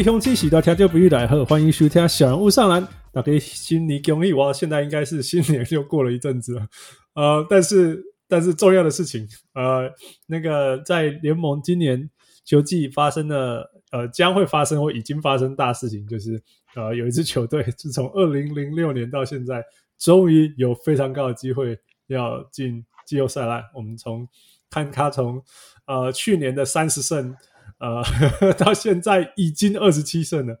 [0.00, 2.88] 各位乡亲，喜到听就不欲来贺，欢迎收听小人物上篮。
[3.12, 6.66] 大家新年恭喜我，现在应该是新年又过了一阵子了，
[7.12, 8.02] 呃，但是。
[8.26, 9.90] 但是重要的事情，呃，
[10.26, 12.08] 那个在联盟今年
[12.44, 16.40] 球季发生的，呃，将会发生或已经发生大事情，就是
[16.76, 19.62] 呃，有一支球队自从二零零六年到现在，
[19.98, 23.64] 终于有非常高的机会要进季后赛了。
[23.74, 24.26] 我们从
[24.70, 25.42] 看他从
[25.86, 27.34] 呃去年的三十胜，
[27.80, 30.54] 呃呵呵， 到现在已经二十七胜了，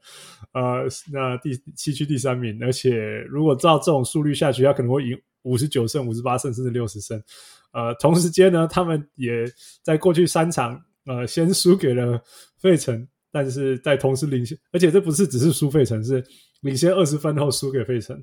[0.52, 7.22] 呃，那第七区第三名，而且如果照这种速率下去，他可能会赢五十九胜、五十八胜，甚至六十胜。
[7.72, 9.44] 呃，同时间呢，他们也
[9.82, 12.20] 在过去三场，呃，先输给了
[12.58, 16.24] 费城，但是在同时领先，而且这不是只是输费城，是
[16.62, 18.20] 领先二十分后输给费城，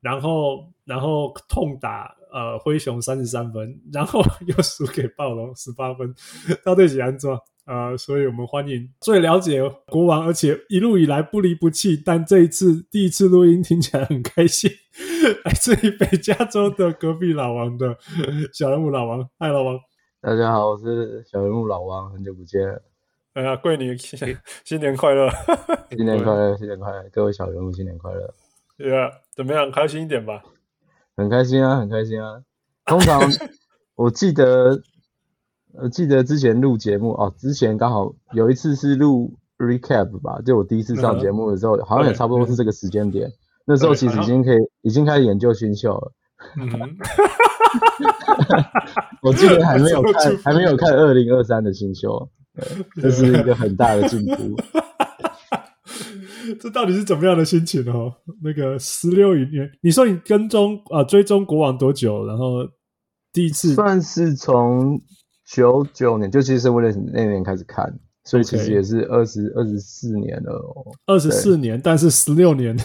[0.00, 6.12] 然后然后痛打呃灰熊三十三分，然后 又输给暴龙十八分，
[6.64, 7.38] 到底是安做？
[7.68, 14.70] 呃，所以我们欢迎最了解国王，而且一路以来不离不弃，但这一次第一次录音听起来很开心，
[15.44, 17.98] 来自于北加州的隔壁老王的
[18.54, 19.78] 小人物老王，嗨，老王，
[20.22, 22.80] 大家好，我是小人物老王，很久不见了。
[23.34, 25.28] 哎呀，贵你新年快乐，
[25.90, 28.34] 新年快乐， 新年快乐，各位小人物新年快乐。
[28.78, 29.70] 对啊，怎么样？
[29.70, 30.42] 开心一点吧。
[31.18, 32.42] 很开心啊，很开心啊。
[32.86, 33.20] 通常
[33.94, 34.80] 我记得。
[35.74, 43.30] 我记得之前录节目哦，之前刚好有一次是录 recap 吧，就我第一次上节目的时候，好像也差不多是这个时间点。
[43.66, 46.12] 那时候其实已经可以，已经开始研究新秀了。
[49.22, 52.28] 我记得 还没有看，还没有看二零二三的新秀，
[53.00, 54.56] 这是一个很大的进步。
[56.58, 58.14] 这到底是怎么样的心情哦？
[58.42, 62.24] 那个十六年，你说你跟踪啊追踪国王多久？
[62.24, 62.66] 然后
[63.32, 64.98] 第一次算是从。
[65.50, 67.92] 九九年就其实是为了那年开始看，
[68.24, 70.92] 所以其实也是二十二十四年了哦。
[71.06, 72.78] 二十四年，但是十六年，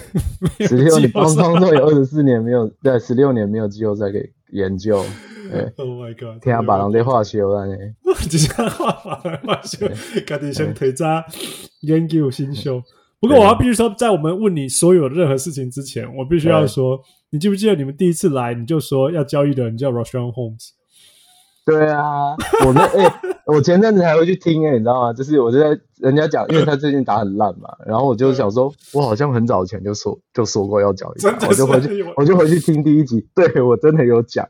[0.61, 5.03] 十六年，方方都有二十四年没有，对，十六年没有季后赛可以研究。
[5.75, 6.41] Oh my god！
[6.41, 7.75] 天啊，把人给化修了呢！
[8.29, 9.85] 直接化把人化修，
[10.25, 11.23] 赶紧先推扎
[11.81, 12.81] 研究新秀。
[13.19, 16.99] 不过我要必须说，在我们问你所有任何事情之前，我必须要说，
[17.31, 20.69] 你记不记得你们第一次来，你就说要交易的人叫 Richaun Holmes。
[21.65, 22.35] 对啊，
[22.65, 23.13] 我那哎、欸，
[23.45, 25.13] 我前阵子还会去听哎、欸，你知道吗？
[25.13, 34.47] 就是我就在人家讲，因为他最近打很烂嘛，然后我就想说，我好像很早前就说就说过要交易，我就回去我就回去听第一集， 对我真的有讲，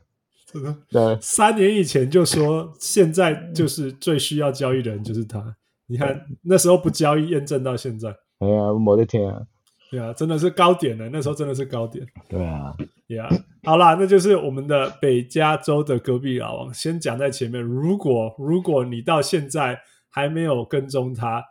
[0.90, 5.40] 对，三年以前就说，现在就是最需要交易的人就是他，
[5.86, 8.08] 你看那时候不交易，验证到现在，
[8.40, 9.42] 哎呀，我的天啊！
[9.90, 11.08] 对啊，真的是高点呢。
[11.12, 12.04] 那时候真的是高点。
[12.28, 12.74] 对啊，
[13.06, 13.28] 对啊。
[13.62, 16.74] 好啦，那就是我们的北加州的隔壁老王。
[16.74, 21.42] 先讲在前面，如果如果你到现在还没有跟踪他，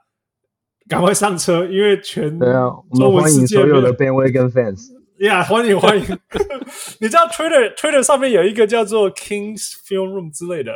[0.87, 6.05] 赶快上车，因为全对啊，中文世界所有的 bandwagon fans，呀，yeah, 欢迎欢迎。
[7.01, 10.71] 你知道 Twitter Twitter 上面有一个叫做 Kings Film Room 之类的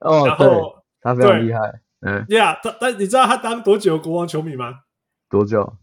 [0.00, 1.60] 哦，然后他非常厉害。
[2.00, 4.74] 嗯，呀，他但你知道他当多久国王球迷吗？
[5.28, 5.76] 多久？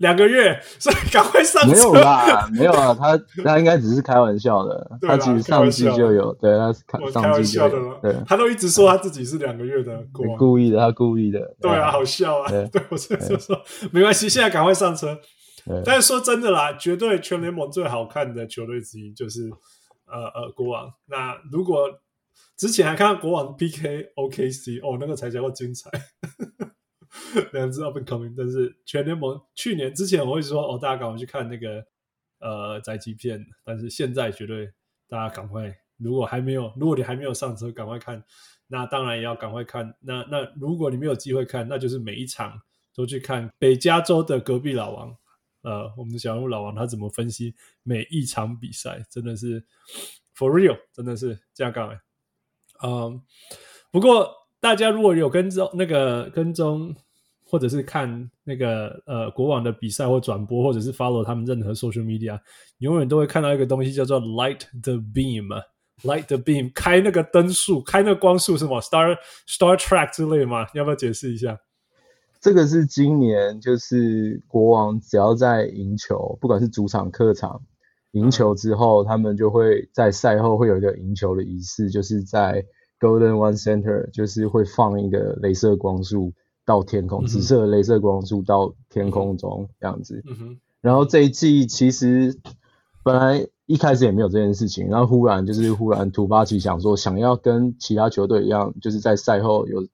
[0.00, 1.70] 两个月， 所以赶快上车。
[1.72, 4.98] 没有啦，没有啊，他 他应该只是开玩笑的。
[5.02, 7.94] 他其实上季就有，对，他是开上季就有。
[8.00, 11.56] 对，他都一直说他自己是两个月的国王，故意的，他故意的。
[11.60, 12.48] 对啊，好笑啊。
[12.48, 13.62] 对， 我就说
[13.92, 15.18] 没关系，现在赶快上车。
[15.84, 19.50] 但是说真的啦，绝对全联盟最好看的球队之一就是
[20.06, 20.90] 呃呃国王。
[21.06, 21.86] 那如果
[22.56, 25.90] 之前还看到国王 PK OKC，哦，那个才叫做精彩。
[27.52, 31.84] 两支 up and coming，但是全联盟去年之前我会说哦，大家赶快去看那个
[32.38, 34.72] 呃宅急便，但是现在绝对
[35.08, 38.22] 大家赶快，如果还没有，如果你还没有上车，赶快看，
[38.68, 39.94] 那当然也要赶快看。
[40.00, 42.60] 那那如果你没有机会看，那就是每一场
[42.94, 45.16] 都去看北加州的隔壁老王，
[45.62, 49.60] 呃，我们的小人物老王他怎么分析每一场比赛，真的是
[50.36, 52.00] for real，真的是这样讲。
[52.82, 53.20] 嗯，
[53.90, 54.39] 不过。
[54.60, 56.94] 大家如果有跟踪那个跟踪，
[57.44, 62.38] 或者是看那个呃国王的比赛或转播，或者是 follow 他们任何 social media，
[62.78, 69.16] 永远都会看到一个东西叫做 light the beam，light the beam，开那个灯束，开那个光束是吗？Star
[69.48, 70.66] Star Trek 之类吗？
[70.74, 71.58] 要不要解释一下？
[72.40, 77.60] 这个是今年就是国王只要在赢球，不管是主场客场
[78.12, 82.64] 赢球之后，他们就会在赛后会有一个赢球的仪式，就是在
[83.00, 86.32] Golden One Center，就是会放一个镭射光束
[86.64, 90.22] 到天空，紫色的镭射光束到天空中这样子。
[90.80, 92.38] 然后这一季其实
[93.02, 99.88] 本来一开始也没有这件事情，然后忽然就是忽然突发奇想说想要跟其他球队一样，就是在赛后有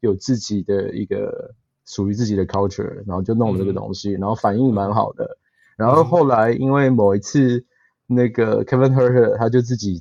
[0.00, 1.54] 有自己的一个。
[1.84, 5.36] 属于自己的 culture，然后就弄了这个东西，嗯、然后反应蛮好的。
[5.76, 7.66] 然后后来因为某一次
[8.06, 10.00] 那个 Kevin Huerter 他就自己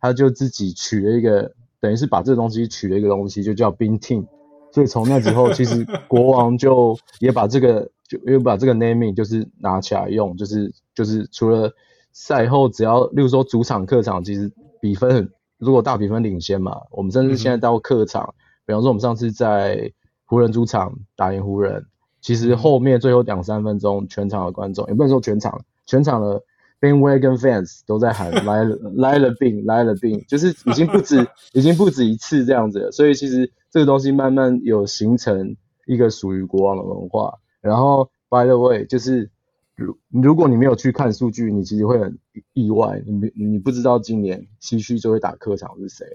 [0.00, 1.54] 他就自己取了一个，
[1.84, 4.24] 等于是把这个东西取了一个东西，就叫 Beam Team。
[4.72, 11.70] 所以从那之后，其实国王就也把这个就又把这个 naming 就是拿起来用，就是就是除了
[12.12, 14.50] 赛后只要，例如说主场客场，其实
[14.80, 19.92] 比分很，如果大比分领先嘛，我们甚至现在到客场，嗯、比方说我们上次在。
[20.26, 21.84] 湖人主场打赢湖人，
[22.22, 26.42] 其实后面最后两三分钟，全场的观众也不能说全场，全场的
[26.80, 32.92] bandwagon fans 都在喊来了来了病来了病，就是已经不止 已经不止一次这样子了。
[32.92, 35.56] 所以其实这个东西慢慢有形成
[35.86, 37.38] 一个属于国王的文化。
[37.60, 39.30] 然后 by the way，就是
[39.74, 42.18] 如如果你没有去看数据，你其实会很
[42.52, 46.06] 意外，你你不知道今年西区就会打客场是谁。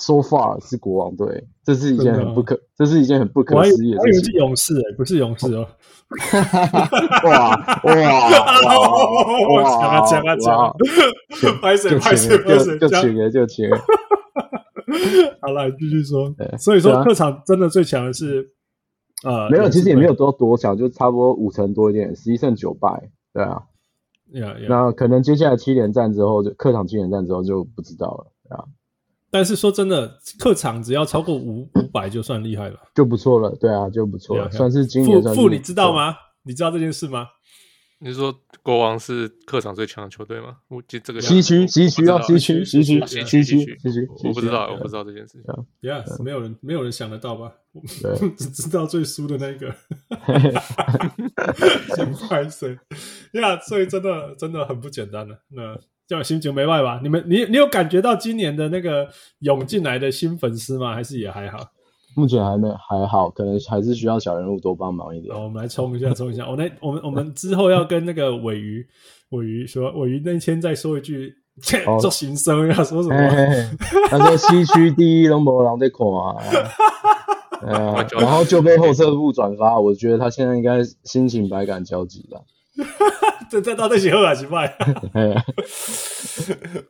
[0.00, 3.98] So far 是国王队，这是一件很不可，哦、这是一件很不可思议的事情。
[3.98, 5.66] 我以为是勇士诶、欸，不是勇士哦。
[7.26, 7.50] 哇
[7.84, 7.92] 哇
[9.62, 10.06] 哇！
[10.06, 10.72] 强啊讲啊
[11.42, 11.60] 讲！
[11.60, 12.78] 拍谁拍谁拍谁！
[12.78, 13.76] 就请了就请了。
[15.42, 16.32] 好了，继续说。
[16.58, 18.48] 所以说客场真的最强的是，
[19.24, 23.10] 呃，没有，其实也没有多多强，就差不多五成多一点，十一胜九败。
[23.34, 23.62] 对啊。
[24.32, 24.68] Yeah.
[24.68, 28.64] 那可能接下来七连战之后，就客场七连战之后就不知道了，对啊。
[29.30, 33.54] 但是说真的，客场只要超过五五百就算厉害了，就不错了。
[33.60, 35.40] 对啊，就不错了，算是今年算是。
[35.40, 36.16] 富，你知道吗？
[36.44, 37.26] 你知道这件事吗？
[38.00, 38.32] 你说
[38.62, 40.58] 国王是客场最强的球队吗？
[40.68, 43.76] 我记这个西区西区啊，西区西区西区西区，
[44.24, 45.42] 我不知道，我不知道这件事情。
[45.82, 47.52] Yes，没有人没有人想得到吧？
[48.38, 49.74] 只知道最输的那个。
[51.96, 52.78] 想拍谁
[53.34, 53.58] 呀？
[53.60, 55.40] 所以真的真的很不简单了。
[55.48, 55.76] 那。
[56.08, 56.98] 叫心情没坏吧？
[57.02, 59.06] 你们，你你有感觉到今年的那个
[59.40, 60.94] 涌进来的新粉丝吗？
[60.94, 61.58] 还是也还好？
[62.16, 65.32] 目前还没还好，可能还是需要小人物多帮忙一点。
[65.36, 66.48] 哦，我们来冲一下，冲一下。
[66.48, 68.84] 我那我们我们之后要跟那个尾鱼
[69.30, 71.32] 尾鱼说，尾鱼那天再说一句，
[72.00, 73.16] 做行生要说什么？
[74.08, 76.34] 他说西区第一都没人在看啊，
[77.62, 82.42] 呃，然后就被后撤部转发，我觉得他现在应该心情百感交集了。
[83.50, 84.72] 这这到底是好还是坏？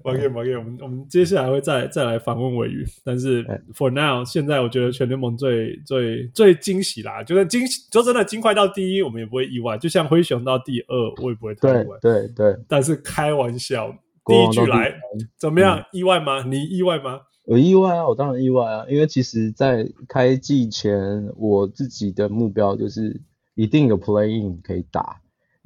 [0.02, 3.42] 抱歉抱歉，我们我们接下来会再再来访问鮪鱼，但是
[3.74, 11.98] for now，现在我觉得全联盟最最最惊喜啦，就是惊喜，就真的金快到第一，我们也不会意外；就像灰熊到第二，我也不会太意外。
[12.02, 13.90] 对对对，但是开玩笑，
[14.26, 14.92] 第一局来
[15.38, 15.82] 怎么样？
[15.92, 16.42] 意外吗？
[16.42, 17.20] 你意外吗？
[17.46, 23.18] 我意外啊，我当然意外啊，因为其实，在开季前，我自己的目标就是
[23.54, 25.18] 一定有 play in 可以打。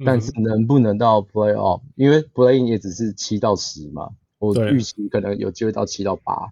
[0.05, 1.81] 但是能不能到 play off？
[1.95, 4.09] 因为 play in 也只是七到十嘛，
[4.39, 6.49] 我预期可能有机会到七到八。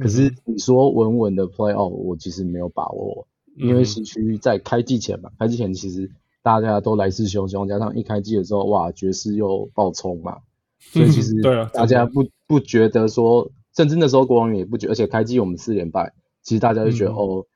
[0.00, 3.26] 可是你说稳稳的 play off，我其实没有把握，
[3.56, 6.10] 因为西区在开季前嘛，开季前其实
[6.42, 10.38] 大家都来势汹汹，加上一开季的时候，哇，爵士又爆冲嘛，
[10.78, 11.34] 所以其实
[11.74, 17.46] 大家不不觉得说，甚至那时候国王也不觉得，而且开季我们四连败，其实大家就觉得哦，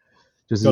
[0.48, 0.68] 就是。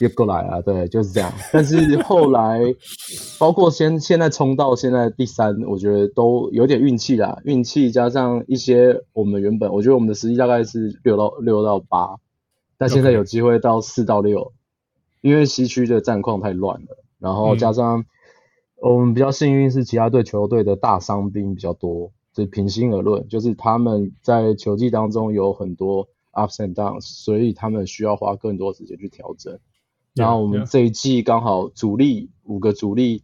[0.00, 1.32] 又过来啊，对，就是这样。
[1.52, 2.60] 但是后来，
[3.38, 7.40] 包括现现在冲到现在第三，我觉得都有点运气啦。
[7.44, 12.16] 运气加上一些我们原本，我觉得我们的实力大概是六到六到八，
[12.78, 14.52] 但现在有机会到四到六.
[15.20, 16.98] 因为西区的战况太乱了。
[17.20, 18.04] 然后加上
[18.80, 29.60] 我们比较幸运是其他队球队的大伤兵比较多，就平心而论，就是他们在球季当中有很多 ups and downs，所以他们需要花更多时间去调整。
[30.14, 33.22] 然后我们这一季刚好主力.五个主力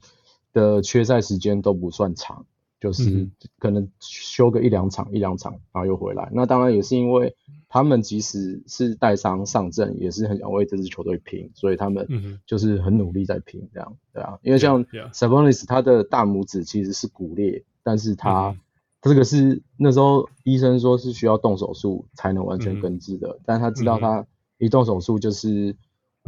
[0.53, 2.47] 的缺赛时间都不算长，
[2.81, 3.29] 就是
[3.59, 6.31] 可能休个一两场一两场，然后又回来。
[6.33, 7.35] 那当然也是因为
[7.69, 12.07] 他们即使是带伤上阵，也是很想为这支球队拼，所以他们
[12.47, 14.39] 就是很努力在拼这样，对啊。
[14.43, 18.57] 因为像 Sabonis 他的大拇指其实是骨裂，但是他
[19.03, 24.25] 这个是那时候医生说是需要动手术才能完全根治的，但他知道他
[24.59, 25.77] 一动手术就是。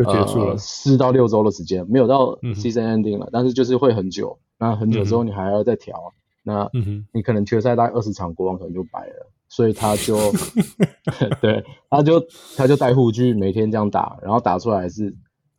[0.02, 4.38] 就结束了，四、呃、到六周的时间，没有到 season ending 了，嗯、但是就是会很久。
[4.58, 5.94] 那很久之后，你还要再调，
[6.44, 6.54] 嗯、
[6.84, 9.30] 哼那你可能缺赛大概二十场，国王可能就白了。
[9.48, 10.16] 所以他就，
[11.42, 12.24] 对，他就
[12.56, 15.12] 他就带护具，每天这样打，然后打出来是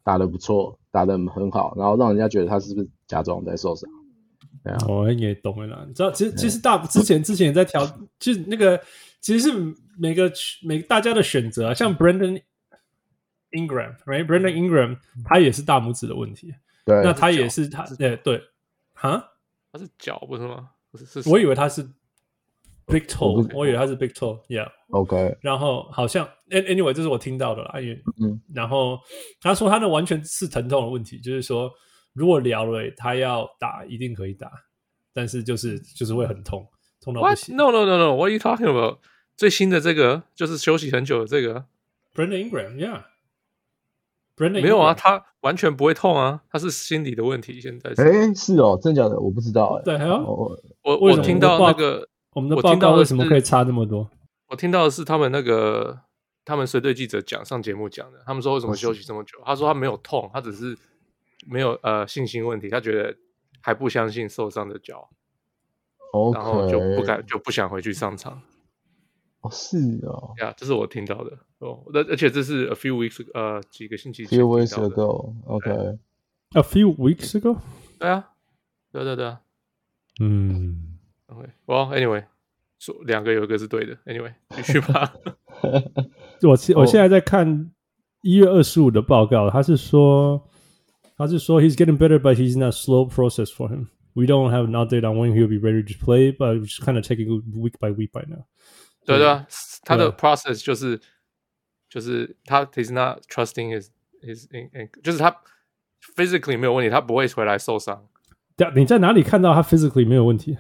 [0.04, 3.90] 打的不错，打的很好，然后让人家觉得他是不是假装在受伤？
[4.64, 5.84] 对啊，我也懂了啦。
[5.86, 7.86] 你知道，其实其实大之前之前也在调，
[8.18, 8.80] 就是那个
[9.20, 10.32] 其实是每个
[10.64, 12.42] 每个大家的选择啊，像 Brandon
[13.52, 16.54] Ingram，right？Brandon Ingram 他也是大拇指的问题，
[16.86, 18.42] 对，那他也是他，对对，
[18.94, 19.32] 哈，
[19.72, 20.70] 他是脚不是吗？
[20.92, 21.84] 不是，是我以为他是
[22.86, 25.38] big toe，我以为他是 big toe，yeah，OK。
[25.42, 29.00] 然后好像，anyway，这是我听到的啦，因为，嗯，然后
[29.40, 31.72] 他说他那完全是疼痛的问题，就是说
[32.14, 34.52] 如果疗了他要打一定可以打，
[35.14, 36.68] 但是就是就是会很痛，
[37.02, 37.56] 痛到不行。
[37.56, 38.98] No no no no，What are you talking about？
[39.38, 41.66] 最新的这个就是休息很久的这个。
[42.14, 43.04] Brandon Ingram，yeah。
[44.50, 47.60] 没有啊，他完全不会痛啊，他是心理的问题。
[47.60, 49.84] 现在是，哎，是哦，真假的我不知道哎。
[49.84, 54.10] 对，还有我我我听到那个我们的报告为什么可以差这么多？
[54.48, 56.00] 我听到的是他们那个
[56.44, 59.38] 他们随队记者讲上节目讲的，他们说为什么休息这么久？
[59.46, 60.78] 他说他没有痛，他只是
[61.48, 63.16] 没有呃信心问题，他觉得
[63.62, 65.10] 还不相信受伤的脚，
[66.34, 68.42] 然后就不敢就不想回去上场。
[69.41, 71.85] 哦，是哦，呀，这是我听到的哦。
[71.93, 77.59] 那而且这是 a few weeks 呃几个星期前 few weeks ago，OK，a few weeks ago，
[77.99, 78.31] 对啊，
[78.93, 79.41] 对对对啊，
[80.21, 82.25] 嗯，OK，Well anyway，
[82.79, 85.15] 说两个有一个是对的，Anyway，继续吧。
[86.43, 87.71] 我我现在在看
[88.23, 90.49] 一月二十五的报告，他是说
[91.17, 95.35] 他是说 he's getting better，but he's not slow process for him。We don't have an update on when
[95.35, 98.47] he'll be ready to play，but we're just kind of taking week by week by now。
[99.06, 99.48] 对对啊，
[99.84, 101.00] 他的 process 就是
[101.90, 103.90] 就是他 is not trusting his
[104.22, 105.36] his in in 就是他
[106.16, 108.08] physically 没有问题，他不会回来受伤。
[108.56, 110.58] 对你在哪里看到他 physically 没有问题？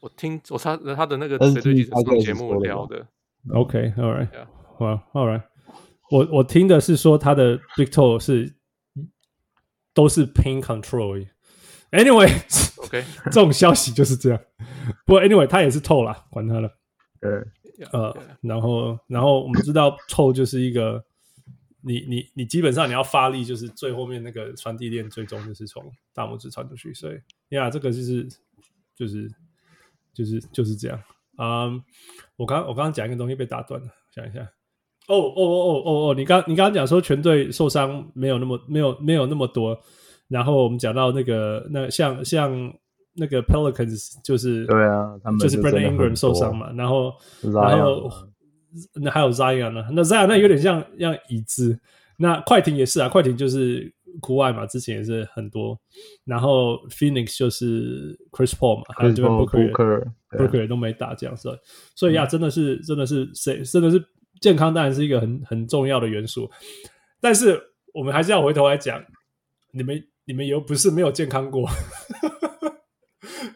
[0.00, 3.06] 我听我他他的那个谁对记者上节目聊的。
[3.50, 5.42] OK，all right，well，all right，
[6.10, 8.54] 我我听的是说他的 big toe 是
[9.94, 11.26] 都是 pain control。
[11.90, 14.40] Anyway，OK，这种消息就是这样。
[15.06, 16.68] 不过 anyway，他也是 toe 了，管他了。
[17.20, 17.44] 呃。
[17.92, 21.02] 呃，然后，然后我们知道，toe 就是一个，
[21.80, 26.92] 你你你基本上你要发力，就是最后面那个传递链，最终就是从大拇指传出去。
[26.94, 27.18] 所以，
[27.50, 28.28] 呀，这个就是
[28.94, 29.30] 就是
[30.12, 31.02] 就是就是这样。
[31.38, 31.82] 嗯，
[32.36, 34.40] 我刚我刚刚讲一个东西被打断了，想一下。
[35.08, 39.80] 哦哦哦哦哦哦，你刚你刚刚讲说全队受伤没有那么没有没有那么多，
[40.28, 42.72] 然后我们讲到那个那像像。
[43.14, 48.10] 那个 Pelicans 就是对啊，他们就是 Brandon Ingram 受伤嘛，然后然后
[48.94, 51.78] 那还有 Zion 呢，那 Zion 那有点像像椅子，
[52.16, 55.78] 那快艇也是啊，快艇就是国外嘛，之前也是很多，
[56.24, 61.50] 然后 Phoenix 就是 Chris Paul 嘛，还有这边 Booker，Booker 都没打这样子，
[61.94, 64.02] 所以呀，真的是真的是谁真的是
[64.40, 66.50] 健康当然是一个很很重要的元素，
[67.20, 67.60] 但是
[67.92, 69.02] 我们还是要回头来讲，
[69.72, 71.68] 你们你们又不是没有健康过。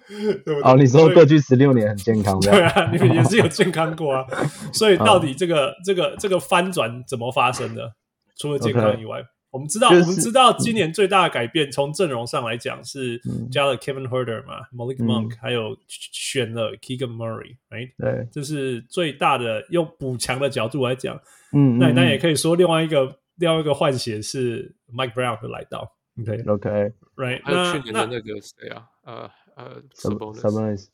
[0.08, 4.26] 对对哦，你说过去十六年很健康，对啊，你们也是有 健康过啊。
[4.72, 7.94] 所以到底这个这个这个翻转怎么发生的？
[8.38, 13.18] 除了健康以外，okay, 我们知道、就是、我们知道今年最大的改变，从阵容上来讲是
[13.50, 17.92] 加了 Kevin Huerter 嘛、嗯、，Malik Monk，、嗯、还有选了 Keegan Murray，right？
[17.96, 21.18] 对，这是最大的用补强的角度来讲。
[21.54, 25.90] 嗯，那那也可以说另外一个另外一个换血是 Mike Brown 的来到。
[26.20, 28.84] OK，OK，right？、Okay, 还有去年的那个谁啊？
[29.06, 29.30] 呃。
[29.56, 30.86] 呃，Sabonis，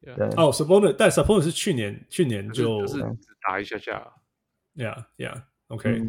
[0.00, 2.98] 对，哦，Sabonis，但 Sabonis 是去年，去年就只
[3.46, 4.12] 打一下下
[4.74, 6.02] ，Yeah，Yeah，OK，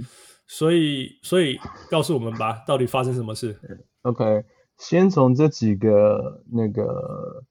[0.47, 1.59] 所以，所以
[1.89, 3.59] 告诉我们吧，到底发生什么事
[4.03, 4.45] ？OK，
[4.77, 7.43] 先从这几个那个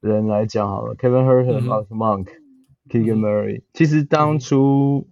[0.00, 2.28] 人来讲好了，Kevin Huerter、Malik Monk、
[2.88, 5.08] Keegan Murray，其实当初。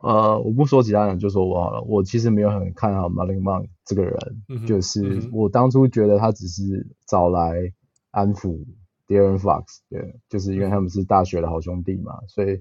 [0.00, 1.80] 呃，我不说其他人，就说我好了。
[1.80, 7.72] 我其实没有很看好 Malik Monk 这个人，嗯、就是我当初觉得他只是找来
[8.10, 8.64] 安抚
[9.06, 12.60] Darren Fox，对，就是因为他们是大学的好兄弟嘛，所以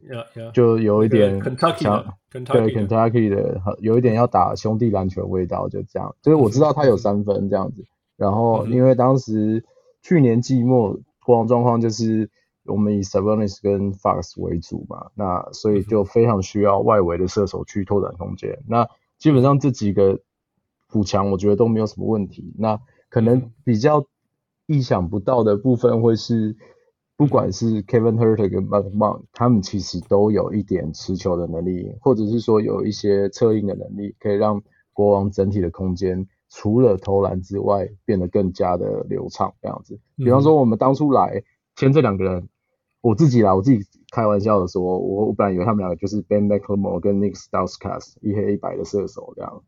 [0.53, 6.15] 就有一点像 Kentucky 对 Kentucky 的，有一点要打兄弟篮球的味道，就这样。
[6.21, 7.85] 就是我知道他有三分这样子，
[8.17, 9.63] 然后因为当时
[10.01, 12.29] 去年季末国王状况就是。
[12.65, 18.57] 我们以 Sabonis 跟 Fox 为主嘛，那所以就非常需要外围的射手去拓展空间。
[18.69, 18.87] 那
[19.19, 20.21] 基本上这几个
[20.93, 22.53] 补强，我觉得都没有什么问题。
[22.57, 24.05] 那可能比较
[24.67, 26.55] 意想不到的部分会是，
[27.17, 34.61] 不管是 Kevin Huerter 跟 Malik Monk，他们其实都有一点持球的能力，或者是说有一些策应的能力，可以让
[34.93, 39.99] 国王整体的空间除了投篮之外变得更加的流畅这样子。
[40.17, 41.43] 比方说我们当初来
[41.75, 42.47] 签这两个人。
[43.05, 49.61] 我自己啦，我自己开玩笑的说，我我本来以为他们两个就是 Ben McLemore 跟 Nick Stauskas 一黑一白的射手这样，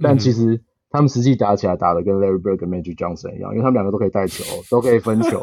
[0.00, 0.60] 但其实
[0.90, 5.40] 他们实际打起来打的跟 Larry Bird 跟 Magic Johnson 一样，因为他们两个都可以带球，都可以分球。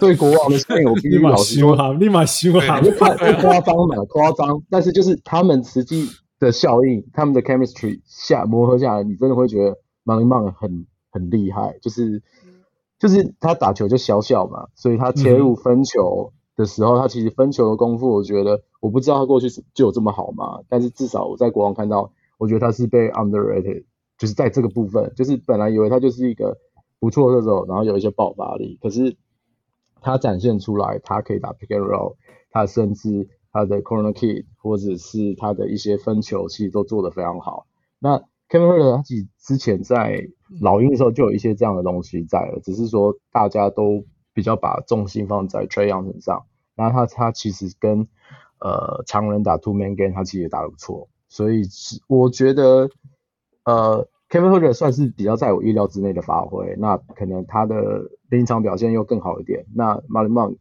[0.00, 4.60] 对国王的事情，我必须老实说，立马修好，立马修好，夸张嘛，夸张。
[4.70, 6.08] 但是就是他们实际
[6.40, 12.22] 的效应，他们的 chemistry 下磨合下来，你真的会觉得 Molly Monk 很很厉害，就是
[12.98, 23.84] 就是他打球就小小嘛，所以他切入分球的时候，嗯、他其实分球的功夫，我觉得我不知道他过去就有这么好嘛，但是至少我在国王看到，我觉得他是被 underrated。
[24.22, 26.56] 就是在这个部分，就是本来以为他就是一个
[27.00, 29.16] 不错的射手，然后有一些爆发力，可是
[30.00, 32.14] 他展现出来，他可以打 pick and roll，
[32.52, 37.66] 他甚至他的 corner kick 或者是他的一些分球，其实都做得非常好。
[37.98, 38.16] 那
[38.48, 40.28] Kevin Huerter 他其之前在
[40.60, 46.44] 老鹰的时候就有一些这样的东西在了，只是说大家都比较把重心放在 Trey y o u n 上，
[46.76, 48.06] 然后他他其实跟
[48.60, 51.64] 呃常人打 two man game，他其实也打得不错，所以
[52.06, 52.88] 我觉得
[53.64, 54.06] 呃。
[54.32, 57.76] Kevin Holder 算是比较在我意料之内的发挥，那可能他的
[58.30, 59.62] 临场表现又更好一点。
[59.74, 60.56] 那 Molly Monk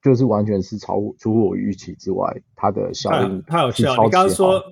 [0.00, 3.90] 就是完全是超出乎我预期之外，他的效应太有效。
[4.04, 4.62] 你刚刚说，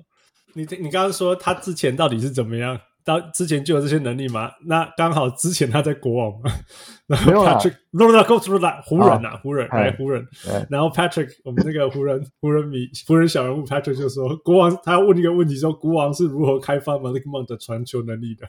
[0.53, 2.79] 你你刚刚说他之前到底是怎么样？
[3.05, 4.49] 到之前就有这些能力吗？
[4.65, 6.51] 那刚好之前他在国王嘛，
[7.07, 10.25] 然后 Patrick 不是不是不是湖人呐，湖人哎湖人，
[10.71, 18.47] 然后 Patrick 我们那个湖人湖人迷湖人小人物 Patrick 就说国王他要问一个问题说国王是如何开发 Malik Monk 的传球能力的？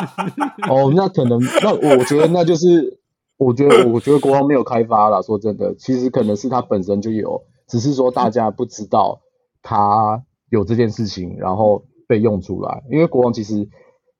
[0.68, 3.00] 哦，那可能那我觉得那就是
[3.38, 9.22] 我觉得我觉得国王没有开发啦，说真的，其实可能是他本身就有，只是说大家不知道
[9.62, 13.66] 他有这件事情，然后被用出来，因为国王其实。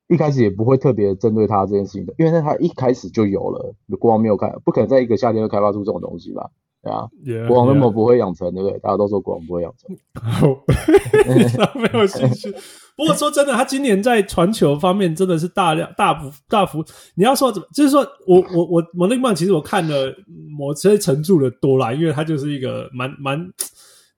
[0.08, 6.48] 一开始也不会特别针对他这件事情的，因为他一开始就有了，国王没有开，不可能在一个夏天就开发出这种东西吧？
[6.82, 8.78] 对啊，yeah, 国王那么不会养成.对不对？
[8.78, 9.90] 大家都说国王不会养成
[11.74, 12.54] 没有兴趣。
[12.96, 16.84] 不过说真的，他今年在传球方面真的是大量大幅大幅。
[17.16, 20.14] 你要说怎么，就是说我我我我那个其实我看了
[20.56, 23.44] 某些程度的多啦，因为他就是一个蛮蛮。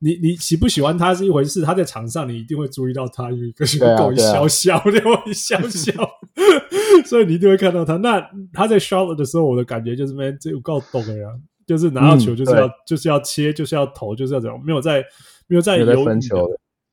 [0.00, 5.92] 你你喜不喜欢他是一回事，他在场上你一定会注意到他，因为跟狗一笑笑， 对一笑笑，
[7.04, 7.96] 所以你一定会看到他。
[7.96, 11.28] 那他在 Charlotte 的时候，我的感觉就是没这有够懂的呀，
[11.66, 15.04] 就是拿到球就是要、嗯、就是要切，就是要投，就是要这样，没有在
[15.48, 16.20] 没有在犹豫的，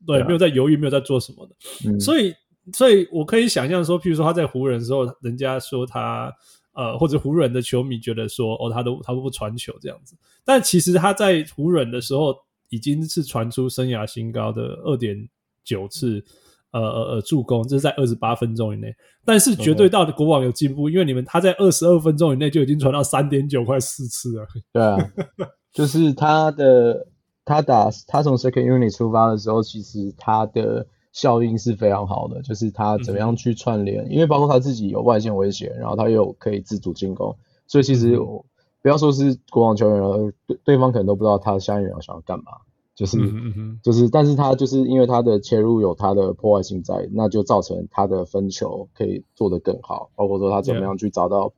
[0.07, 1.55] 对，没有在犹豫，没有在做什么的。
[1.87, 2.33] 嗯、所以，
[2.73, 6.33] 所以我可以想象说，譬如说他在湖人的时候，人家说他
[6.73, 12.35] 呃，或者湖人的球迷觉得说，哦，他都他都不传球这样子，但其实他在湖人的时候。
[12.69, 15.15] 已经是传出生涯新高的二点
[15.63, 16.23] 九次，
[16.71, 18.93] 呃呃呃助攻，这是在二十八分钟以内。
[19.23, 24.47] 但是绝对到的国王有进步因为你们他在二十二分钟以内就已经传到三点九快四次了。
[24.73, 24.97] 对啊，
[25.73, 27.07] 就是他的
[27.43, 37.35] 他打他从 second unit 出发的时候，其实他的效应是非常好的，就是他怎么样去串联，嗯、因为包括他自己有外线威胁，然后他又可以自主进攻，
[37.67, 38.45] 所以其实我。
[38.47, 38.51] 嗯
[38.85, 42.51] 不要说是国王球员了，对对方可能都不知道他下一秒想要干嘛，
[42.93, 43.17] 就是、
[43.81, 51.51] 就是，但是他就是因为他的切入有他的破坏性在，那就造成他的分球可以做得更好，包括说他怎么样去找到.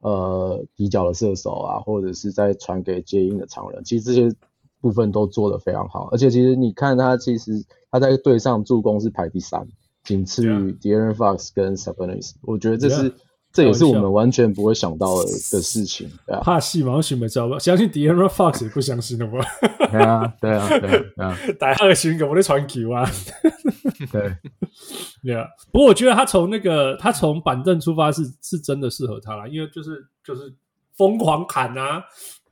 [0.00, 4.34] 呃底角的射手啊，或者是在传给接应的常人，其实这些
[4.80, 9.68] 部分都做得非常好，而且其实你看他其实他在队上助攻是排第三，
[10.02, 13.10] 仅次于 De'Aaron Fox 跟 Sabonis，我觉得这是。
[13.10, 13.14] Yeah.
[13.52, 16.40] 这也是我们完全不会想到的的事情，对啊。
[16.42, 17.58] 怕戏嘛，我许没知道吧？
[17.58, 19.38] 相信 De'Aaron Fox 也不相信的吧？
[19.90, 21.36] 对啊，对啊，对啊。
[21.58, 23.04] 大家 的心梗，我的传球啊。
[24.10, 24.34] 对，
[25.22, 25.46] 对啊。
[25.70, 30.54] 不过我觉得他从那个他从板凳出发是是真的适合他啦，因为就是就是
[30.96, 32.02] 疯狂砍啊，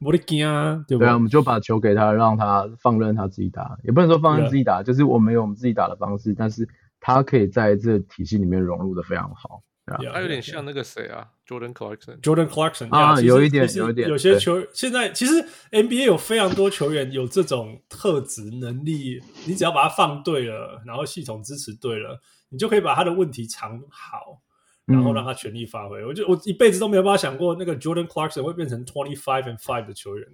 [0.01, 1.07] 我的惊啊，对不对？
[1.07, 6.69] 对啊，我们就把球给他，让他放任他自己打，也不能说放任自己打，就是我们有我们自己打的方式，但是
[7.01, 9.63] 他可以在这体系里面融入的非常好。
[9.99, 12.21] 他有点像那个谁啊，Jordan Clarkson。
[12.21, 14.09] Jordan Clarkson 啊，有一点，有一点。
[14.09, 15.33] 有些球员现在其实
[15.71, 24.41] NBA 有非常多球员有这种特质能力，你只要把它放对了，然后系统支持对了，你就可以把他的问题藏好，
[24.87, 26.05] 然后让他全力发挥。
[26.05, 30.27] 我就我一辈子都没有办法想过，那个 Jordan Clarkson 会变成 twenty five and five 的球员。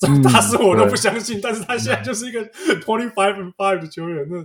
[0.00, 2.40] 这大事我都不相信，嗯、但是他现在就是一个
[2.80, 4.38] twenty five and five 的球员，那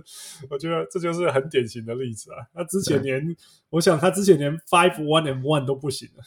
[0.50, 2.44] 我觉得这就是很典型的例子啊。
[2.52, 3.34] 他之前连，
[3.70, 6.22] 我想他之前连 five one and one 都不行了。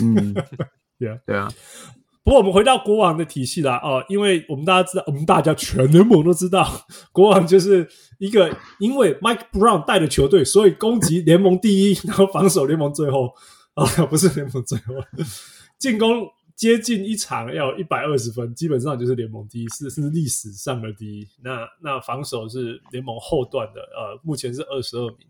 [0.00, 0.32] 嗯，
[0.98, 1.20] yeah.
[1.26, 1.52] 对啊。
[2.22, 7.86] 不过我们回到国王的体系啦，哦，因为我们大家知道，我们大家全联盟都知道，国王就是
[8.18, 13.26] 一个因为 Mike Brown 带的球队，所以攻击联盟第一，然后防守联盟最后
[13.74, 14.94] 啊、哦，不是联盟最后，
[15.78, 16.26] 进攻。
[16.56, 21.26] 接近一场要一百二十分，基本上就是联盟第一，是是历史上的第一。
[21.42, 25.26] 那那防守是联盟后段的，呃，目前是二十二名，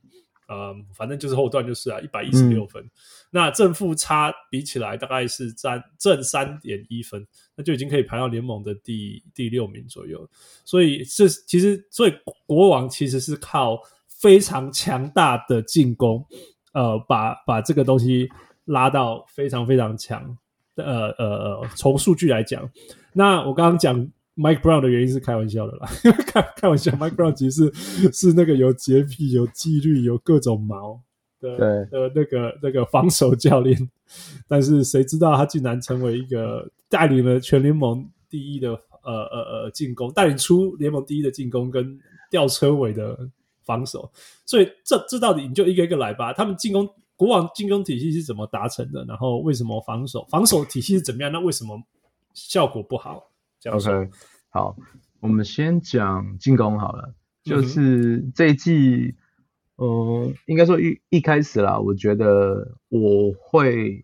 [0.47, 2.83] 啊、呃，反正就是后段就是啊，一百一十六分。
[2.85, 2.91] 嗯、
[3.31, 10.29] 那正负差比起来大概是占正三点一分，那就已经可以排到联盟的第第六名左右。
[10.65, 12.13] 所以这其实，所以
[12.47, 16.23] 国王其实是靠非常强大的进攻，
[16.75, 18.29] 呃，把把这个东西
[18.67, 20.37] 拉到非常非常强。
[20.77, 22.69] 呃呃呃，从数据来讲，
[23.13, 24.09] 那我刚刚讲。
[24.37, 25.89] Mike Brown 的原因是开玩笑的啦，
[26.27, 31.01] 开开玩笑，Mike Brown 其实是是那个有洁癖、有纪律、有各种毛
[31.41, 31.57] 的
[31.87, 33.89] 的那个那个防守教练，
[34.49, 38.71] 但是谁知道他竟然成为一个带领了全联盟第一的
[39.05, 41.97] 呃呃呃进攻，带领出联盟第一的进攻跟
[42.29, 43.17] 吊车尾的
[43.63, 44.11] 防守，
[44.45, 46.33] 所以这这到底你就一个一个来吧。
[46.33, 49.05] 他们进攻国王进攻体系是怎么达成的？
[49.05, 51.31] 然后为什么防守防守体系是怎么样？
[51.31, 51.81] 那为什么
[52.33, 53.31] 效果不好
[53.71, 54.11] ？OK，
[54.51, 54.77] 好，
[55.21, 57.15] 我们先讲进攻好了。
[57.45, 59.15] 就是这一季，
[59.77, 64.03] 嗯、呃，应该说一一开始啦，我觉得我会，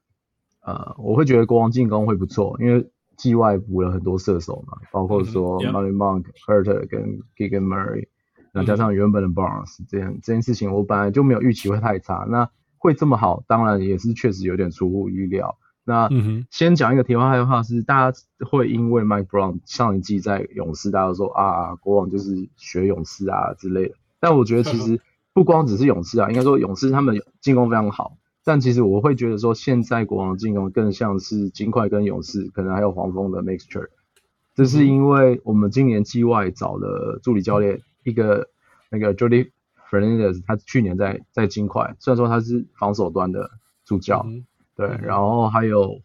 [0.60, 8.08] 呃，我会觉得国王进攻会不错，因为季外补了很多射手嘛，包括说 Marlon Mack、Huerter 跟 Keegan Murray，
[8.52, 15.56] 那加上原本的 Barnes，这样这件事情我本来就没有预期会太差，那会这么好，当然也是确实有点出乎意料。
[15.84, 16.08] 那
[16.50, 18.18] 先讲一个题外话的话是，大家
[18.50, 23.94] 会因为 Mike Brown 上一季在勇士，大家都说啊，国王就是学勇士啊之类的。
[24.18, 25.00] 但我觉得其实
[25.32, 28.16] 不光只是勇士啊，应该说勇士他们进攻非常好。
[28.44, 33.88] 但其实我会觉得说，现在国王进攻更像是金块跟勇士，可能还有黄蜂的 mixture。
[34.54, 38.48] 这是因为我们今年季外找的助理教练一个
[38.90, 39.50] 那个 Jody
[39.90, 43.50] Fernandez，他去年在在金块，虽然说他是防守端的
[43.84, 44.24] 助教。
[44.76, 46.00] 对，然后还有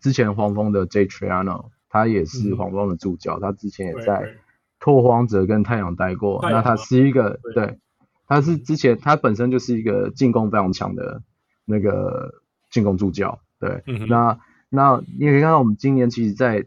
[0.00, 4.34] 之前黄蜂的 Jay Triano，他也是黄蜂的助教，嗯、他之前也在
[4.80, 6.40] 拓荒者跟太阳待过。
[6.42, 7.78] 那他是一个对，对，
[8.26, 11.22] 他是之前他本身就是一个进攻非常强的
[11.64, 13.40] 那个进攻助教。
[13.60, 16.66] 对，嗯、那那你也可以看到我们今年其实，在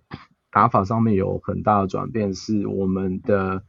[0.52, 3.64] 打法上面有很大的转变，是我们的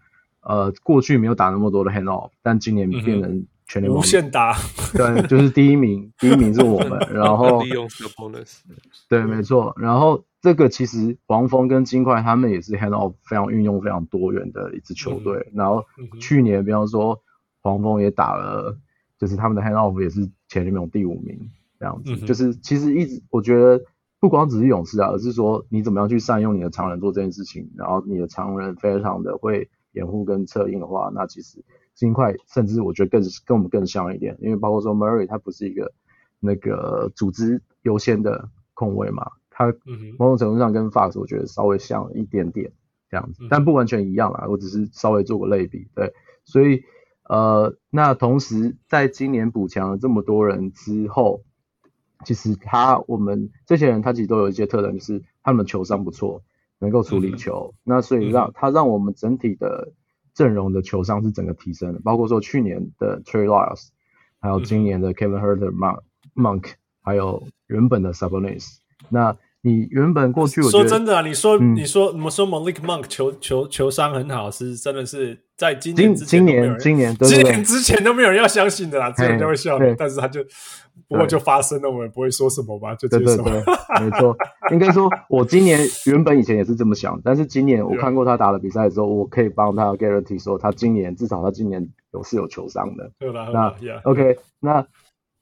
[0.48, 3.46] 呃过去没有打那么多的 hand off，但今年变成、嗯。
[3.68, 4.56] 全联盟无限打，
[4.94, 8.61] 对，就是第一名，第一名是我们， 然后利用 bonus，
[9.09, 15.85] 对，没错，然后这个其实黄蜂跟金块他们也是 hand off 非常运用非常多元的一支球队，嗯、然后
[16.20, 17.20] 去年比方说
[17.61, 18.78] 黄蜂也打了，
[19.18, 23.82] 就是他们的 hand off 也是全联盟第五名这样子，嗯、就是其实一直我觉得
[24.20, 31.64] 不光只是勇士啊，而是说你怎么样去善用你的常人做这件事情，然后你的常人非常的会掩护跟策应的话，那其实。
[31.96, 35.94] 金块甚至我觉得更跟我们更像一点，因为包括说 Murray 他不是一个
[36.40, 39.72] 那个组织优先的控卫嘛，他
[40.18, 42.70] 某种程度上跟 Fox 我觉得稍微像一点点
[43.09, 46.12] 这样子，但不完全一样啦，我只是稍微做个类比，对，
[46.44, 46.82] 所以
[47.30, 51.44] 呃，那同时在今年补强了这么多人之后，
[52.26, 56.42] 其实他我们这些人他其实都有一些特点，就是他们球商不错，
[56.79, 59.93] 能够处理球，那所以让他让我们整体的。
[60.37, 63.87] 阵容的球商是整个提升的，包括说去年的 Trey Lyles，
[64.39, 66.01] 还有今年的 Kevin Huerter、Monk、
[66.35, 68.77] Monk，还有原本的 Sabonis。
[69.09, 80.45] 那你原本过去我说真的啊，你说、嗯、你说我们说 Malik Monk 球球球商很好，是真的是在今年今年今年今年之前都没有人要相信的啦，之前就会笑你，但是他就
[81.09, 83.42] 不过就发生了，我们不会说什么吧，就接受。
[83.42, 84.37] 对对对，没错，
[84.73, 93.11] 应该说我今年原本以前也是这么想，但是今年我看过他打的比赛的时候，我可以帮他 guarantee 说他今年至少他今年有是有球伤的。
[93.19, 94.87] 对啦，那 OK，那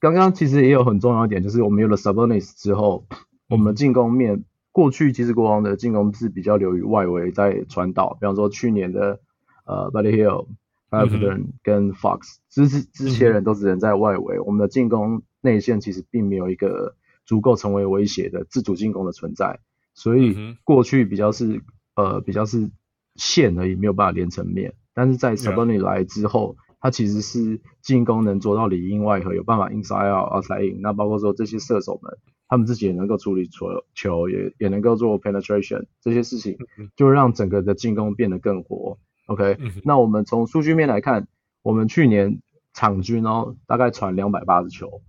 [0.00, 3.05] 刚刚其实也有很重要一点，就是我们有了 Sabonis 之后。
[3.50, 9.20] 我们的进攻面，过去其实国王的进攻是比较流于外围在传导，比方说去年的
[9.66, 10.46] 呃 Buddy Hield、
[10.90, 19.61] Haliburton 跟 Fox，之之这些人都只能在外围，我们的进攻内线其实并没有一个足够成为威胁的自主进攻的存在，
[19.94, 21.62] 所以过去比较是
[21.94, 22.70] 呃比较是
[23.14, 32.18] 线而已，没有办法连成面，但是在 Sabonis 来之后，他其实是进攻能做到里应外合，有办法 inside out outside in，那包括说这些射手们。
[32.46, 36.59] 他们自己也能够处理球，球也也能够做 penetration 这些事情，
[36.94, 38.98] 就让整个的进攻变得更活。
[39.26, 41.26] OK，那我们从数据面来看，
[41.62, 42.42] 我们去年
[42.74, 45.00] 场均哦大概传两百八十球，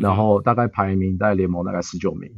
[0.00, 2.30] 然后大概排名在联盟大概十九名。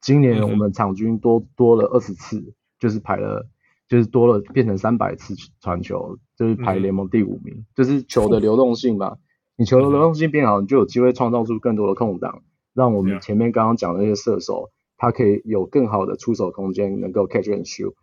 [0.00, 3.48] 今年我们场均多多了二十次，就是排了
[3.88, 7.64] 就是多了变成三百次传球，就是排联盟第五名。
[7.74, 9.16] 就是球的 流动性吧，
[9.56, 12.42] 你球的流动性变好，你就有机会创造出更多的空档。
[12.74, 17.94] 让我们前面刚刚讲的那些射手，他可以有更好的出手空间，能够 catch and shoot。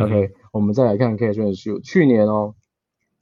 [0.00, 1.82] OK，我们再来看 catch and shoot。
[1.82, 2.54] 去年哦，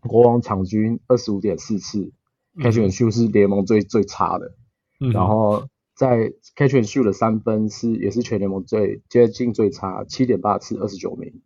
[0.03, 2.13] 国王场均二十五点四次
[2.59, 4.53] catch and shoot 是联盟最最差的，
[5.01, 11.41] 嗯、然后在 catch and shoot 的三分是也是全联盟最接近最差，七点八次，二十九名。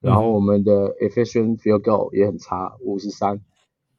[0.00, 3.42] 然后我们的 efficient field goal 也很差，五十三，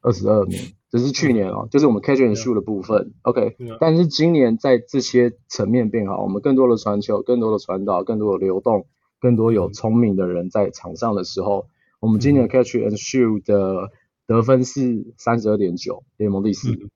[0.01, 0.57] 二十二名。
[0.89, 3.13] 这是去年哦，就是我们 catch and shoot 的部分。
[3.21, 8.87] OK，但是今年在这些层面变好，我们更多的传球，更多的传导，更多的流动，
[9.19, 11.67] 更多有聪明的人在场上的时候，
[11.99, 13.91] 我们今年 catch and shoot 的
[14.27, 16.89] 得分是三十二点九，联盟第四。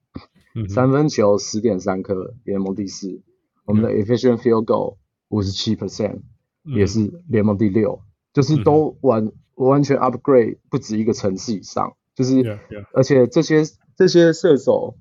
[0.70, 3.22] 三分球十点三颗，联盟第四。
[3.66, 4.98] 我们的 efficient field goal
[5.30, 6.22] 五十七 percent，
[6.64, 8.02] 也是联盟第六。
[8.34, 12.60] 就是都完完全 upgrade 不止一个层次以上，就是
[12.94, 13.64] 而且这些。
[13.98, 14.98] 这些射手，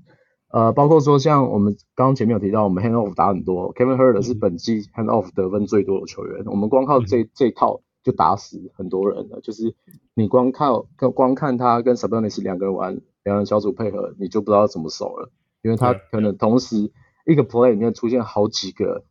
[0.53, 6.45] 呃，包括说像我们刚刚前面有提到，我们 hand off 打很多，Kevin Huerter 是本季 hand off 得分最多的球员。
[6.47, 9.41] 我们光靠这这一套就打死很多人了。
[9.41, 9.75] 就是
[10.15, 15.33] 你光靠光看他跟 Sabonis 两个人玩，两人小组配合，你就不知道怎么守了，
[15.65, 16.93] 因为他可能同时
[17.27, 19.05] 一个 play 里面出现好几个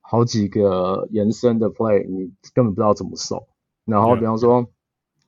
[0.00, 3.48] 好几个延伸的 play，你根本不知道怎么守。
[3.84, 4.68] 然后比方说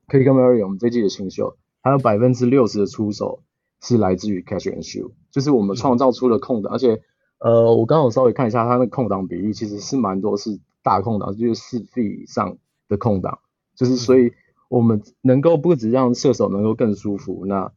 [0.07, 3.43] ，Keegan Murray 我们这季的新秀，还有百分之六十的出手。
[3.83, 7.01] 是来自于 catch and shoot，就是我们创造出了空档，而且
[7.39, 13.39] 呃，我刚好稍微看一下他的空档比例，其实是蛮多是大空档，就是四 feet 以上的空档，
[13.75, 14.35] 就是所以
[14.69, 17.73] 我们能够不止让射手能够更舒服，那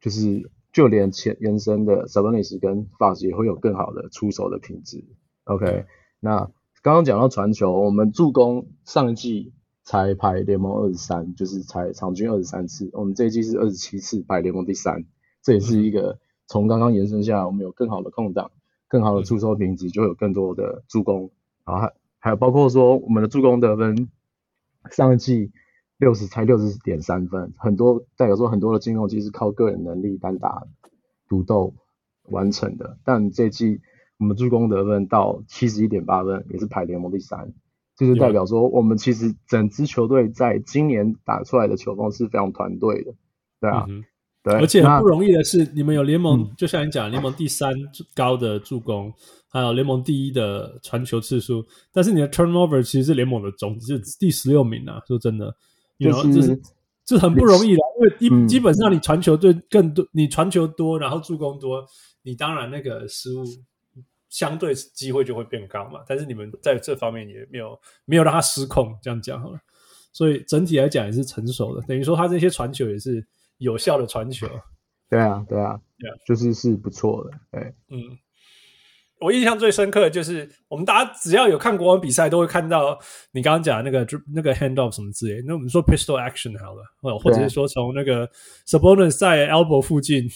[0.00, 5.04] 就是就连前延伸的 Sabonis 跟 Fox 也会有更好的出手的品质。
[5.44, 5.86] OK，
[6.18, 6.50] 那
[6.82, 9.52] 刚刚讲到传球，我们助攻上一季
[9.84, 15.04] 才排联盟二十三，就是才场均二十三次，我们这一季是二十七次，排联盟第三。
[15.42, 18.50] 这也是一个从刚刚延伸下来，我们有更好的空档，
[18.88, 21.30] 更好的出手品质，就有更多的助攻，
[21.64, 24.08] 然后还还有包括说我们的助攻得分，
[24.90, 25.52] 上一季
[25.98, 30.62] 六十才六十点三分，很多代表说很多的进攻其实是靠个人能力单打
[31.28, 31.74] 独斗
[32.24, 33.80] 完成的，但这季
[34.18, 37.52] 我们助攻得分到七十一点八分，也是排联盟第三，
[37.96, 43.14] 这就是代表说我们其实整支球队在今年打出来的球风是非常团队的，
[43.60, 43.86] 对啊。
[43.88, 44.04] 嗯
[44.44, 47.72] 对，而且很不容易的是，你们有联盟，就像你讲，联盟第三
[48.14, 49.10] 高的助攻，
[49.50, 55.00] 还有联盟第一的传球次数，但是你的 turnover 其实是联盟的总，是第十六名啊。
[55.08, 55.56] 说真的，
[55.98, 56.60] 有就是
[57.04, 61.84] 这很不容易的，因为基基本上你传球对更多，你传球多，然后助攻多，
[62.22, 63.44] 你当然那个失误
[64.28, 66.00] 相对机会就会变高嘛。
[66.06, 69.58] 但是你们在这方面也没有没有让他失控，这样讲好了。
[70.12, 73.26] 所以整体来讲也是成熟的，等于说他这些传球也是。
[73.58, 74.48] 有效的传球，
[75.08, 76.26] 对啊，对啊，yeah.
[76.26, 78.18] 就是是不错的，对，嗯，
[79.24, 82.98] 我印象最深刻的就是，我们大家只要有看国王比赛，都会看到
[83.32, 88.28] 你刚刚讲的那个那个 hand off 什么之类，那我们说 pistol action 好了，或者是说从那个
[88.66, 90.28] Sabonis 在 elbow 附近，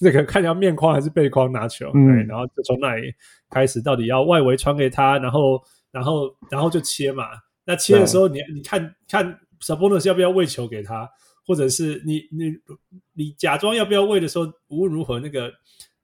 [0.00, 3.12] 那个看一下面框还是背框拿球，嗯，对，然后就从那里
[3.50, 5.60] 开始，到底要外围传给他，然后
[5.90, 7.24] 然后然后就切嘛，
[7.64, 11.08] 那切的时候你你看看 Sabonis 要不要喂球给他。
[11.46, 12.52] 或者是你你
[13.14, 15.50] 你假装要不要喂的时候，无论如何，那个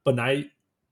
[0.02, 0.42] 本来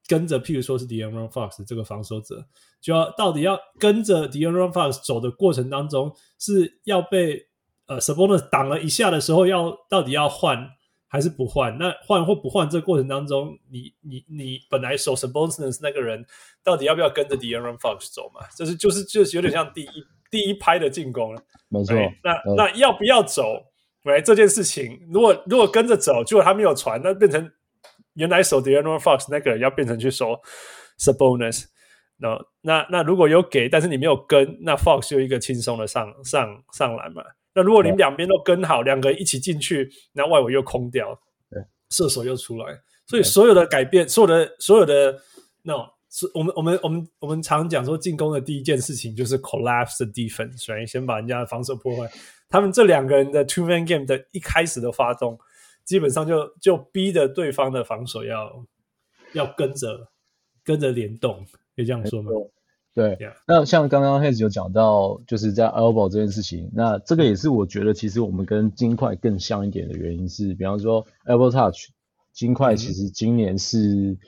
[0.07, 2.45] 跟着，譬如说是 De'Aaron Fox 这个防守者，
[2.81, 7.47] 就要到底要跟着 De'Aaron Fox 走的过程当中，是要被
[7.87, 10.69] 呃 Sabonis 挡了一下的时候要，要到底要换
[11.07, 11.77] 还是不换？
[11.79, 16.25] 那换或不换这个过程当中，你你你本来守 Sabonis 那个人，
[16.65, 18.47] 到底要不要跟着 De'Aaron Fox 走嘛？
[18.57, 19.89] 这是就是就是有点像第一
[20.31, 21.95] 第一拍的进攻了，没错。
[22.25, 23.45] 那那要不要走？
[24.05, 27.53] 喂，这件事情如果如果跟着走，结果他没有传，那变成
[28.15, 30.41] 原来守 De'Aaron Fox 那个人要变成去守
[30.99, 31.65] Sabonis。
[32.19, 37.23] 那那那如果有给，但是你没有跟，那 Fox 就一个轻松的上上上篮嘛。
[37.55, 41.19] 那如果你两边都跟好，两个人一起进去，那外围又空掉，
[41.91, 45.21] 射手又出来，所以所有的改变，所有的所有的
[45.63, 52.11] 那种，是我们我们我们我们常讲说进攻的第一件事情就是 collapse the defense，所以先把人家的防守破坏。
[52.49, 55.39] 他们这两个人的 two man game 的一开始的发动，
[55.85, 58.65] 基本上就就逼着对方的防守要
[59.33, 60.09] 要跟着
[60.65, 61.45] 跟着联动，
[61.77, 62.31] 可以这样说吗？
[62.95, 71.91] 对.那像刚刚 Hans 有讲到，就是在 elbow 这件事情，那这个也是我觉得其实我们跟金块更像一点的原因是，比方说 elbow touch，
[72.33, 74.19] 金块其实今年是、嗯、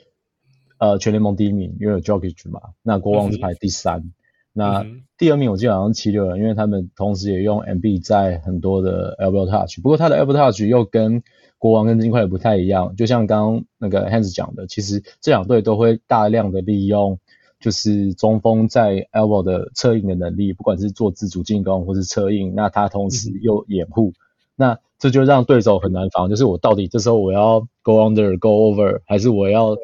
[0.79, 3.99] 呃全联盟第一名，因为有 Jokic 嘛，那国王是排第三。
[3.99, 4.13] 嗯
[4.57, 4.85] 那
[5.17, 11.21] 第二名我记得好像七六人，因为他们同时也用 MB 在很多的 elbow touch，不过他的 elbow touch 又跟
[11.57, 12.95] 国王跟金块也不太一样。
[12.95, 17.19] 就像刚刚那个 Hans 讲的，其实这两队都会大量的利用，
[17.59, 24.13] 就是中锋在 elbow 的策应的能力，不管是做自主进攻或是策应，那他同时又掩护，
[24.55, 29.75] 那这就让对手很难防，就是我到底这时候我要 go under go over，还是我要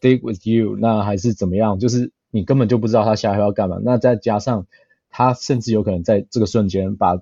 [0.00, 1.78] stick with you，那还是怎么样？
[1.78, 3.78] 就是你根本就不知道他下一步要干嘛。
[3.82, 4.66] 那再加上
[5.10, 7.20] 他甚至有可能在这个瞬间把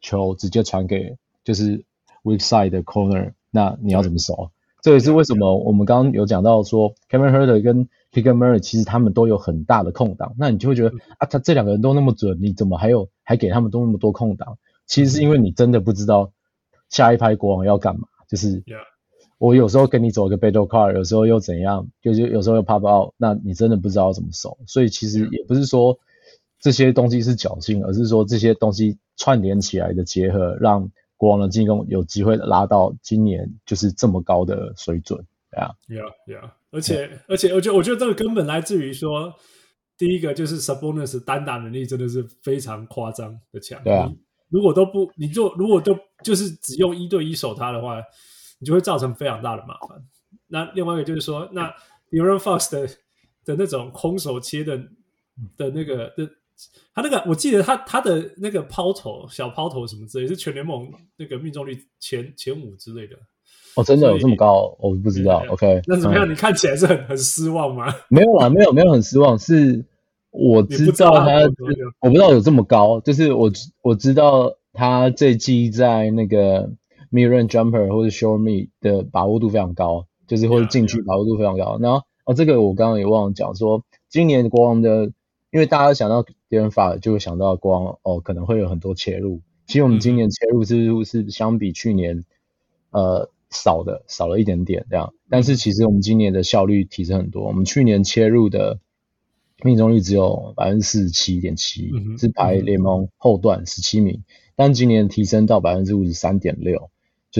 [0.00, 1.84] 球直接传给就是
[2.22, 4.50] weak side 的 corner，那你要怎么守？
[4.82, 14.58] 这也是为什么我们刚刚有讲到说 Kevin Huerter 跟 Keegan Murray 其实他们都有很大的空档，那你就会觉得啊，他这两个人都那么准，你怎么还有还给他们都那么多空档？
[14.86, 16.32] 其实是因为你真的不知道
[16.88, 18.08] 下一拍国王要干嘛。
[18.28, 18.64] 就是
[19.38, 24.56] 我有时候跟你走个 battle card，有时候又怎样，就是有时候又 pop out，那你真的不知道怎么守。
[24.66, 25.98] 所以其实也不是说
[26.60, 30.90] 这些东西是侥幸，而是说这些东西串联起来的结合，让。
[31.18, 35.18] 国王的进攻有机会拉到今年就是这么高的水准，
[35.50, 39.32] 对啊，Yeah, Yeah，而且.而且，我觉得我觉得这个根本来自于说，
[39.96, 44.12] 第一个就是 Sabonis 单打能力真的是非常夸张的强，对啊，
[44.50, 47.96] 如果都不，你就如果都就是只用一对一守他的话，
[48.58, 50.02] 你就会造成非常大的麻烦。
[50.48, 51.72] 那另外一个就是说，那
[52.10, 52.86] De'Aaron Fox 的
[53.44, 54.78] 的那种空手切的
[55.56, 56.30] 的那个的。
[56.94, 63.14] 他那个，我记得他他的那个抛投小抛投什么之类，是全联盟那个命中率前前五之类的。
[63.74, 64.74] 哦，真的有这么高？
[64.80, 65.44] 我不知道。
[65.50, 66.26] OK，那怎么样？
[66.26, 67.94] 嗯、你看起来是很很失望吗？
[68.08, 69.84] 没有啦，没有没有很失望，是
[70.30, 71.34] 我知道他，
[72.00, 73.02] 我不知道有这么高。
[73.02, 76.70] 就是我我知道他这季在那个
[77.16, 81.78] mid-range jumper 或者 short mid 的把握度非常高，就是或者禁区把握度非常高。
[81.80, 85.12] 然后哦，这个我刚刚也忘了讲说，今年国王的。
[85.52, 89.40] 因为大家想到 De'Aaron Fox 就会想到国王哦，可能会有很多切入。
[89.66, 92.24] 其实我们今年切入是是相比去年
[92.90, 95.14] 呃少的，少了一点点这样。
[95.30, 97.46] 但是其实我们今年的效率提升很多。
[97.46, 98.80] 我们去年切入的
[99.62, 104.24] 命中率只有百分之四十七点七，是排联盟后段十七名。
[104.56, 106.90] 但今年提升到百分之五十三点六，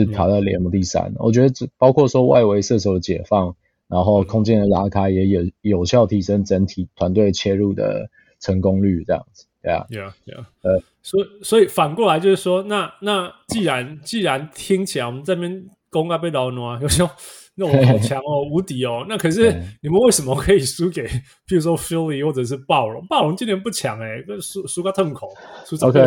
[0.05, 1.13] 就是排在联盟第三。
[1.17, 3.57] 我觉得这包括说外围射手的解放。
[3.89, 10.45] 然后空间的拉开也有有效提升整体团队切入的成功率，这样子，对啊，Yeah, yeah.
[10.63, 17.09] 呃，所以所以反过来就是说，那那既然既然听起来我们这边攻啊被劳奴啊，有时候
[17.55, 21.07] 那种好强哦，无敌哦，那可是你们为什么可以输给，
[21.47, 23.07] 譬如说 Philly 或者是暴龙？
[23.07, 25.33] 暴龙今年不强哎，输输个痛口，
[25.65, 26.01] 输早 OK，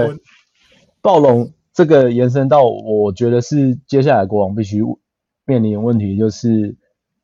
[1.02, 1.50] 暴龙
[1.80, 4.82] 这个延伸到，我觉得是接下来国王必须
[5.46, 6.76] 面临的问题就是。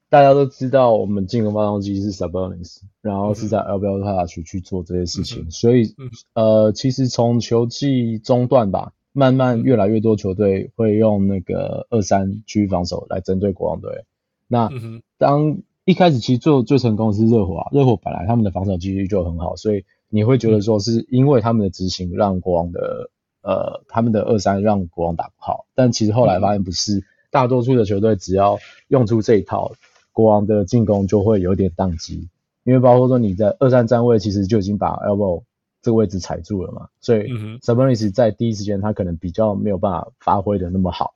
[0.08, 14.06] 大家都知道，我们进攻发动机是 Sabonis，然后是在 LeBron 他去去做这些事情，嗯、所以、嗯、呃，其实从球季中段吧，慢慢越来越多球队会用那个二三区域防守来针对国王队。
[14.48, 23.10] 那、嗯、当一开始其实做最成功的是热火啊，热火本来他们的防守纪律就很好，所以你会觉得说是因为他们的执行让国王的
[23.46, 28.58] 呃他们的二三让国王打不好，但其实后来发现不是，嗯、大多数的球队只要
[28.90, 29.72] 用出这一套。
[30.12, 32.30] 国王的进攻就会有点宕机，
[32.64, 35.44] 因为包括说你在二三站位其实就已经把 elbow
[35.82, 37.24] 这个位置踩住了嘛，所以
[37.60, 41.16] Sabonis 在第一时间他可能比较没有办法发挥的那么好。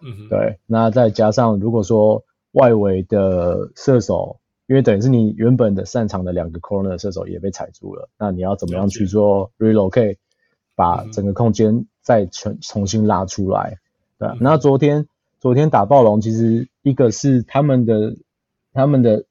[0.00, 10.18] 嗯哼，对，那再加上如果说外围的射手，因为等于是你原本的擅长的两个 corner 射手也被踩住了，那你要怎么样去做 relocate，
[10.76, 13.78] 把整个空间再重重新拉出来？
[14.20, 15.08] 对，那昨天
[15.40, 18.14] 昨天打暴龙，其实一个是他们的。
[18.78, 19.24] 他们的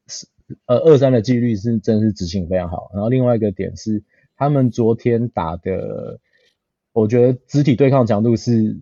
[0.65, 4.01] 呃二三的纪律是真是执行非常好，然后另外一个点是
[4.37, 6.19] 他们昨天打的，
[6.93, 8.79] 我觉得肢体对抗强度是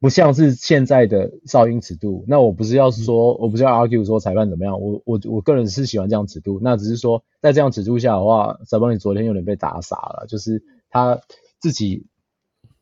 [0.00, 2.24] 不像是现在的哨音尺度。
[2.26, 6.58] 那我不是要说，我不是要 argue 说裁判怎么样，我我我个人是喜欢这样尺度。
[6.62, 11.20] 那只是说在这样尺度下的话，Sabonis 昨天有点被打傻了，就是他
[11.60, 12.06] 自己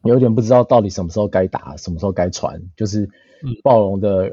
[0.04, 3.08] 有点不知道到底什么时候该打，什么时候该传，就是
[3.62, 4.32] 暴龙的。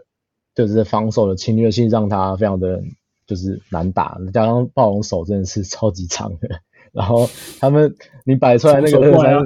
[0.53, 2.83] 就是防守的侵略性让他非常的
[3.25, 6.49] 就是难打，加上暴龙手真的是超级长的，
[6.91, 7.25] 然后
[7.61, 9.41] 他们你摆出来那个二三、啊，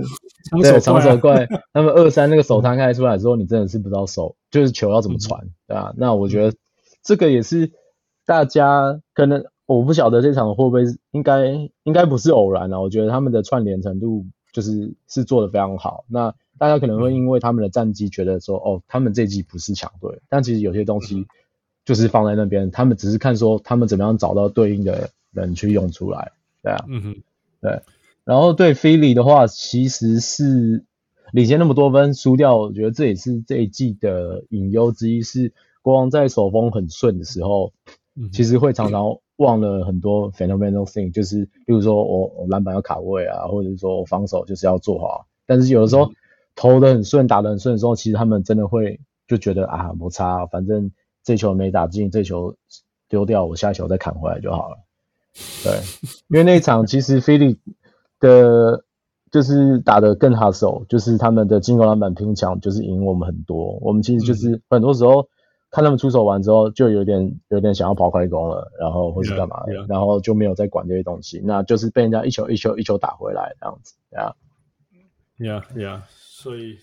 [0.63, 5.93] 对长手怪， 他们二三那个手摊开出来之后，你真的是不知道手就是球要怎么传，对吧？
[5.95, 6.57] 那我觉得
[7.03, 7.71] 这个也是
[8.25, 14.25] 大家可能我不晓得这场会不会应该应该不是偶然啊，我觉得他们的串联程度
[14.55, 16.33] 就是是做的非常好，那。
[16.57, 21.27] 大家可能会因为他们的战绩觉得说，哦，他们这季不是强队，但其实有些东西
[21.83, 26.31] 就是放在那边，他们只是看说他们怎么样找到对应的人去用出来，
[26.63, 27.15] 对啊，嗯哼，
[27.59, 27.81] 对。
[28.23, 30.85] 然后对 Philly 的话，其实是
[31.33, 35.51] 领先那么多分输掉，我觉得这也是这一季的隐忧之一，是
[35.81, 37.73] 国王在手风很顺的时候，
[38.31, 46.11] 其实会常常 忘了很多 fundamental thing，就是比如说我我篮板要卡位啊，或者是说我防守就是要做好，但是有的时候。
[46.57, 50.89] 投的很顺，打的很顺的时候，其实他们真的会就觉得啊，摩擦，反正
[51.21, 52.55] 这球没打进，这球
[53.09, 54.77] 丢掉，我下一球再砍回来就好了。
[55.65, 55.73] 对，
[56.29, 57.59] 因为那一场其实 菲利
[58.21, 58.85] 的，
[59.31, 63.77] 就是打得更哈手，就是他们的进攻篮板拼抢，就是赢我们很多。
[63.81, 65.27] 我们其实就是很多时候
[65.71, 69.89] 看他们出手完之后，就有点有点想要跑快攻了，然后或是干嘛，yeah, yeah.
[69.89, 74.35] 然后就没有再管这些东西，那就是被人家一球一球一球打回来这样子，对啊。
[75.37, 76.01] Yeah, yeah.
[76.07, 76.77] 所以，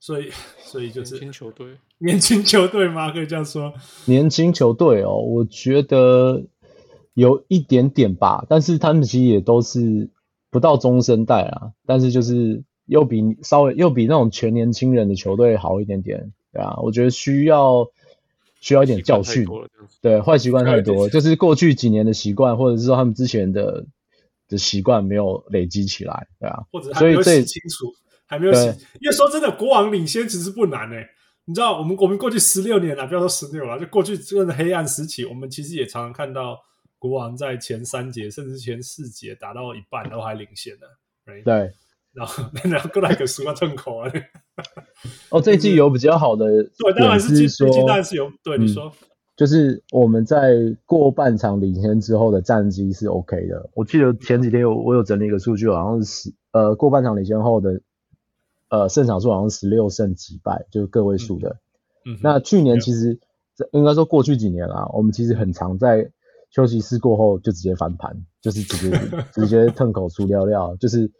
[0.00, 1.66] 所以，所以就是年轻球队，
[1.98, 3.12] 年轻球队吗？
[3.12, 3.72] 可以这样说，
[4.06, 6.42] 年轻球队哦，我觉得
[7.12, 10.10] 有一点点吧，但是他们其实也都是
[10.50, 17.86] 不到中生代啊，但是就是又比稍微又比那种全年轻人的球队好一点点，对啊，我觉得需要
[18.64, 19.46] 需要一点教训，
[20.00, 23.84] 对，坏习惯太多，就是过去几年的习惯，或者是说他们之前的
[24.48, 27.92] 的习惯没有累积起来，对啊，或者还没有洗清楚，
[28.24, 28.60] 还没有洗。
[29.00, 31.08] 因为说真的，国王领先其实不难诶、欸。
[31.44, 36.58] 你知道，我们我们过去十六年了，不要说十六了，就过去这个黑暗时期，我们其实也常常看到
[36.98, 40.86] 国王在前三节甚至前四节打到一半都还领先的
[41.26, 41.44] ，right?
[41.44, 41.70] 对。
[42.14, 44.10] 然后 然后过来个输啊，吞口啊。
[45.30, 48.84] 哦，这一季有比较好的，对，当然是这季当然是有，对你说。
[48.84, 50.54] 嗯就是我们在
[50.86, 53.68] 过半场领先之后的战绩是 OK 的。
[53.74, 57.80] 我记得前几天我我有整理一个数据，好像是十呃过半场领先后的
[58.68, 61.56] 呃胜场数好像十六胜几败，就是个位数的。
[62.06, 63.18] 嗯，那去年其实
[63.72, 66.08] 应该说过去几年啦，我们其实很常在
[66.50, 69.00] 休息室过后就直接翻盘，就是直接
[69.34, 71.10] 直接吞口出料料，就是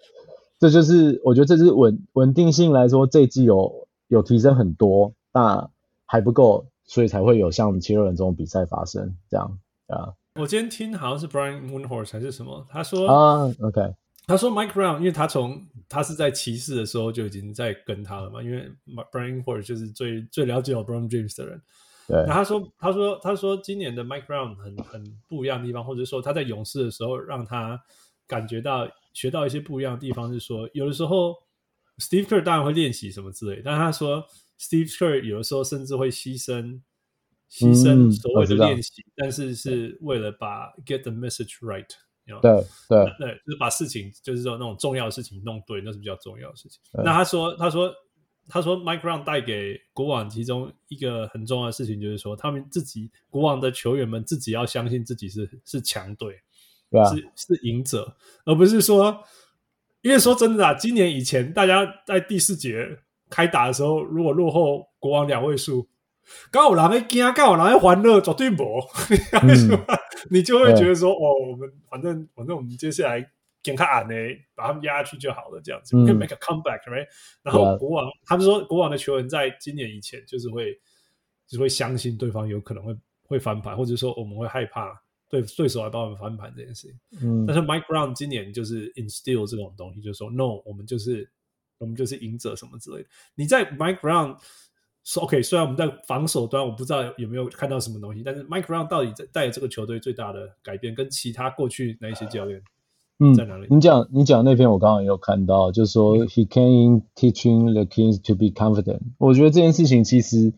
[0.59, 5.71] 这就是我觉得这是稳稳定性来说这一季有有提升很多，那
[6.07, 6.67] 还不够。
[6.87, 10.13] 所以才会有像七六人这种比赛发生，这样啊。
[10.35, 13.81] 我今天听好像是 Brian Windhorst 还是什么，他说啊，OK，
[14.27, 18.71] 他说 Mike Brown，因为他从他是在骑士的时候就已经在跟他了嘛，因为
[19.11, 21.63] Brian Windhorst 就是最最了解 LeBron James 的人。
[22.07, 27.81] 对，那他说他说他说今年的 Mike Brown 很很不一样的地方，或者说他在勇士的时候让他
[28.27, 31.35] 感觉到学到一些不一样的地方，是说有的时候
[31.97, 34.27] Steve Kerr 当然会练习什么之类，但他说。
[34.57, 36.81] Steve Kerr 有的时候甚至会牺牲
[37.51, 41.89] 牺牲所谓的练习，嗯，但是是为了把 get the message right，
[42.41, 42.41] 对
[42.89, 46.81] 对对，就是把事情就是说那种重要的事情弄对，那是比较重要的事情。
[46.93, 47.93] 那他说他说
[48.49, 56.41] 他说 Mike Brown 带给国王其中一个很重要的事情，就是说他们自己国王的球员们自己要相信自己是是强队，
[57.11, 59.25] 是是赢者，而不是说，
[60.03, 62.99] 因为说真的啊，今年以前大家在第四节。
[63.31, 65.89] 开打的时候，如果落后国王两位数，
[66.53, 68.63] 刚好人会惊，刚好人会欢乐，绝对不，
[70.31, 73.27] 你就会觉得说，哦，我们反正反正我们接下来
[73.61, 74.15] 给他按呢，
[74.55, 77.07] 把他们压下去就好了，这样子，可以 make a comeback，right？
[77.43, 80.73] 然后国王，他们说国王的球员在今年以前就是会，
[81.49, 86.99] 就是会相信对方有可能会会翻盘，或者说我们会害怕对对手来帮我们翻盘这件事情。
[87.23, 91.31] 嗯，但是 Mike Brown 今年就是 instill 这种东西，就是说，no，我们就是。
[91.79, 93.09] 我们就是赢者什么之类的。
[93.35, 94.37] 你在 Mike Brown
[95.03, 102.63] 说 OK，虽然我们在防守端，我不知道有没有看到什么东西，但是 Mike Brown 到底在带这个球队最大的改变，跟其他过去那一些教练，
[103.19, 103.67] 嗯，在哪里？
[103.69, 109.01] 你讲你讲那篇我刚刚也有看到，就是说、嗯、He came in teaching the Kings to be confident。
[109.19, 110.55] 我觉得这件事情其实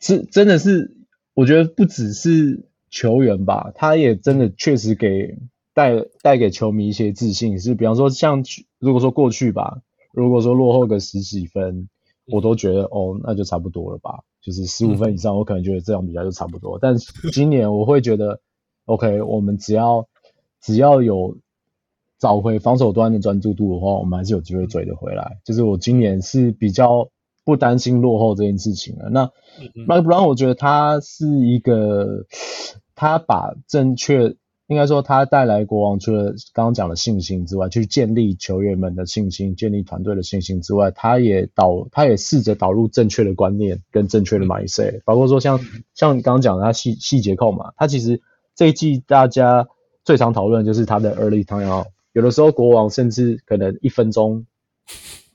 [0.00, 0.96] 是真的是，
[1.34, 5.38] 我觉得不只是球员吧，他也真的确实给
[5.74, 7.58] 带带给球迷一些自信。
[7.58, 8.44] 是比方说像
[8.78, 9.82] 如果说过去吧。
[10.12, 11.90] 如果说落后个十几分，
[12.24, 14.20] 我都觉得哦，那就差不多了吧。
[14.40, 16.78] 就是十五分以上，我可能觉得这场比赛就差不多。
[16.80, 16.96] 但
[17.34, 18.40] 今年我会觉得
[18.86, 20.08] ，OK，我们只要
[20.62, 21.36] 只要有
[22.18, 25.38] 找回防守端的专注度的话，我们还是有机会追得回来。
[25.44, 27.10] 就是我今年是比较
[27.46, 29.08] 不担心落后这件事情了。
[29.08, 29.30] 那
[29.86, 32.26] Mike Brown，我觉得他是一个，
[32.94, 34.36] 他把正确。
[34.68, 45.60] 应该说，他带来国王除了刚刚讲的信心之外，去建立球员们的信心，建立团队的信心之外，他也导，他也试着导入正确的观念跟正确的 mindset，包括说像
[45.94, 48.20] 像刚刚讲的他细细节控嘛，他其实
[48.56, 49.68] 这一季大家
[50.02, 54.46] 最常讨论就是他的 early timeout，有的时候国王甚至可能一分钟，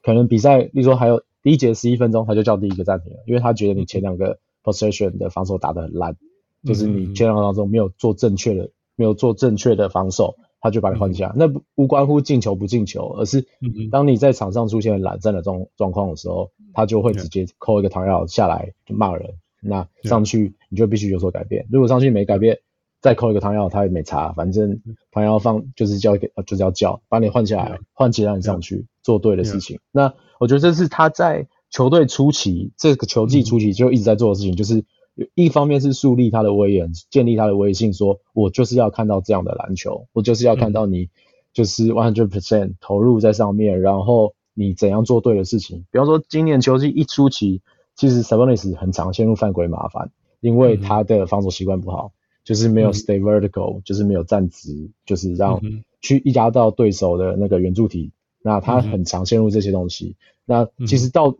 [0.03, 6.15] 可能比赛，例如说还有第一节十一分钟，他就叫第一个暂停了，因为他觉得你前两个 possession 的防守打得很烂，
[6.63, 8.69] 就是你前两个当中没有做正确的。
[8.97, 11.29] 没有做正确的防守，他就把你换下。
[11.29, 13.47] 嗯、那不无关乎进球不进球，而是
[13.89, 19.33] 当你在场上出现懒散的状状况的时候，他就会直接扣一个弹药下来就骂人。
[19.59, 21.65] 那上去你就必须有所改变。
[21.71, 22.59] 如果上去没改变，
[23.01, 24.79] 再扣一个汤药，他也没查，反正
[25.11, 29.79] 汤药放就是叫给就是要叫把你换下来，换其他人上去做对的事情。
[29.91, 34.85] 那我觉得这是他在球队初期这个球季初期就一直在做的事情，就是
[35.33, 41.09] 一方面是树立他的威严，建立他的威信，说我就是要看到这样的篮球，我就是要看到你
[41.53, 45.85] 就是 one hundred percent 投入在上面，然后你怎样做对的事情。
[45.91, 47.61] 比方说今年球季一初期，
[47.95, 50.11] 其实 Sabonis 很常陷入犯规麻烦。
[50.39, 52.13] 因为他的防守习惯不好，
[52.43, 55.61] 就是没有 stay vertical，、嗯、就是没有站直，就是让
[56.01, 58.11] 去压到对手的那个圆柱体。
[58.43, 60.15] 那他很常陷入这些东西。
[60.45, 61.37] 那其实到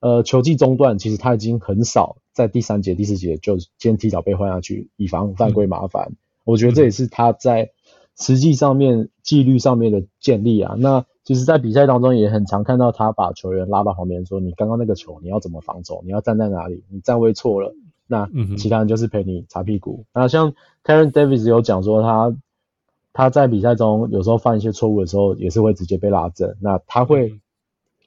[0.00, 6.12] 呃球季中段，其实他已经很少在第三节、第四节就先提早被换下去，以防犯规麻烦。
[6.44, 7.70] 我觉得这也是他在
[8.18, 10.74] 实际上面纪律上面的建立啊。
[10.76, 16.02] 那其实，在比赛当中也很常看到他把球员拉到旁边说：“你刚刚那个球你要怎么防守？
[16.04, 16.82] 你要站在哪里？
[16.88, 17.72] 你站位错了。”
[18.10, 20.04] 那其他人就是陪你擦屁股。
[20.12, 20.52] 那像
[20.82, 22.36] Terence Davis 有讲说他
[23.12, 26.56] 他在比赛中有时候犯一些错误的时候，也是会直接被拉正。
[26.60, 27.38] 那他会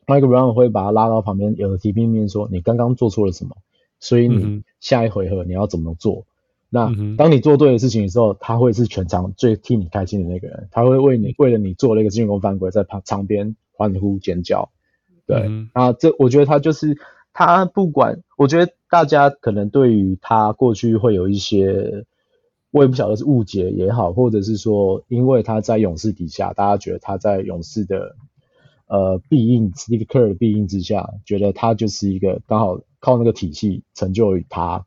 [0.05, 3.55] Mike Brown 会把他拉到旁边，有的提边面说你刚刚做错了什么，
[4.01, 6.25] 所以你下一回合你要怎么做？
[6.69, 14.69] 那当你做对的事情的时候，他会是全场最替你开心的那个人，他会为你为了你做了一个进攻犯规，在旁场边欢呼尖叫。
[15.25, 16.97] 对，那这我觉得他就是。
[17.33, 22.05] 他不管，我觉得大家可能对于他过去会有一些，
[22.69, 28.15] 我也不晓得是误解也好，或者是说，因为他在勇士底下，大家觉得他在勇士的
[28.85, 34.85] 呃庇应，Steve Kerr 的庇应之下，觉得他就是一个刚好靠那个体系成就于他。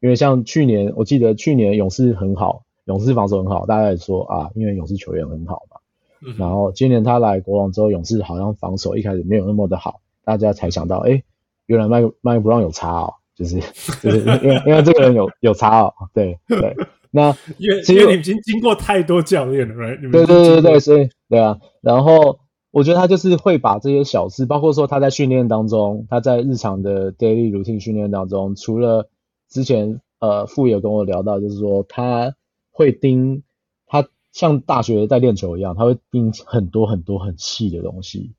[0.00, 5.76] 因为像去年，我记得去年勇士很好，勇士防守很好，大家也说啊，因为勇士球员很好嘛。
[6.24, 11.24] 嗯、然后今年他来国王之后，勇士好像防守一开始没有那么的好，大家才想到，哎、欸。
[11.66, 13.60] 原来麦麦布朗有差哦，就是
[14.00, 16.76] 就是因为因为这个人有有差哦，对对。
[17.14, 20.10] 那 因为其实你已经经过太多教练了，right？
[20.10, 21.58] 对对对对，所以对啊。
[21.82, 22.40] 然后
[22.70, 29.10] 我觉得他就是会把这些小事，包括说他在训练当中，他在日常的 daily routine 训练当中，除了
[29.50, 32.34] 之前呃傅有跟我聊到，就是说他
[32.70, 33.42] 会盯
[33.86, 38.32] 他像大学在练球一样，他会盯很多很多很细的东西。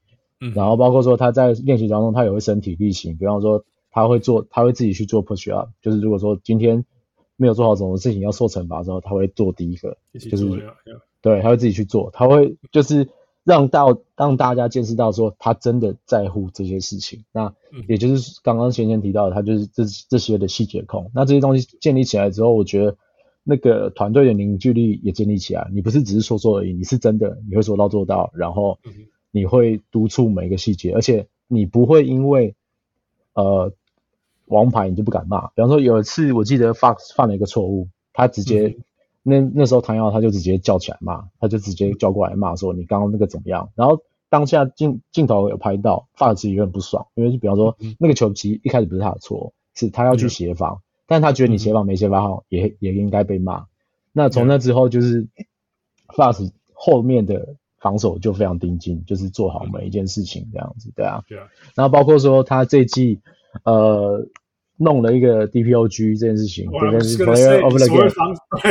[0.51, 6.83] 然后包括说他在练习当中，他也会身体力行，比方说他会做，他会自己去做 push up，就是如果说今天
[7.37, 10.45] 没有做好什么事情要受惩罚的时候，他会做第一个，就是
[11.21, 13.07] 对，他会自己去做，他会就是
[13.43, 17.23] 让到让大家见识到说他真的在乎这些事情。
[17.31, 17.53] 那
[17.87, 21.11] 也就是刚刚先前提到的，他就是这这些的细节控。
[21.13, 22.97] 那这些东西建立起来之后，我觉得
[23.43, 25.69] 那个团队的凝聚力也建立起来。
[25.73, 28.79] 你不是只是说说而已，你是真的，你会说到做到，然后。
[29.35, 32.53] 你会督促每一个细节，而且你不会因为
[33.33, 33.73] 呃
[34.45, 35.47] 王牌你就不敢骂。
[35.47, 38.83] 比方说有一次我记得 Fox 犯了一个错误，他直接、嗯、
[39.23, 43.71] 那那时候唐耀他就直接叫起来骂，他就直接叫过来骂说你刚刚那个怎么样？
[43.73, 53.65] 然后当下镜镜头有拍到 Fox 也很不爽，因为就比方说、嗯、那个球其实一开始不是他的错，是他要去协防，嗯、但他觉得你协防没协防好，也、嗯、也应该被骂。
[54.11, 55.27] 那从那之后就是
[56.09, 57.55] Fox 后面的。
[57.83, 61.21] 防守就非常盯紧，就是做好每一件事情这样子，对啊。
[61.27, 61.45] 对啊。
[61.75, 63.19] 然后包括说他这季
[63.65, 64.25] 呃
[64.77, 66.79] 弄了一个 DPOG 这件事情，对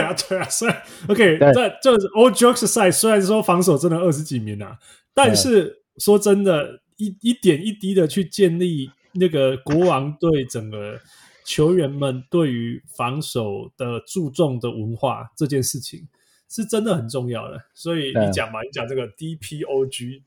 [0.01, 1.53] 啊对啊，虽然 OK，这
[1.83, 4.79] 这 All jokes aside，虽然说防守真的二十几名啊，
[5.13, 10.99] 但是说真的，一一点一滴的去建立那个国王队整个
[11.45, 16.09] 球员们对于防守的注重的文化这件事情。
[16.53, 20.21] 是真的很重要的，所以你讲嘛，你讲这个 DPOG，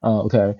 [0.00, 0.56] 嗯，OK，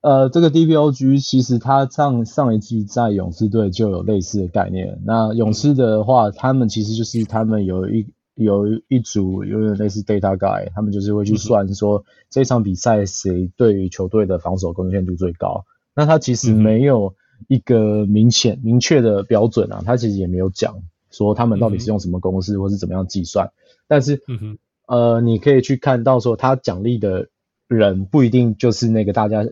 [0.00, 5.00] 呃，这个 DPOG 其实它上上一季在勇士队就有类似的概念。
[5.04, 15.64] 那勇士的话，他们其实就是他们有一有一组有点类似 data guy，他们就是会去算说这场比赛谁对于球队的防守贡献度最高。
[15.94, 17.14] 那他其实没有
[17.46, 23.52] 一个明显明确的标准啊，他其实也没有讲说他们到底是用什么公式或是怎么样计算。
[23.88, 27.28] 但是，嗯哼，呃，你可以去看到说，他奖励的
[27.66, 29.44] 人不一定就是那个大家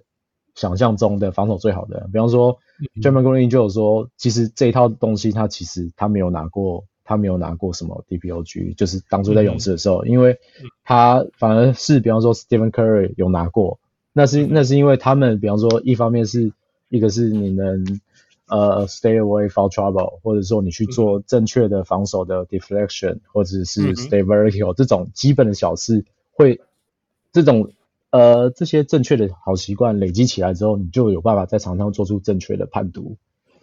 [0.54, 2.10] 想象中的防守最好的人。
[2.12, 2.58] 比方说
[3.02, 10.38] ，Draymond Green 就有说，其实这一套东西他其实他没有拿过，他没有拿过什么 DPOG，就是当初在勇士的时候，因为
[10.84, 13.80] 他反而是比方说 Stephen Curry 有拿过，
[14.12, 16.52] 那是那是因为他们比方说一方面是
[16.88, 18.00] 一个是你能。
[18.48, 26.60] 呃、uh，stay away foul trouble，或者说你去做正确的防守的 deflection，、嗯、或者是 stay vertical、嗯、这种基本的小事，会
[27.32, 27.72] 这种
[28.10, 33.16] 呃这些正确的好习惯累积起来之后，你就有办法在场上做出正确的判读。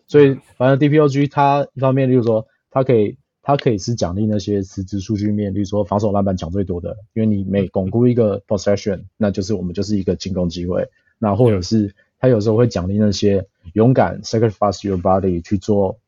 [0.06, 10.90] 所以，反正 DPOG 它一方面就是说，它可以它可以是奖励那些实质数据面，例如说防守篮板抢最多的，因为你每巩固一个 possession，那就是我们就是一个进攻机会。
[11.18, 16.00] 那或者是它有时候会奖励那些勇敢 sacrifice your body 去做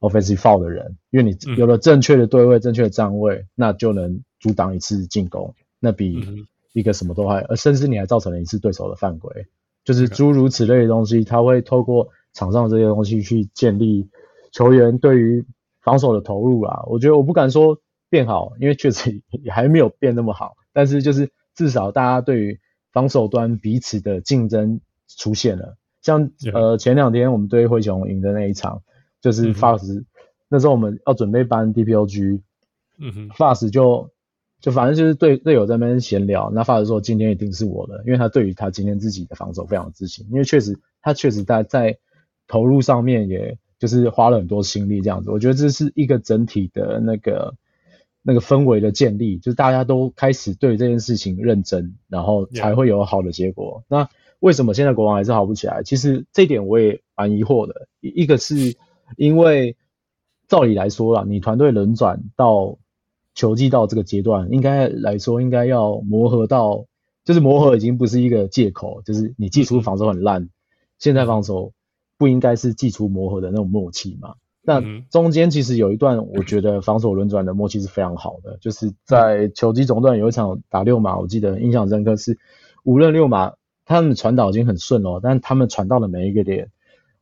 [0.00, 9.46] offensive foul 的人，因为你有了正确的对位、正确的站位，那就能阻挡一次进攻，那比一个什么都还，而甚至你还造成了一次对手的犯规，
[9.84, 14.10] 就是诸如此类的东西，他会透过场上这些东西去建立
[14.52, 15.46] 球员对于
[15.80, 16.82] 防守的投入啊。
[16.86, 22.60] 我觉得我不敢说变好，因为确实也还没有变那么好，但是就是至少大家对于
[22.92, 25.76] 防守端彼此的竞争出现了。
[26.04, 28.82] 像呃前两天我们对灰熊赢的那一场，
[29.20, 30.06] 就是 Fox、嗯、
[30.48, 32.40] 那时候我们要准备搬 DPOG，
[32.98, 34.12] 嗯哼，Fox 就。
[34.60, 41.98] 就反正就是队队友在那边闲聊，那法师说今天一定是我的，因为他对于他今天自己的防守非常自信，因为确实他确实在在
[42.48, 45.30] 投入上面，也就是花了很多心力这样子。
[45.30, 47.54] 我觉得这是一个整体的那个
[48.22, 53.84] 那个氛围的建立，就是大家都开始对这件事情认真，然后才会有好的结果。
[53.90, 54.08] Yeah.
[54.44, 55.82] 那为什么现在国王还是好不起来？
[55.82, 57.88] 其实这一点我也蛮疑惑的。
[58.00, 58.76] 一个是
[59.16, 59.76] 因为
[60.46, 62.78] 照理来说啦，你团队轮转到。
[63.36, 66.86] 球季到这个阶段，应该来说应该要磨合到，
[67.24, 70.50] 就是磨合已经不是一个借口，就是你季初防守很烂，嗯、
[71.00, 71.72] 现在防守
[72.16, 74.34] 不应该是季初磨合的那种默契嘛？
[74.62, 74.80] 那
[75.10, 82.38] 中间其实有一段，我觉得防守轮转的默契是非常好的，就是在球季中段有一场打六码，我记得印象深刻是
[82.84, 83.54] 无论六码
[83.84, 86.70] 他们传导已经很顺了，但他们传到的每一个点。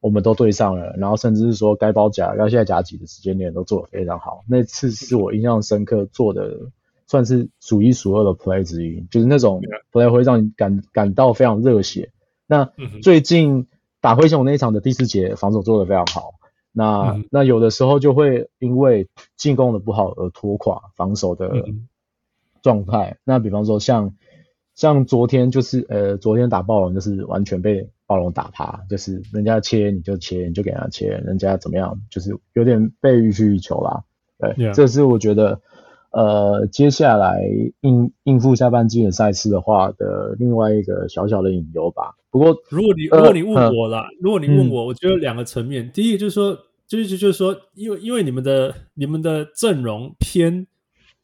[0.01, 4.43] 我们都对上了，然后甚至是说该包夹，该现在夹击的时间点都做得非常好。
[4.49, 6.59] 那次是我印象深刻做的，
[7.07, 12.11] 算是数一数二的 play 之一，就是那种 play 会让你感感到非常热血。
[12.49, 13.69] 那最近
[14.01, 16.35] 打灰熊那一场的第四节防守做得非常好，
[16.73, 19.07] 那那有的时候就会因为
[19.37, 21.65] 进攻的不好而拖垮防守的
[22.61, 23.19] 状态。
[23.23, 24.17] 那比方说像
[24.75, 27.89] 像昨天就是呃昨天打暴龙就是完全被。
[28.05, 34.05] 暴龙打趴，就是人家切你就切，你就给人家切，人家怎么样，就是有点被予取予求啦。
[34.39, 35.59] 对.这是我觉得，
[36.11, 37.41] 呃，接下来
[37.81, 42.15] 应应付下半季的赛事的话的另外一个小小的隐忧吧。
[42.31, 50.67] 不过，如果你如果你问我啦，呃、如果你问我，嗯、我觉得两个层面，第一个就是说，就是就是说，因为因为你们的你们的阵容偏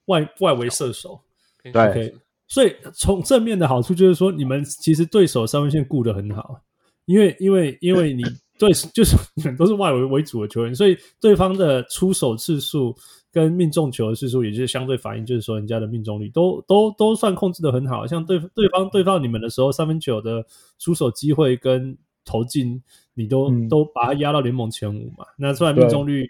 [0.06, 1.20] 外外围射手，
[1.62, 2.14] 对，okay,
[2.48, 6.60] 所以从正面的好处就是说，你们其实对手三分线顾得很好。
[7.04, 8.22] 因为因为因为你
[8.58, 12.94] 对 就是你们都是外围为主的球员，所以对方的出手次数
[13.30, 18.06] 跟命中球的次数，也就是相对反映，就是说人家的命中率都都都算控制的很好。
[18.06, 20.44] 像对对方对方你们的时候，三分球的
[20.78, 22.82] 出手机会跟投进，
[23.14, 25.24] 你都、嗯、都把它压到联盟前五嘛。
[25.38, 26.26] 那虽然命中率。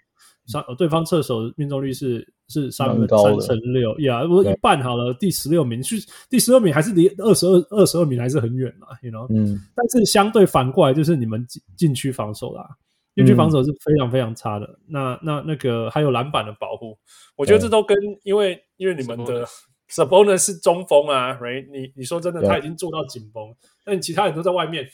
[0.47, 5.97] 上对方侧手命中率是是三分三乘六呀，如果一半好了，第十六名去
[6.31, 9.27] 第十六名还是离二十二二十二名还是很远嘛，you know？
[9.29, 12.67] 嗯，但是相对反过来就是你们禁禁区防守啦，
[13.15, 14.67] 禁区防守是非常非常差的。
[14.67, 16.97] 嗯、那那那个还有篮板的保护，
[17.37, 19.47] 我觉得这都跟因为因为你们的
[19.91, 21.71] Sabonis 是中锋啊，right？
[21.71, 24.89] 你你说真的他已经做到紧绷，那你其他人都在外面。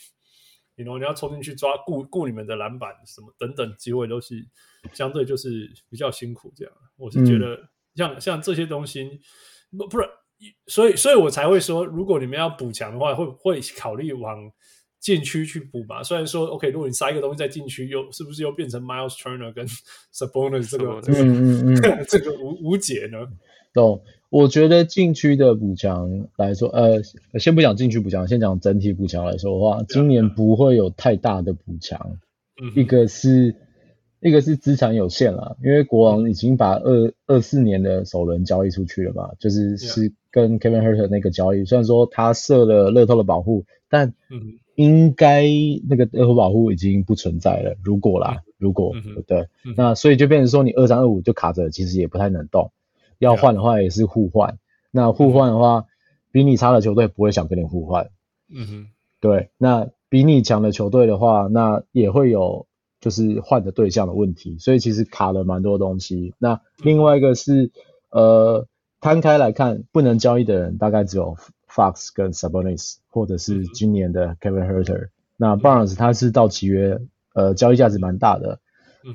[0.75, 4.35] 你 you know, 你要冲进去抓顾顾你们的篮板什么等等机会都是
[4.93, 6.73] 相对就是比较辛苦这样。
[6.97, 7.57] 我是觉得
[7.95, 9.19] 像、嗯、像这些东西
[9.77, 10.09] 不不是，
[10.67, 14.51] 所以所以我才会说，如果你们要补强的话，会会考虑往
[14.99, 16.03] 禁区去补嘛。
[16.03, 19.65] 虽然说 OK，如果你塞一个东西在禁区，又是不是又变成 Miles Turner 跟
[20.13, 21.75] Sabonis 这个这个嗯嗯
[22.07, 23.25] 这个无无解呢？
[23.73, 24.03] 懂。
[24.35, 27.01] 我觉得禁区的补强来说，呃，
[27.39, 32.17] 先不讲禁区补强，先讲整体补强来说的话，今年不会有太大的补强。
[32.61, 33.55] 嗯，一个是
[34.19, 44.13] 一个是资产有限了，因为国王已经把二二四年的首轮交易出去了嘛，就是是跟 Kevin Huerter 那个交易，虽然说他设了乐透的保护，但
[44.75, 45.45] 应该
[45.87, 47.77] 那个乐透保护已经不存在了。
[47.81, 48.91] 如果啦，如果
[49.27, 52.73] 对，那所以就变成说你二三二五就卡着，其实也不太能动。
[53.19, 54.57] 要换的话也是互换，
[54.91, 55.85] 那互换的话，
[56.31, 58.09] 比你差的球队不会想跟你互换。
[58.49, 58.87] 嗯哼，
[59.19, 62.67] 对，那比你强的球队的话，那也会有
[62.99, 66.33] 就是换的对象的问题，所以其实卡了蛮多东西。
[66.37, 67.71] 那另外一个是，
[68.09, 68.67] 呃，
[69.01, 71.35] 摊开来看，不能交易的人大概只有
[71.69, 75.09] Fox 跟 Sabonis，或者是今年的 Kevin Huerter。
[75.37, 76.99] 那 Barnes 他是到期约，
[77.33, 78.59] 呃，交易价值蛮大的。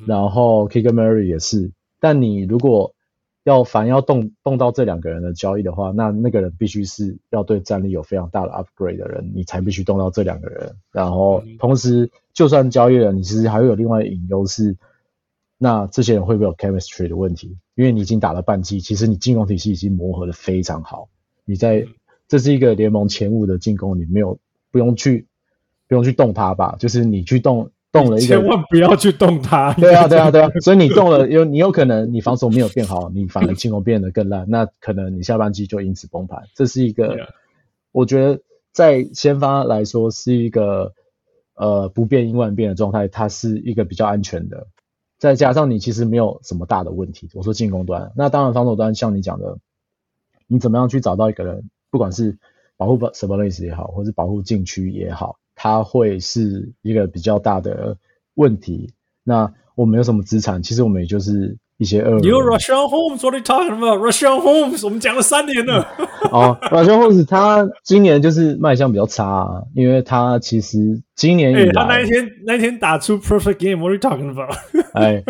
[0.06, 2.94] 然后 Keegan Murray 也是，但你如果
[3.50, 10.76] 要凡要动动到这两个人的交易的话，那那个人必须是要对战力有非常大的 upgrade 的人，你才必须动到这两个人。
[10.92, 14.76] 然后同时，就算交易了，你其实还会有另外的隐忧是，
[15.58, 17.58] 那这些人会不会有 chemistry 的问题？
[17.74, 21.08] 因因为你已经打了半季，其实你进攻体系已经磨合的非常好。
[21.46, 21.86] 你在
[22.28, 24.38] 这是一个联盟前五的进攻，你没有
[24.70, 25.26] 不用去
[25.88, 26.76] 不用去动它吧？
[26.78, 29.72] 就是你去动动了一个，千万不要去动它。
[29.74, 30.48] 对啊，对啊，对啊。
[30.60, 36.42] 所以你动了，有你有可能你防守没有变好，你反而进攻变得更烂，那可能你下半季就因此崩盘。
[36.54, 37.16] 这是一个.
[37.92, 38.40] 我觉得
[38.72, 40.94] 在先发来说是一个
[41.54, 44.68] 呃不变应万变的状态，它是一个比较安全的。
[45.18, 49.58] 再加上你其实没有什么大的问题，我说进攻端，那当然防守端像你讲的，
[50.46, 52.38] 你怎么样去找到一个人，不管是
[52.76, 57.96] 保护 Sabonis 也好，或是保护禁区也好，他会是一个比较大的
[58.36, 58.94] 问题。
[59.24, 60.62] 那我们有什么资产？
[60.62, 61.58] 其实我们也就是。
[61.80, 62.10] 一些二。
[62.20, 65.88] You Richaun Holmes，what are you talking about？Richaun Holmes，我们讲了三年了。
[66.30, 74.54] 哦，Richaun Holmes，他今年就是卖相比较差，啊，因为他其实今年以来，欸、他那一天那一天打出 perfect game，what are you talking about？
[74.92, 75.24] 哎，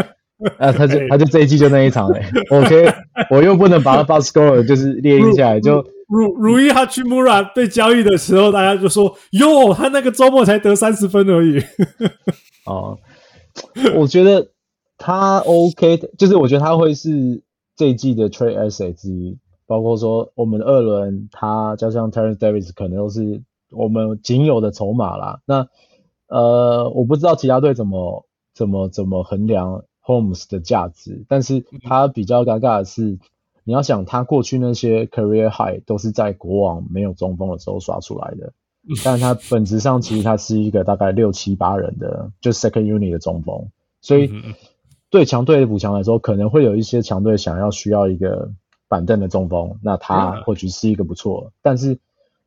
[0.59, 2.21] 啊，他就他就这一季就那一场嘞。
[2.51, 2.93] OK，
[3.31, 11.63] 我又不能把他 box score 就是列印下来，就如如伊哈奇穆拉被交易的时候，大家就说哟，他那个周末才得三十分而已。
[12.67, 12.99] 哦，
[13.97, 14.51] 我觉得。
[15.03, 17.43] 他 OK 的，就是我觉得他会是
[17.75, 23.41] 这一季的 trade asset 之一，包括说我们的二轮，他加上 Terence Davis 可能都是
[23.71, 25.41] 我们仅有的筹码啦。
[25.47, 25.67] 那
[26.29, 33.19] 呃，我不知道其他队怎么怎么怎么衡量 Holmes 的价值，但是他比较尴尬的是，
[33.71, 38.53] 你要想他过去那些 career high 都是在国王没有中锋的时候刷出来的，
[39.05, 43.69] 但他本质上其实他是一个大概六七八人的，就 second unit 的中锋，
[44.01, 44.29] 所以。
[45.13, 48.53] 对强队的补强来说，可能会有一些强队想要需要一个
[48.87, 51.53] 板凳的中锋，那他或许是一个不错。
[51.63, 51.99] 但是，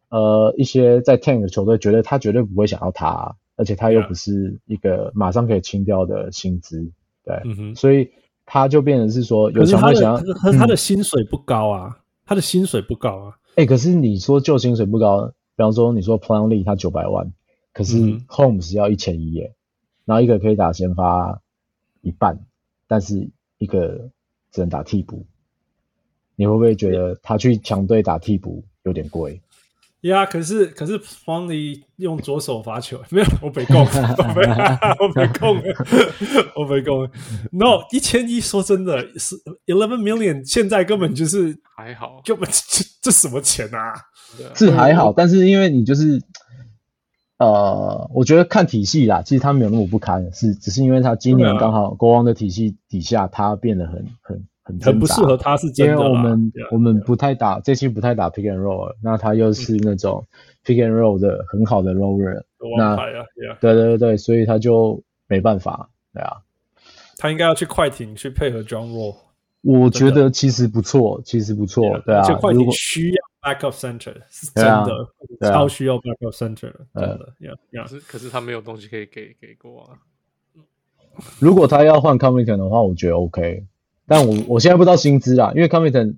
[0.08, 6.90] 呃，一些在 tank 的球队觉得他绝对不会想要他，而且他又不是一个马上可以清掉的薪资，
[7.26, 7.42] 对
[7.76, 8.10] 所以
[8.46, 13.38] 他就变成是说有强队想要，可是他的薪水不高啊，嗯、他的薪水不高啊。
[13.52, 17.32] 哎、欸，可是你说就薪水不高，比方说你说 Planley 他九百万，
[17.74, 19.54] 可是 Holmes 要一千一耶，
[20.06, 21.42] 然后一个可以打先发
[22.02, 22.46] 一半。
[22.86, 23.28] 但是
[23.58, 24.12] 一个
[24.52, 25.26] 只能打替补，
[26.36, 29.42] 你会不会觉得他去强队打替补有点贵？
[30.10, 34.42] 呀，可是可是方黎用左手罚球，没有我没空，我没
[35.00, 35.62] 我没空，
[36.56, 37.10] 我没空。
[37.52, 39.36] No，一千一说真的是
[39.66, 43.94] eleven million，现在根本就是还好，根本这这什么钱啊？
[44.56, 46.22] 是还好，但是因为你就是。
[47.40, 55.94] 呃，我觉得看体系啦，其实他没有那么不堪，是只是因为他今年刚好国王的体系底下，他变得很很很很不适合他，是真的。
[55.94, 60.26] 因为我们我们不太打这期不太打 pick and roll，那他又是那种
[60.66, 62.44] pick and roll 的很好的 roller，
[62.78, 62.96] 那
[63.60, 66.38] 对对对对，所以他就没办法，对啊，
[67.18, 69.16] 他应该要去快艇去配合 John Roll，
[69.62, 73.16] 我觉得其实不错，其实不错，对啊，快艇需要。
[73.44, 75.06] Backup center 是真的，
[75.42, 77.34] 啊、超需要 backup center 的，真的。
[77.84, 80.00] 可是可是他没有东西可以给给过啊。
[81.40, 83.66] 如果他要换 Covington 的话，我觉得 OK。
[84.08, 86.16] 但我我现在不知道薪资啦，因为 Covington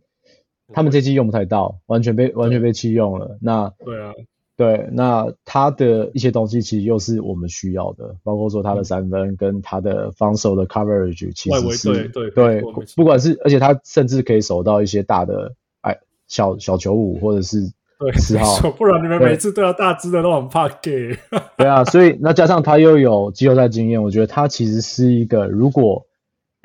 [0.74, 3.38] 他们这季用不太到，完全被完全被弃用了。
[3.42, 4.14] 那对啊，
[4.58, 12.64] 对，那他的一些东西其实又是我们需要的，包括说他的三分跟他的防守的 coverage，其实是对对对，
[12.96, 15.98] 不管是而且他甚至可以守到一些大的哎。
[16.28, 17.72] 小小球五或者是
[18.18, 21.16] 四号，对，不然你们每次都要大只的都很怕给。
[21.56, 26.04] 对啊，所以那加上他又有季后赛经验，我觉得他其实是一个如果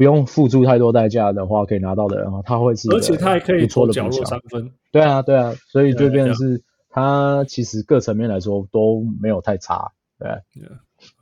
[0.00, 4.72] 不用付出太多代价的话，可以拿到的人，他会是，而且他还可以投角落三分。
[4.90, 9.92] 对啊，对啊，所以就变成是他其实各层面来说都没有太差。
[10.18, 10.30] 对，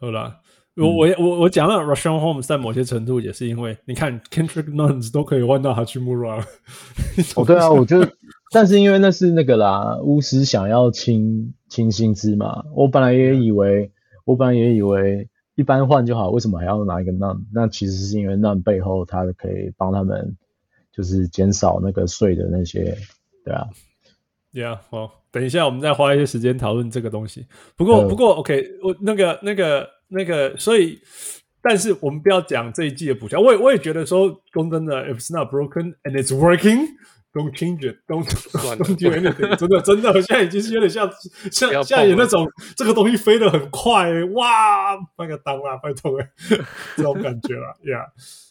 [0.00, 0.32] 好了。
[0.76, 6.40] 我我我我讲了 Richaun Holmes 在某些程度也是因为你看 Kendrick Nunn 都可以换到 Hachimura
[7.34, 8.08] 哦，对啊，我觉得，
[8.52, 12.62] 但是因为那是那个啦，巫师想要清清薪资嘛。
[12.76, 13.90] 我本来也以为，
[14.24, 15.26] 我本来也以为
[15.58, 17.42] 一般换就好，为什么还要拿一个 none？
[17.52, 20.36] 那其实是因为 none 背后它可以帮他们，
[20.92, 22.96] 就是减少那个税的那些，
[23.44, 23.66] 对啊。
[24.52, 27.46] Yeah，好，等一下我们再花一些时间讨论这个东西。
[27.76, 29.88] 不过不过 OK，我那个那个。
[30.10, 30.98] 那个，所以，
[31.60, 33.42] 但是我们不要讲这一季的补强。
[33.42, 36.34] 我也我也觉得说，说真的，if it's not broken and it's
[37.38, 38.24] working，don't change it，don't
[38.78, 39.56] don't do anything。
[39.56, 41.10] 真的真的，我现在已经是有点像
[41.52, 46.30] 像像有那种这个东西飞得很快，哇，那个当啊，拜托哎，
[46.96, 48.06] 这种感觉了，Yeah。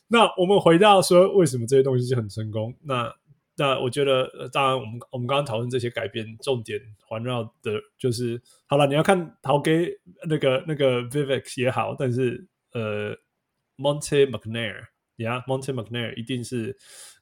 [0.10, 2.74] 那我们回到说，为什么这些东西是很成功？
[2.84, 3.14] 那
[3.58, 9.90] 那我觉得，当然，我们我们刚刚讨论这些改变，重点环绕的就是，好了，你要看陶给
[10.30, 13.16] 那个那个 Vivek 也好，但是呃
[13.78, 14.76] ，Monte McNair，
[15.18, 16.78] 呀，Monte McNair 一定是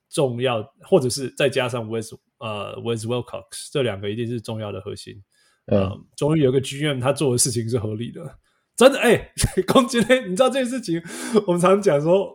[0.10, 5.24] 重要，或者是再加上 Wes 呃 Wes Wilcox 这两个一定是重要的核心。
[5.68, 8.40] 嗯、呃，终于有个 GM 他做的事情是合理的。
[8.76, 9.32] 真的哎，
[9.66, 10.28] 攻击嘞！
[10.28, 11.02] 你知道这件事情，
[11.48, 12.30] 我们常讲说，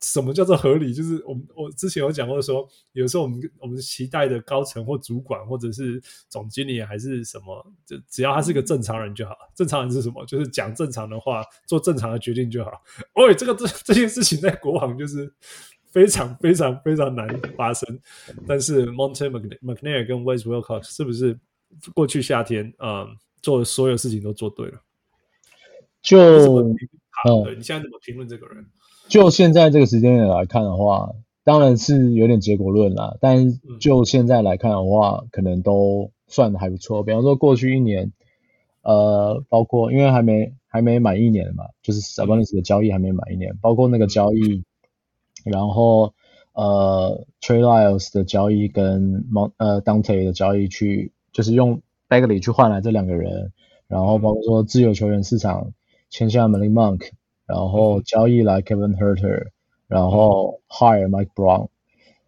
[0.00, 0.94] 什么叫做合理？
[0.94, 9.34] 就是我们我之前有讲过说，有时候我们我们期待的高层或主管或者是总经理还是什么，就只要他是个正常人就好。
[9.52, 10.24] 正常人是什么？
[10.26, 12.70] 就是讲正常的话，做正常的决定就好。
[13.14, 15.34] 哦，这个这这件事情在国王就是
[15.90, 17.98] 非常非常非常难发生。
[18.46, 19.28] 但是 Monte
[19.62, 21.38] McNair 跟 Wes Wilcox 是不是
[21.94, 24.80] 过去夏天啊、嗯、做的所有事情都做对了？
[26.02, 28.64] 就嗯，你现在怎么评论这个人？
[29.08, 31.12] 就现在这个时间点来看的话，
[31.44, 33.16] 当然是有点结果论啦。
[33.20, 37.02] 但就现在来看的话，可能都算的还不错。
[37.02, 38.12] 比方说过去一年，
[38.82, 44.62] 呃，包括因为还没还没满一年嘛，就是 Sabonis 的交易还没满一年，包括那个交易，
[45.44, 46.14] 然后
[46.52, 53.52] 呃，Trey Lyles 的交易跟 Mon 呃 Dante 的交易去，就是用 Bagley 去换来这两个人，
[53.88, 55.72] 然后包括说自由球员市场。
[56.12, 57.10] 签下 Malik Monk，
[57.46, 59.50] 然后交易来 Kevin Huerter，
[59.86, 61.68] 然后 hire Mike Brown，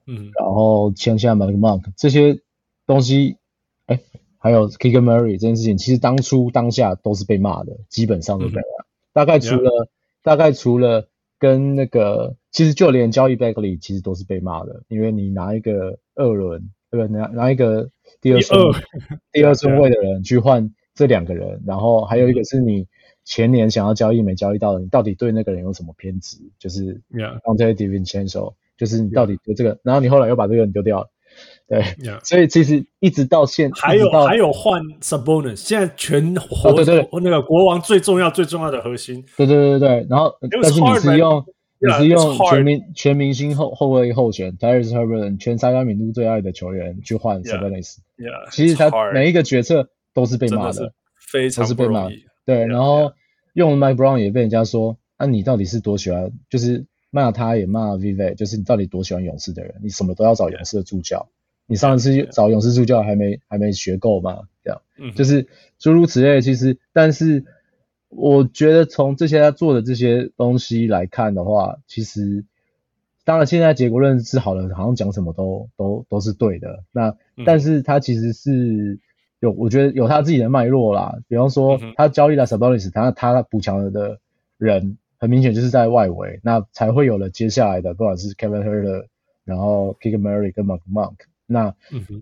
[0.06, 2.38] 嗯，然后签下 Malik Monk 这些
[2.86, 3.38] 东西，
[3.86, 3.98] 哎，
[4.38, 8.60] 还有 Keegan Murray 这件事情，其实当初当下都是被骂的，基本上都被骂。
[8.60, 9.88] 嗯、大概除了.
[10.22, 11.08] 大概除了
[11.42, 17.18] 跟那个，其实就连交易 Bagley 其实都是被骂的，因为你拿一个二轮，对不对？
[17.18, 17.90] 拿拿一个
[18.20, 18.60] 第二顺
[19.32, 22.86] 第二 顺位的人去换这两个人，然后还有一个是你。
[23.24, 26.38] 前年想要交易没交易到的，你到底对那个人有什么偏执？
[26.58, 27.00] 就是
[27.44, 31.08] ，Donte DiVincenzo，就是你到底对这个.然后你后来又把这个人丢掉了，
[31.72, 32.22] 对，yeah.
[32.22, 41.42] 所以其实一直到现，还有还有换 Sabonis，现在全活、哦、对对对，那个国王最重要最重要的核心，对对对对，然后但是你是用
[41.78, 48.50] 你是用全明全明星后后卫候选 Tyrese Haliburton 全沙加米度最爱的球员去换 Sabonis，yeah.
[48.50, 50.92] 其实他每一个决策都是被骂的，的
[51.30, 52.12] 非常是被骂的。
[52.44, 53.12] 对，然后
[53.54, 56.30] 用 Mike Brown 也被人家说，那、啊、你到底是多喜欢？
[56.50, 59.74] 就是骂他也骂 Vivek，就是你到底多喜欢勇士的人？
[59.82, 61.26] 你什么都要找勇士的助教，
[61.66, 64.40] 你上一次找勇士助教还没还没学够吗？
[64.62, 64.82] 这样，
[65.14, 65.46] 就是
[65.78, 66.40] 诸如此类。
[66.40, 67.44] 其实，但是
[68.08, 72.44] 我觉得从这些他做的这些东西来看的话，其实
[73.24, 76.84] 当然现在结果论是好的，好像讲什么都都都是对的。
[76.92, 78.98] 那但是他其实是。
[79.42, 81.18] 有，我觉得有他自己的脉络啦。
[81.26, 84.20] 比方说，他交易了 Sabonis，他他补强了的
[84.56, 89.06] 人，很明显就是在外围，那才会有了接下来的，不管是 Kevin Huerter，
[89.44, 91.16] 然后 Keegan Murray 跟 Malik Monk。
[91.52, 91.74] 那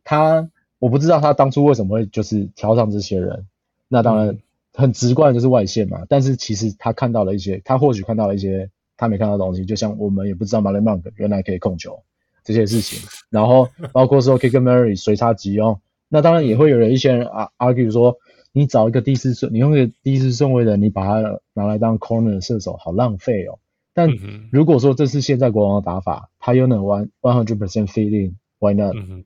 [0.04, 3.46] 他，我不知道他当初为什么会就是挑上这些人。
[3.88, 4.36] 那当然
[4.74, 6.02] 很直观的就是外线嘛。
[6.08, 9.64] 但是其实他看到了一些，他或许看到了一些他没看到的东西。
[9.64, 12.02] 就像我们也不知道 Malik Monk 原来可以控球
[12.44, 13.08] 这些事情。
[13.30, 15.80] 然后包括说 Kicker Murray 随插即用。
[16.08, 18.16] 那当然也会有人一些人啊 argue 说，
[18.52, 23.60] 你找一个第四顺，你用一个第四顺位的，你把它拿来当 corner 的射手，好浪费哦。
[23.92, 24.08] 但
[24.50, 29.24] 如果说这是现在国王的打法，他又能 one one hundred percent fit in，why not？、嗯、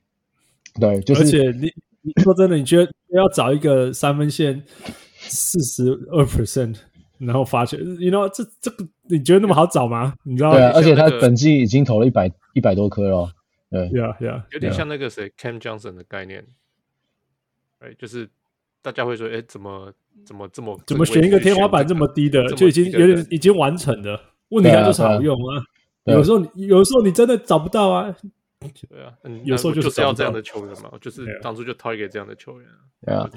[0.81, 1.23] 对，就是。
[1.23, 1.73] 而且你
[2.03, 4.63] 你说真的，你觉得要找一个三分线
[5.19, 6.77] 四十二 percent，
[7.19, 10.15] 然后发球，you know 这这个你觉得那么好找吗？
[10.25, 10.53] 你知道？
[10.53, 13.31] 对啊，而且他本季已经投了一百一百多颗了。
[13.71, 16.45] 对，yeah yeah，有点像那个谁 Cam Johnson 的概念。
[17.99, 18.29] 就是
[18.81, 19.93] 大家会说，哎，怎么
[20.25, 24.19] 怎么这么怎么选一个天花板这么低的，低的就已经有点已经完成的？
[24.51, 25.59] 问题它就是好用啊。
[26.05, 28.15] 啊有时候你有时候你真的找不到啊。
[28.89, 32.69] 对啊，有时候就是要这样的球员嘛，就是当初就掏给这样的球员。
[33.05, 33.31] 对啊，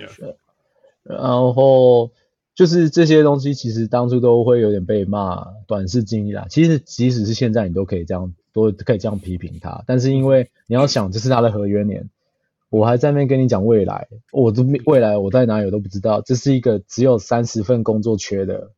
[1.03, 2.11] 然后
[2.55, 6.47] 就是这些东西，其实当初都会有点被骂短视经历啦。
[6.49, 12.09] 其实即使是现在，你都可以这样都可以这样批评他，但是因为你要想，这是他的合约年。
[12.69, 16.19] 我还在那边跟你讲未来，我的未来我在哪里我都不知道。
[16.19, 18.71] 这是一个只有三十份工作缺的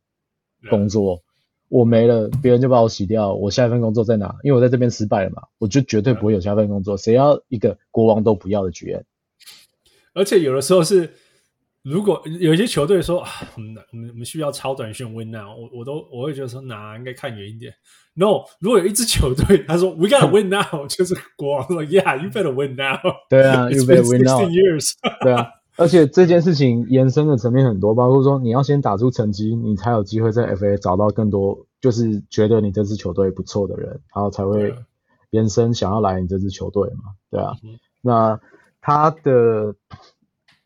[0.70, 1.24] 工作，
[1.70, 3.34] 我没了，别人就把我洗掉。
[3.34, 4.36] 我下一份工作在哪？
[4.44, 6.98] 因为我在这边失败了嘛，我就绝对不会有下一份工作。
[6.98, 9.04] 谁要一个国王都不要的 GM？
[10.14, 11.10] 而且有的时候是。
[11.82, 17.74] 如果有一些球队说啊，我们我们我们需要超短线 win now，我我都我会觉得说，哪应该看远一点。
[18.16, 23.00] No，如果有一支球队他说 we gotta win now， 就是国王说 Yeah，you better win now。
[23.30, 24.42] 对啊，you better win now。
[24.50, 24.92] years。
[25.24, 25.48] 对啊，
[25.80, 34.76] 而且这件事情延伸的层面很多，包括说你要先打出成绩，你才有机会在 FA 找到更多，就是觉得你这支球队不错的人，然后才会
[35.32, 37.14] 延伸想要来你这支球队嘛。
[37.32, 38.40] 对啊，嗯、那
[38.82, 39.76] 他的。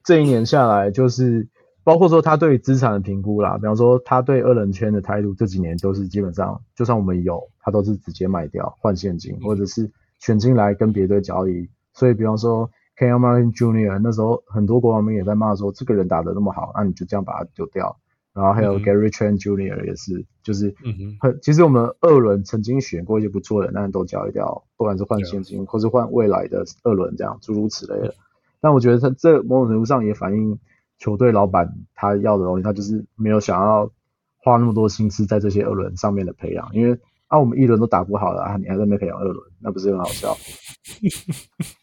[0.05, 1.47] 这一年下来，就是
[1.81, 9.89] 包括说他对资产的评估啦，比方说他对二轮圈的态度，这几年都是基本上，就算我们有，他都是直接卖掉换现金，或者是
[10.19, 13.99] 选进来跟别队交易，所以比方说 Kenyon Martin Jr.
[13.99, 17.97] 那时候很多国王们也在骂说，这个人打得那么好，那、啊、你就这样把他丢掉。
[18.33, 19.85] 然后还有 Gary Trent Jr.
[19.85, 20.73] 也是，就是
[21.19, 28.15] 很其实我们二轮曾经选过一些不错的，但是都交易掉，不管是换现金或是换未来的二轮这样诸如此类的。
[28.59, 30.57] 但我觉得他这某种程度上也反映
[30.97, 33.91] 球队老板他要的东西，他就是没有想要
[34.37, 36.97] 花那么多心思在这些二轮上面的培养，因为
[37.33, 40.37] 啊我们一轮都打不好了啊，你还在那边培养二轮，那不是很好笑？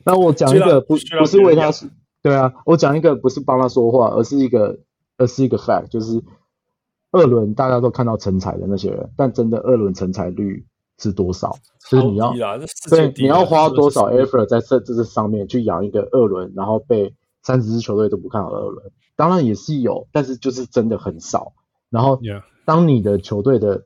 [0.05, 1.71] 那我讲一个不不是为他，
[2.23, 4.79] 对啊，我讲一个不是帮他说话，而是一个
[5.19, 6.23] 而是一个 fact，就是。
[7.13, 10.65] 二轮大家都看到成才的那些人，但真的二轮成才率
[10.97, 11.57] 是多少？
[11.91, 12.33] 就是你要
[12.89, 21.53] 对你要花多少 effort 在这这这上面去养一个二轮，然后被三十支球队都不看好的二轮，当然也是有，但是就是真的很少。
[21.89, 22.21] 然后
[22.65, 23.83] 当你的球队的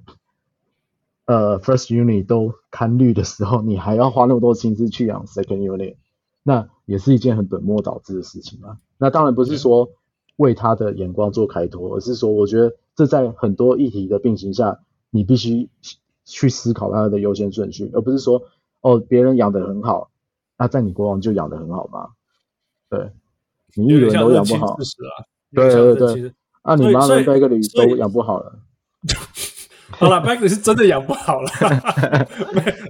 [1.26, 5.96] 呃 first unit 都看绿的时候，你还要花那么多心思去养 second unit，
[6.42, 8.78] 那也是一件很本末倒置的事情啊。
[8.98, 9.90] 那当然不是说
[10.36, 12.74] 为他的眼光做开脱，而是说我觉得。
[12.96, 14.78] 这在很多议题的并行下，
[15.10, 15.68] 你必须
[16.24, 18.44] 去思考它的优先顺序，而不是说
[18.82, 20.12] 哦，别人养得很好，
[20.56, 22.10] 那在你国王就养得很好吗？
[22.88, 23.10] 对，
[23.74, 24.78] 你一轮都养不好，
[25.50, 28.60] 对对对，啊，你妈的 Bagley 都养不好了。
[29.96, 31.48] 好了，Bagley 是真的养不好了，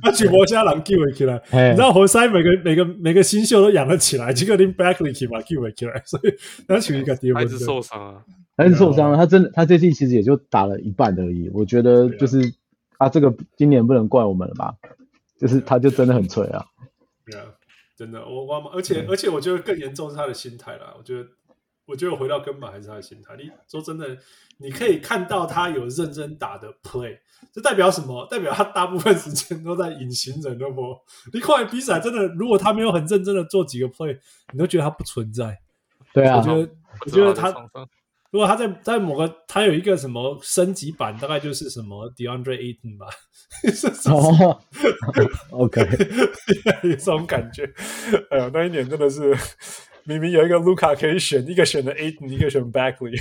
[0.02, 1.40] 那举摩加狼 Q 起来，
[1.70, 6.34] 你知道活塞每个每个每个新秀都养得起来，结果连 Bagley 起码 Q 起来，所以
[6.66, 8.22] 那取一个第二还是受伤啊。
[8.56, 11.50] 还是受伤了，他真的，他这季其实也就打了一半而已。
[11.52, 12.40] 我觉得就是
[12.98, 14.72] 啊，这个今年不能怪我们了吧？
[15.40, 16.64] 就是他就真的很脆啊。
[17.26, 17.46] 对啊，
[17.98, 20.94] 真的，我我而且而且我觉得更严重是他的心态啦。
[20.96, 21.26] 我觉得
[21.86, 23.36] 我觉得回到根本还是他的心态。
[23.36, 24.16] 你说真的，
[24.58, 27.18] 你可以看到他有认真打的 play，
[27.52, 28.26] 这代表什么？
[28.30, 30.98] 代表他大部分时间都在隐形人的模。
[31.32, 34.18] 你看比赛真的，如果他没有很认真的做几个 play，
[34.52, 35.60] 你都觉得他不存在。
[36.12, 36.70] 对啊，我觉得
[37.04, 37.54] 我觉得他。
[38.30, 43.06] 如果他在在某个他有一个什么升级版，大概就是什么 DeAndre Ayton 吧。
[44.10, 44.60] 哦，
[45.56, 45.82] OK，
[46.82, 47.72] 有这种感觉。
[48.30, 49.32] 哎呀，那一年真的是
[50.06, 53.18] 明明有一个卢卡可以选，一个选了 Ayton，一个选 Bagley，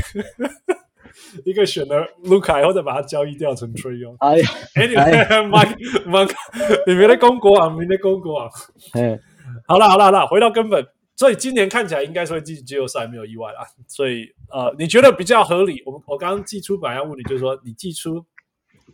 [1.45, 4.15] 一个选了卢卡， 然后再把它交易掉成 Trae Young。
[4.19, 6.31] 哎呀，Anyway，Mark，Mark，
[6.87, 8.49] 你们的公国王，别来攻国王。
[8.93, 9.19] 哎，
[9.67, 10.85] 好了好了好了，回到根本。
[11.15, 13.59] 所以今年看起来应该说进季后赛没有意外啦。
[13.87, 15.81] 所以呃，你觉得比较合理？
[15.85, 18.25] 我我刚刚寄出本来要问你，就是说你寄出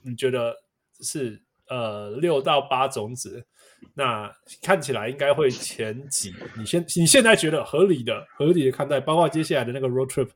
[0.03, 0.53] 你觉得
[0.99, 3.45] 是呃六到八种子，
[3.93, 6.33] 那看起来应该会前几。
[6.57, 10.29] 你现你现在觉得合理的、合理的看待，包括接下来的那个 road trip，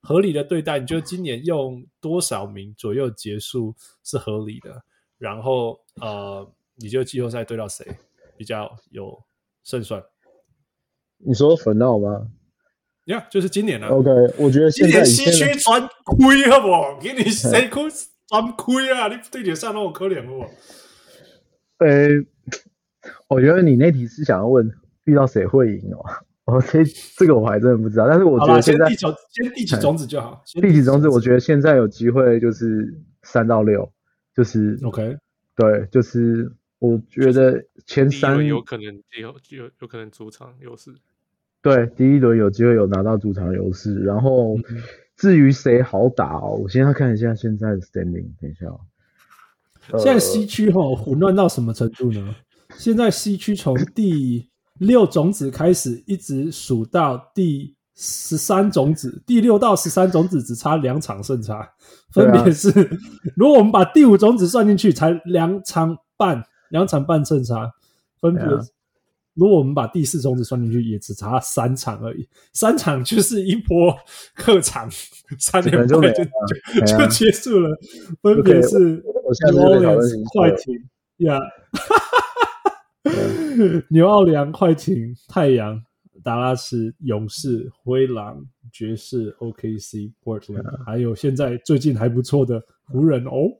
[0.00, 3.74] 合理的对待，你觉得今年用多少名左右结束
[4.04, 4.82] 是合理的？
[5.18, 7.86] 然后呃，你觉得季后赛对到谁
[8.36, 9.18] 比较有
[9.64, 10.02] 胜算？
[11.18, 12.28] 你说粉闹吗？
[13.06, 13.88] 呀、yeah，就是今年了。
[13.88, 16.98] OK，我觉得今年西区专亏好不好？
[17.00, 17.84] 给你谁亏
[18.26, 19.08] 专亏啊？
[19.08, 20.50] 你对脸上那么可怜好不好？
[21.78, 22.26] 呃、欸，
[23.28, 24.70] 我觉得你那题是想要问
[25.04, 26.04] 遇到谁会赢哦。
[26.44, 26.84] OK，
[27.16, 28.06] 这个我还真的不知道。
[28.08, 30.42] 但是我觉得现在先先第几种子就好。
[30.60, 33.90] 第几种子，我觉得现在有机会就是三到六，
[34.34, 35.16] 就是 OK。
[35.54, 36.52] 对，就是。
[36.78, 38.84] 我觉得前三有可能
[39.18, 40.94] 有有有可能主场优势，
[41.62, 44.04] 对，第一轮有机会有拿到主场优势。
[44.04, 44.58] 然后
[45.16, 48.28] 至于谁好打哦，我先要看一下现在的 standing。
[48.38, 48.78] 等一下哦，
[49.98, 52.36] 现在西区哈混乱到什么程度呢？
[52.78, 54.48] 现在西区从第
[54.78, 61.68] 六种子开始，一直数到第十三种子，第六到十三种子只差两场胜差，
[62.12, 62.88] 分别是、啊，
[63.36, 66.44] 如果我们把第五种子算进去，才两场半。
[66.70, 67.72] 两场半胜差，
[68.20, 68.58] 分别、啊。
[69.34, 72.28] 如果我们把第四种子算进去，也只差三场而已。
[72.52, 73.96] 三场就是一波
[74.34, 74.90] 客场
[75.38, 77.70] 三连败就就就结束了。
[78.20, 79.00] 分别是
[79.52, 79.94] 纽奥良、
[80.32, 80.74] 快艇
[81.18, 81.38] 呀，
[83.88, 85.82] 纽奥良、快艇、太阳、
[86.22, 93.50] 达拉斯、勇士、灰狼、爵士、OKC、Portland，还有现在最近还不错的湖人哦。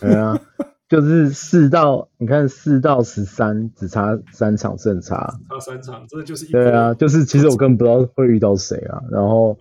[0.00, 0.40] 对啊。
[0.88, 9.56] 就是四到你看四到十三只差三场胜差，差三场，真的就是一对啊，就是其实我根本不知道会遇到谁啊，然后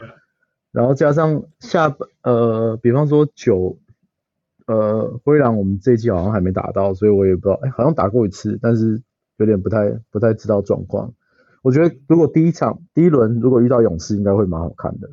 [0.73, 3.79] 然后加上下呃，比方说九
[4.67, 9.01] 呃灰狼，我们这一季好像还没打到，所以我也不知道，哎，好像打过一次，但是
[9.41, 11.13] 有点不太不太知道状况。
[11.63, 15.09] 我觉得如果第一场第一轮如果遇到勇士，应该会蛮好看的。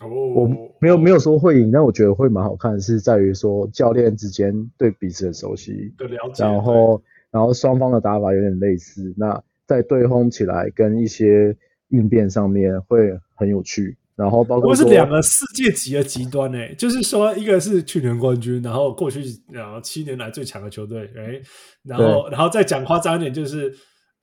[0.00, 0.48] 哦我
[0.80, 11.56] 没有没有说会赢，但我觉得会蛮好看的，是在于说教练之间对彼此的熟悉，的了解，然后然后双方的打法有点类似，那在对轰起来跟一些
[11.88, 13.96] 应变上面会很有趣。
[14.22, 21.40] 然后包括是两个世界级的极端诶，就是说一个是去年冠军，然后过去然后七年来最强的球队，哎，
[21.84, 23.74] 然后然后再讲夸张一点就是。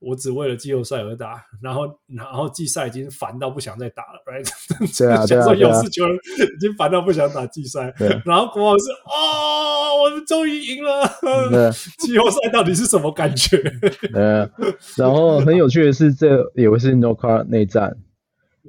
[0.01, 1.81] 我只为了季后赛而打，然后
[2.15, 4.49] 然后季赛已经烦到不想再打了，right？
[4.97, 7.93] 对啊， 想说勇士球员已经烦到不想打季赛，
[8.23, 11.05] 然后国王是哦，我们终于赢了，
[11.99, 13.61] 季后赛到底是什么感觉？
[14.13, 14.49] 呃，
[14.95, 17.97] 然后很有趣的是，这也会是 No Car 内战，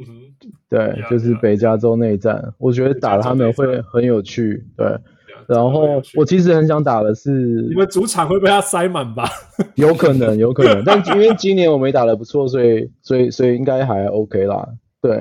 [0.01, 4.98] 嗯哼，对，就是北加州内战，我觉得打了他们会很有趣，对。
[5.46, 9.28] 然后我其实很想打的是，你们主场会被他塞满吧？
[9.74, 10.84] 有可能，有可能。
[10.84, 14.68] 但因为今年我没打的不错，所以所以所以应该还 OK 啦。
[15.03, 15.16] 对.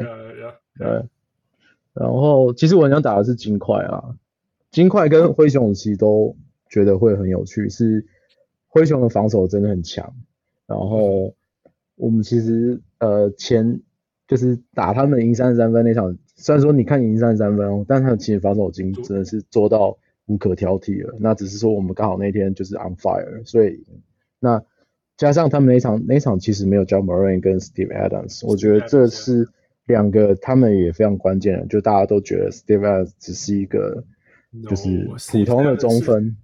[0.77, 0.87] 对。
[1.93, 4.03] 然后其实我很想打的是金块啊，
[4.69, 6.35] 金块跟灰熊其实都
[6.69, 7.67] 觉得会很有趣。
[7.67, 8.05] 是
[8.67, 10.13] 灰熊的防守真的很强。
[10.67, 11.33] 然后
[11.95, 13.81] 我们其实呃前
[14.29, 19.97] 就是打他们赢三十三分那场，虽然说你看赢三十三分哦，但他们其实防守已经真的是做到。
[20.31, 23.83] 无可挑剔了，那只是说我们刚好那天就是 on fire，所以
[24.39, 24.63] 那
[25.17, 29.49] 加上他们那场那场其实没有 Ja Morant 跟 Steve Adams，我觉得这是
[29.87, 34.03] 两个他们也非常关键的，就大家都觉得 Steve Adams 只是一个
[34.69, 36.37] 就是普通的中锋。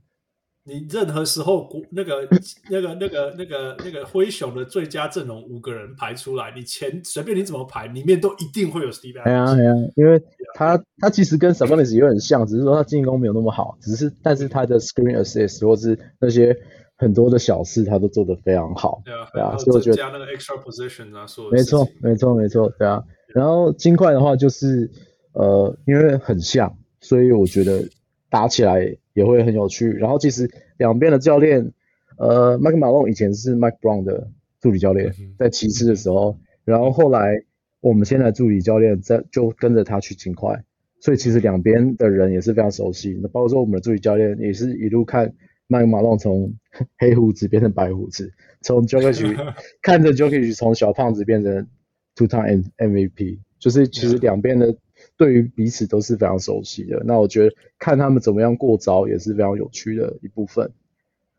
[0.68, 2.28] 你任何时候，那个、
[2.72, 9.24] 那个、那个、那个、那个灰熊的最佳阵容五个人排出来，你前随便你怎么排，里面都一定会有 Steve Adams。
[9.26, 10.20] 对啊，对啊，因为
[10.55, 16.57] 他他其实跟 Sabonis 有点像，只是说他进攻没有那么好，只是但是他的 Screen Assist 或是那些
[16.95, 19.03] 很多的小事，他都做得非常好。
[19.05, 23.03] 对啊，对啊，所以我觉得加那个 Extra Position 啊，说没错，没错，没错，对啊。
[23.36, 24.89] 然后金块的话就是
[25.34, 27.88] 呃，因为很像，所以我觉得
[28.32, 28.97] 打起来。
[29.16, 29.89] 也会很有趣。
[29.89, 30.47] 然后其实
[30.78, 31.72] 两边的教练，
[32.20, 34.30] 呃，Mike Malone 以前是 Mike Brown 的
[34.61, 37.43] 助理教练，在骑士的时候，然后后来
[37.80, 40.63] 我们现在助理教练在就跟着他去勤快，
[40.99, 43.18] 所以其实两边的人也是非常熟悉。
[43.22, 45.34] 那包括说我们的助理教练也是一路看
[45.70, 46.53] Mike Malone 从
[46.97, 51.68] 黑胡子变成白胡子，从 Jokic 看着 Jokic 从小胖子变成
[52.16, 54.76] two-time MVP，就是其实两边的。
[55.18, 60.70] 对于彼此都是非常熟悉的，那我觉得看他们怎么样过招也是非常有趣的一部分。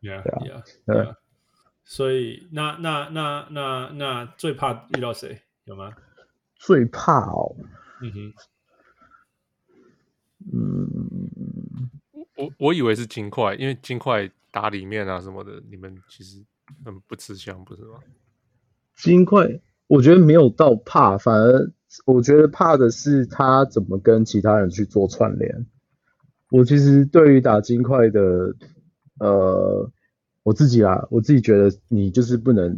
[0.01, 1.15] Yeah, 对啊，yeah, yeah.
[1.83, 5.41] 所以那那那那那最怕遇到谁？
[5.65, 5.93] 有吗？
[6.55, 7.55] 最怕哦。
[8.01, 8.33] 嗯哼。
[10.51, 11.89] 嗯，
[12.35, 16.43] 我我以为是金块，因为金块打里面啊什么的，你们其实
[16.83, 17.99] 很不吃香，不是吗？
[18.95, 21.71] 金块，我觉得没有到怕，反而。
[22.05, 25.65] 我觉得怕的是他怎么跟其他人去做串联。
[26.49, 28.55] 我其实对于打金块的，
[29.19, 29.89] 呃，
[30.43, 32.77] 我自己啦，我自己觉得你就是不能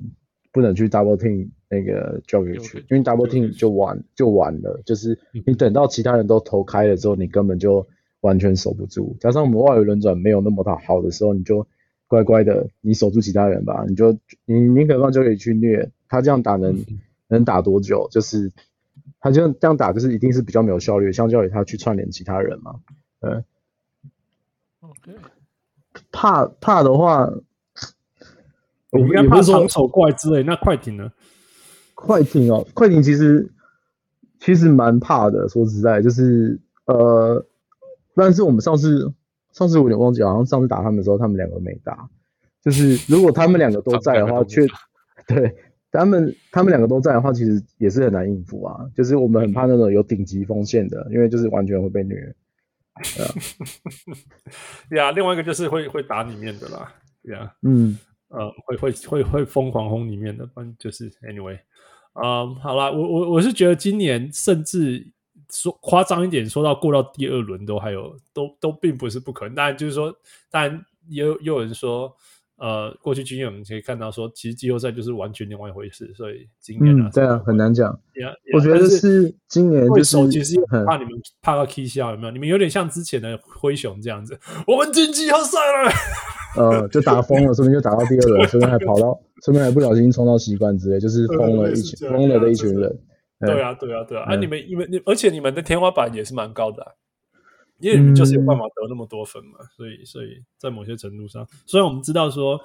[0.51, 7.85] 不能去 double team 那个 Jokic，因为 double team 就完就完了，就是你等到其他人都投开了之后，你根本就
[8.21, 9.15] 完全守不住。
[9.19, 11.67] 加上我们外围轮转没有那么大好的时候，你就
[12.07, 14.13] 乖乖的你守住其他人吧，你就
[14.45, 16.83] 你宁可放 Jokic 去虐他，这样打能
[17.27, 18.07] 能打多久？
[18.11, 18.51] 就是。
[19.19, 22.79] 他就这样打，就是一定是比较没有效率，相较于他去串联其他人嘛。
[23.19, 23.43] 嗯
[24.79, 25.15] ，OK。
[26.11, 27.29] 怕怕的话，
[28.91, 30.43] 我应该怕长手怪之类。
[30.43, 31.11] 那快艇呢？
[31.95, 33.51] 快艇哦，快艇其实
[34.39, 35.49] 其实蛮怕的。
[35.49, 37.45] 说实在，就是呃，
[38.15, 39.13] 但是我们上次
[39.51, 42.09] 上次我有点忘记，好像上次打他们的时候，他们两个没打。
[42.63, 44.65] 就是如果他们两个都在的话，确
[45.27, 45.55] 对。
[45.91, 48.85] 他们他们两个都在的话，其实也是很难应付啊。
[48.95, 52.15] 就是我们很怕那种有顶级锋线的，因为就是完全会被虐。
[53.01, 53.33] 对啊，
[54.89, 55.11] 对啊。
[55.11, 56.93] 另外一个就是会会打里面的啦。
[57.23, 57.97] 对啊，嗯，
[58.27, 61.57] 呃，会会会会疯狂轰里面的，反正就是 anyway。
[62.13, 65.05] 嗯，好啦，我我我是觉得今年甚至
[65.49, 69.55] 说夸张一点，说到过到第二轮都还有都都并不是不可能。
[69.55, 70.15] 当然就是说，
[70.51, 72.15] 当然也有也有人说。
[72.59, 77.89] 呃，过去经验我们可以看到，说其实季后赛就是完全另外一回事，所以今年啊、嗯，对啊，很难讲。
[78.13, 82.31] Yeah, yeah, 我觉得是今年就是其实很怕你们怕到 K 笑有没有？
[82.31, 84.37] 你们有点像之前的灰熊这样子，
[84.67, 85.91] 我们进季后赛了，
[86.57, 92.99] 呃，就打疯了，说不定就打到第二轮，顺便还跑到，顺便还不小心冲到习惯之类，就是疯了一群疯了的一群人。
[93.39, 96.91] 对啊，对啊，对啊，啊，你们你们你而且你们的天花板也是蛮高的、啊。
[97.79, 102.59] 因为你们就是有办法得那么多分嘛，嗯、所以所以在某些程度上，虽然我们知道说，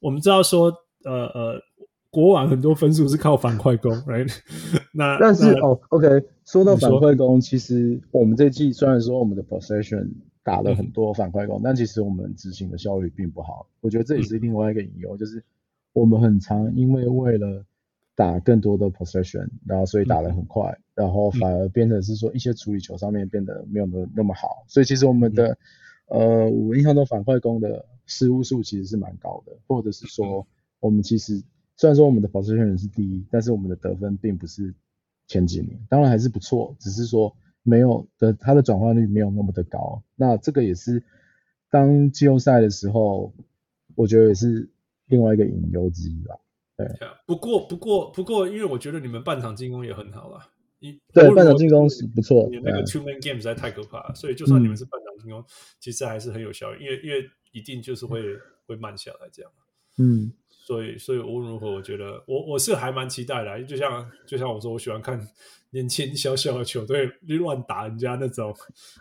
[0.00, 0.72] 我们知道说，
[1.04, 1.62] 呃呃，
[2.10, 4.32] 国网很多分数是靠反快攻，right？
[4.92, 6.06] 那但是哦，OK，
[6.44, 10.08] 说到反快攻，其实我们这季虽然说我们的 possession
[10.42, 13.66] 打了很多反快攻，嗯、但其实我们执行的效率并不好。
[13.80, 15.42] 我觉得这也是另外一个隐忧，嗯、就是
[15.92, 17.64] 我们很常因为为了
[18.16, 24.64] 打更多的 possession，然后所以打得很快，嗯、然后反而变成是说一些处理球上面变得没有那那么好。
[24.66, 25.56] 所以其实我们的、
[26.08, 30.44] 嗯、呃，我印象中反快攻的失误数其实是蛮高的，或者是说
[30.80, 31.40] 我们其实
[31.76, 34.74] 虽然说我们的 possession 是第一，但是我们的得分并不是
[35.28, 37.36] 前几名，当然还是不错，只是说。
[37.68, 40.04] 没有的，它的转换率没有那么的高。
[40.14, 41.02] 那这个也是
[41.68, 43.34] 当季后赛的时候，
[43.96, 44.70] 我觉得也是
[45.06, 46.38] 另外一个隐忧之一吧。
[46.76, 46.86] 对，
[47.26, 50.48] 不过不过不过，因为我觉得你们半场进攻也很好啦。
[50.78, 55.44] 你对半场进攻是不错，你那个 two man game 实在太可怕了，所以就算你们是半场进攻，嗯、
[55.80, 58.22] 其实还是很有效率，因为因为一定就是会
[58.66, 59.50] 会慢下来这样。
[59.98, 60.32] 嗯。
[60.48, 65.16] 所以，所以无论如何，我觉得我我是还蛮期待的，就像就像我说，我喜欢看
[65.70, 67.06] 年轻小小的球队
[67.38, 68.52] 乱打人家那种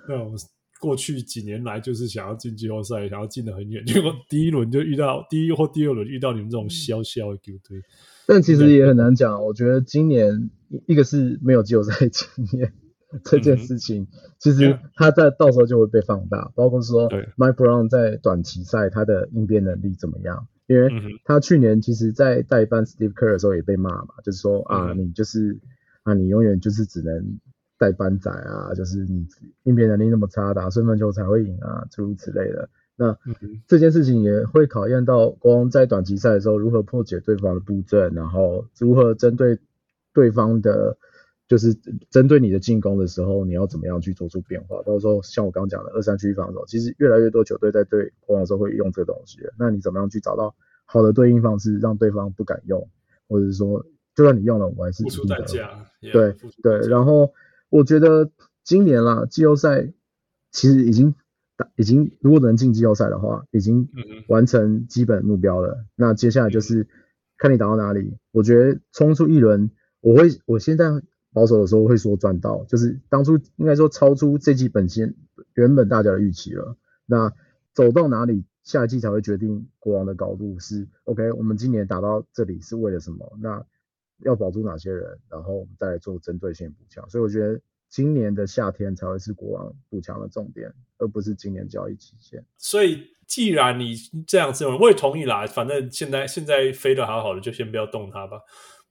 [0.08, 0.32] 那种
[0.80, 7.82] 过去几年来就是想要进季后赛，想要进得很远， 结果第一轮就遇到第一或第二轮遇到你们这种小小的球队。
[8.28, 10.50] 但其实也很难讲，我觉得今年
[10.88, 12.28] 一个是没有季后赛经
[12.60, 12.74] 验
[13.24, 14.08] 这件事情，嗯、
[14.40, 20.48] 其实他在到时候就会被放大，包括说 Mike Brown 在短期赛他的应变能力怎么样。
[20.68, 20.90] 因为
[21.24, 25.60] 他去年其实，在代班 Steve Kerr 的时候也被骂嘛，就是说啊，你就是
[26.02, 27.40] 啊，你永远就是只能
[27.78, 29.28] 代班仔啊，就是你
[29.64, 32.70] 应变能力那么差，打顺风球才会赢啊，诸如此类的。
[32.98, 33.18] 那
[33.68, 39.60] 这件事情也会考验到国王在短期赛的时候如何破解对方的布阵，然后如何针对
[40.14, 40.98] 对方的，
[41.46, 41.74] 就是
[42.10, 44.82] 针对你的进攻的时候，你要怎么样去做出变化。
[44.84, 49.40] 到时候像我刚刚讲的二三区防守，其实越来越多球队在对国王的时候会用这个东西。
[49.60, 52.88] 那你怎么样去找到好的对应方式，让对方不敢用，
[53.28, 53.86] 或者是说，
[54.16, 55.70] 就算你用了，我还是付出代价。
[56.00, 56.34] 对
[56.64, 57.34] 对，然后
[57.70, 58.32] 我觉得
[58.64, 59.92] 今年啦，季后赛
[60.52, 61.16] 其实已经
[61.58, 63.90] 打，已经如果能进季后赛的话，已经
[64.28, 65.86] 完成基本目标了。
[65.96, 66.88] 那接下来就是
[67.38, 68.18] 看你打到哪里。
[68.32, 69.72] 我觉得冲出一轮，
[70.02, 71.02] 我会，我现在。
[71.36, 75.16] 保守的时候会说赚到，就是当初应该说超出这季本线
[75.54, 76.78] 原本大家的预期了。
[77.06, 77.34] 那
[77.74, 81.34] 走到哪里，下一季才会决定国王的高度是 OK。
[81.34, 83.38] 我们今年打到这里是为了什么？
[83.42, 83.66] 那
[84.20, 87.10] 要保住哪些人，然后我们再来做针对性补强。
[87.10, 87.60] 所以我觉得
[87.90, 92.44] 今年的夏天才会是国王补强的重点，而不是今年交易期限。
[92.58, 93.96] 所以既然你
[94.28, 95.46] 这样子，我也同意啦。
[95.46, 98.42] 反正现在现在飞得好好的，就先不要动它吧。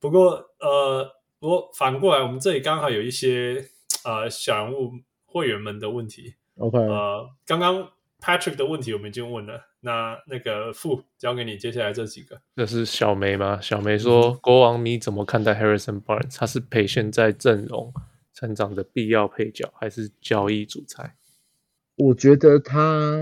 [0.00, 1.10] 不过呃。
[1.40, 3.62] 不过反过来，我们这里刚好有一些
[4.02, 4.92] 呃小人物
[5.26, 6.36] 会员们的问题。
[6.56, 12.40] OK，呃，刚刚 Patrick 的问题我们已经问了，那那个副交给你，接下来这几个。
[12.56, 13.60] 这是小梅吗？
[13.60, 16.36] 小梅说：“嗯、国王你怎么看待 Harrison Barnes？
[16.36, 17.92] 他是陪现在阵容
[18.32, 21.14] 成长的必要配角，还是交易主菜？”
[21.96, 23.18] 我觉得他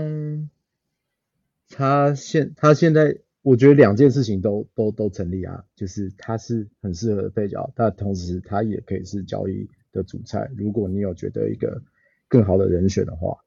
[1.69, 3.17] 他现他现在。
[3.45, 10.49] 我觉得两件事情都都都成立啊，就是他是很适合的配角，但同时他也可以是交易的主菜。
[10.55, 11.81] 如果你有觉得一个
[12.29, 13.37] 更好的人选的话，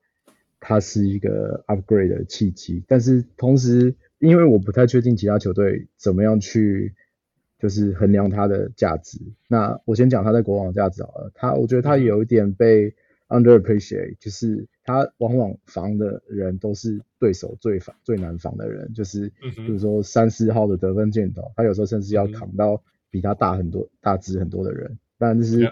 [0.61, 2.83] 他是一个 upgrade 的契机。
[2.87, 6.95] 但是同时，因为我不太确定其他球队怎么样去
[7.59, 9.19] 就是衡量它的价值。
[9.49, 12.95] 那我先讲他在国王的价值好了，他我觉得他有一点被
[13.28, 14.66] underappreciate，就是。
[14.89, 22.81] 他往往防的人都是对手最防最难防的人，就是比如说三四号的得分箭头，他有时候甚至要扛到
[23.11, 24.97] 比他大很多、大只很多的人。
[25.19, 25.69] 但是，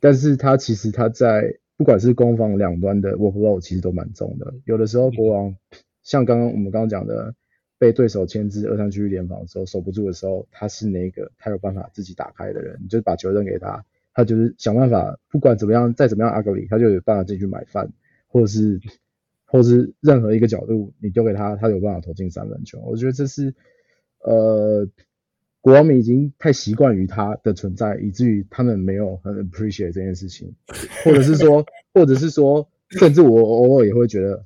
[0.00, 4.52] 但是他其实他在不管是攻防两端的 workload 其实都蛮重的。
[4.66, 5.56] 有的时候国王
[6.02, 7.34] 像刚刚我们刚刚讲的，
[7.78, 13.82] 被对手牵制二三区域联防的时候守不住的时候，他是那个他有办法自己打开的人，你就把球扔给他。
[14.12, 17.92] 他就是想办法，不管怎么样，再怎么样，ugly，他就有办法进去买饭，
[18.26, 18.80] 或者是，
[19.46, 22.80] 或者是任何一个角度，你丢给他，他有办法投进三分球。
[22.80, 23.54] 我觉得这是，
[24.24, 24.88] 呃，
[25.60, 30.54] 国王们已经太习惯于他的存在，以至于他们没有很 appreciate 这件事情，
[31.04, 31.64] 或者是说，
[31.94, 34.44] 或者是说，甚至我偶尔也会觉得，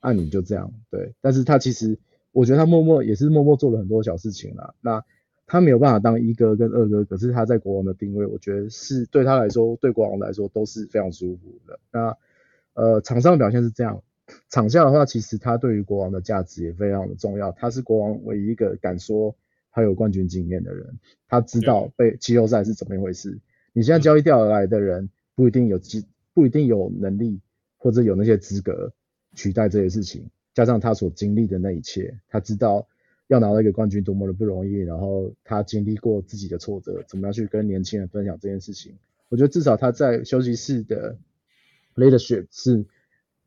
[0.00, 1.12] 啊，你就这样，对。
[1.20, 1.98] 但是他其实，
[2.32, 4.74] 我觉得他默默也是默默做了很多小事情啦。
[4.80, 5.04] 那。
[5.46, 11.78] 他没有办法当一哥跟二哥，可是他在国王的定位，我觉得是对他来说，对国王来说都是非常舒服的。
[11.92, 12.16] 那
[12.72, 14.02] 呃，场上的表现是这样，
[14.48, 17.52] 场下的话，其实他对于国王的价值也非常的重要。
[17.52, 19.36] 他是国王唯一一个敢说
[19.74, 20.98] 他有冠军经验的人，
[21.28, 23.38] 他知道被季后赛是怎么一回事。
[23.74, 27.40] 你现在交易掉而来的人不一定有机，不一定有能力
[27.76, 28.94] 或者有那些资格
[29.34, 32.88] 取代这些事情，加上他所经历的那一切，他知道。
[33.28, 38.92] 要拿到一个冠军多么的不容易，然后他经历过自己的挫折，怎么样去跟年轻人分享这件事情？
[39.30, 41.16] 我觉得至少他在休息室的
[41.94, 42.84] leadership 是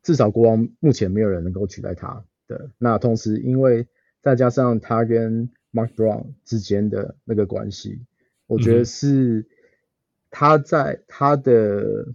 [0.01, 2.71] 至少国王目前没有人能够取代他的。
[2.79, 3.85] 那同时，因为
[4.23, 8.01] 再加上他跟 Mark Brown 之间的那个关系，
[8.47, 9.45] 我觉得是
[10.29, 12.13] 他在他的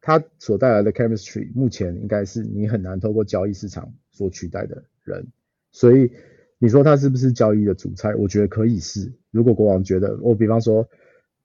[0.00, 5.26] 他所带来的 chemistry，目前应该是你很难透过交易市场所取代的人。
[5.72, 6.12] 所以
[6.58, 8.14] 你说他是不是交易的主菜？
[8.14, 9.12] 我觉得可以是。
[9.30, 10.88] 如果国王觉得，我比方说。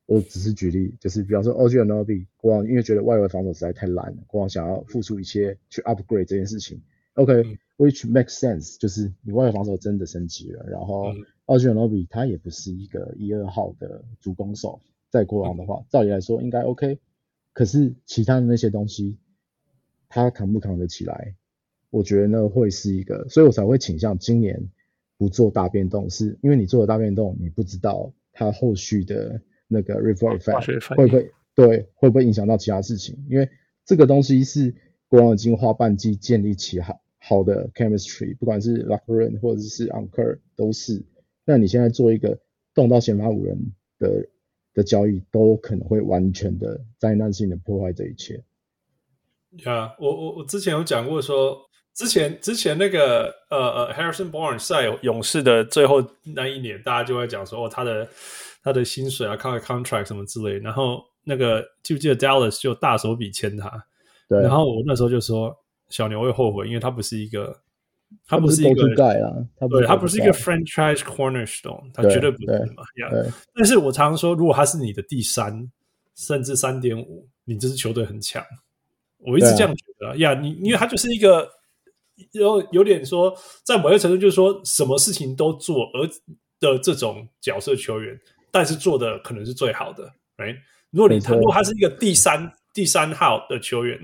[0.08, 6.80] 我只是举例，就是比方说 OG Anunoby 国王因为觉得外围防守实在太烂了，国王想要付出一些去 upgrade 这件事情。
[7.16, 11.14] OK，which、makes sense，就是你外围防守真的升级了，然后
[11.48, 17.00] OG Anunoby 他也不是一个一二号的主攻手，在国王的话，照理来说应该 OK。
[17.54, 19.18] 可是其他的那些东西，
[20.08, 21.36] 他扛不扛得起来？
[21.90, 24.70] 我觉得那会是一个，所以我才会倾向今年
[25.18, 29.42] 不做大变动，是因为你做了大变动，你不知道他后续的。
[29.68, 33.26] 那个 ripple effect 会不会对，会不会影响到其他事情？
[33.28, 33.50] 因为
[33.84, 34.76] 这个东西是
[35.08, 41.04] 国王已经花半季建立起好好的 chemistry，不管是 locker room 或者是 court 都是。
[41.44, 42.38] 那你现在做一个
[42.74, 43.58] 动到先发五人
[44.00, 44.28] 的
[44.74, 48.36] 的交易，都可能会完全的灾难性的破坏这一切。
[49.66, 51.58] 呀、yeah，我我我之前有讲过说，
[51.94, 58.08] 之前之前那个呃呃 Harrison Barnes 在勇士的最后那一年，大家就会讲说哦他的。
[58.64, 63.70] 他的薪水啊，靠 contract 什么之类，然后那个记不记得 Dallas 就大手笔签他？
[64.28, 64.42] 对。
[64.42, 65.56] 然后我那时候就说，
[65.90, 67.60] 小牛会后悔，因为他不是一个，
[68.28, 72.84] 他不是一个盖啊，他不是，对，他不是一个 franchise cornerstone，他绝对不是嘛。
[73.54, 75.72] 但是我常常说，如果他是你的第三，
[76.16, 78.44] 甚至三点五，你这支球队很强。
[79.20, 81.50] 我一直这样觉得呀，你因为他就是一个
[82.32, 86.08] 有有点说，在某些程度就是说什么事情都做而
[86.60, 88.20] 的这种角色球员。
[88.52, 90.56] 但是做的可能是最好的，right？
[90.90, 94.00] 如果你他如果他是一个第三第三号的球员，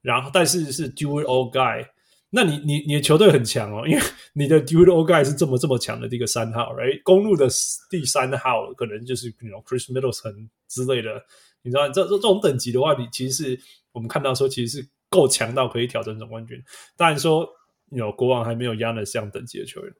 [0.00, 1.86] 然后但是是 do it all guy，
[2.30, 4.02] 那你你你的球队很强哦，因为
[4.32, 7.00] 你的 do it all guy 是这么这么强的这个三号，right？
[7.02, 7.46] 公路的
[7.90, 11.22] 第三号可能就是那种 Chris Middleton 之类的，
[11.62, 13.60] 你知道这这这种等级的话，你其实是
[13.92, 16.62] 我们看到说其实是够强到可以挑战总冠军。
[16.96, 17.48] 当然说
[17.90, 19.92] 有国王还没有 Giannis 这样等级的球员，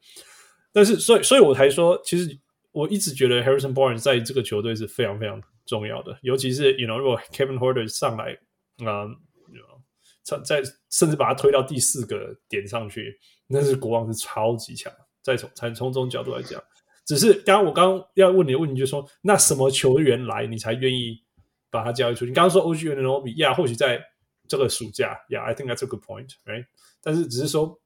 [0.72, 2.38] 但是所以所以我才说其实。
[2.70, 8.38] 我一直觉得 Harrison Barnes 在这个球队是非常非常重要的，尤其是 you know 如果 Kevin Porter 上来
[8.84, 9.08] 啊
[10.44, 14.92] 在甚至把他推到第四个点上去，那是国王是超级强。
[15.22, 16.62] 再从从从这种角度来讲，
[17.06, 21.18] 只是刚刚我刚刚要问你的问题就是说，那什么球员来你才愿意
[21.70, 22.26] 把他交易出去？
[22.30, 24.02] 你刚刚说 OG Anunoby，yeah，或许在
[24.48, 26.64] 这个暑假，yeah，I think that's a good point，right？
[27.02, 27.78] 但是只是说。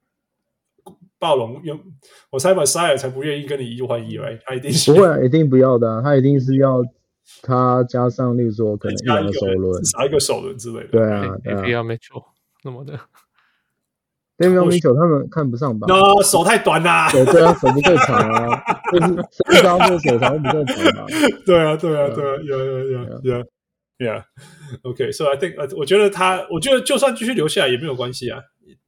[1.16, 1.80] 暴龙用
[2.30, 6.82] 我猜吧塞尔才不愿意跟你一换一来，他一定是不会、啊，一定不要的、啊，他一定是要
[7.40, 10.88] 他加上，例如说可能一两个首轮，少一个首轮之类的。
[10.88, 11.62] 对啊，对啊。
[11.62, 12.24] Davion Mitchell
[12.64, 12.98] 那么的，
[14.38, 15.86] Davion Mitchell 他们看不上吧？
[15.88, 18.62] 那手太短啦，对对啊，手不够长啊，
[18.92, 19.06] 就是
[19.52, 21.06] 身高或手长不够长嘛。
[21.46, 23.44] 对啊，对啊，对啊，有有有有
[23.98, 24.24] ，Yeah。
[24.82, 28.40] OK，so I think，我觉得他，我觉得就算继续留下来也没有关系啊，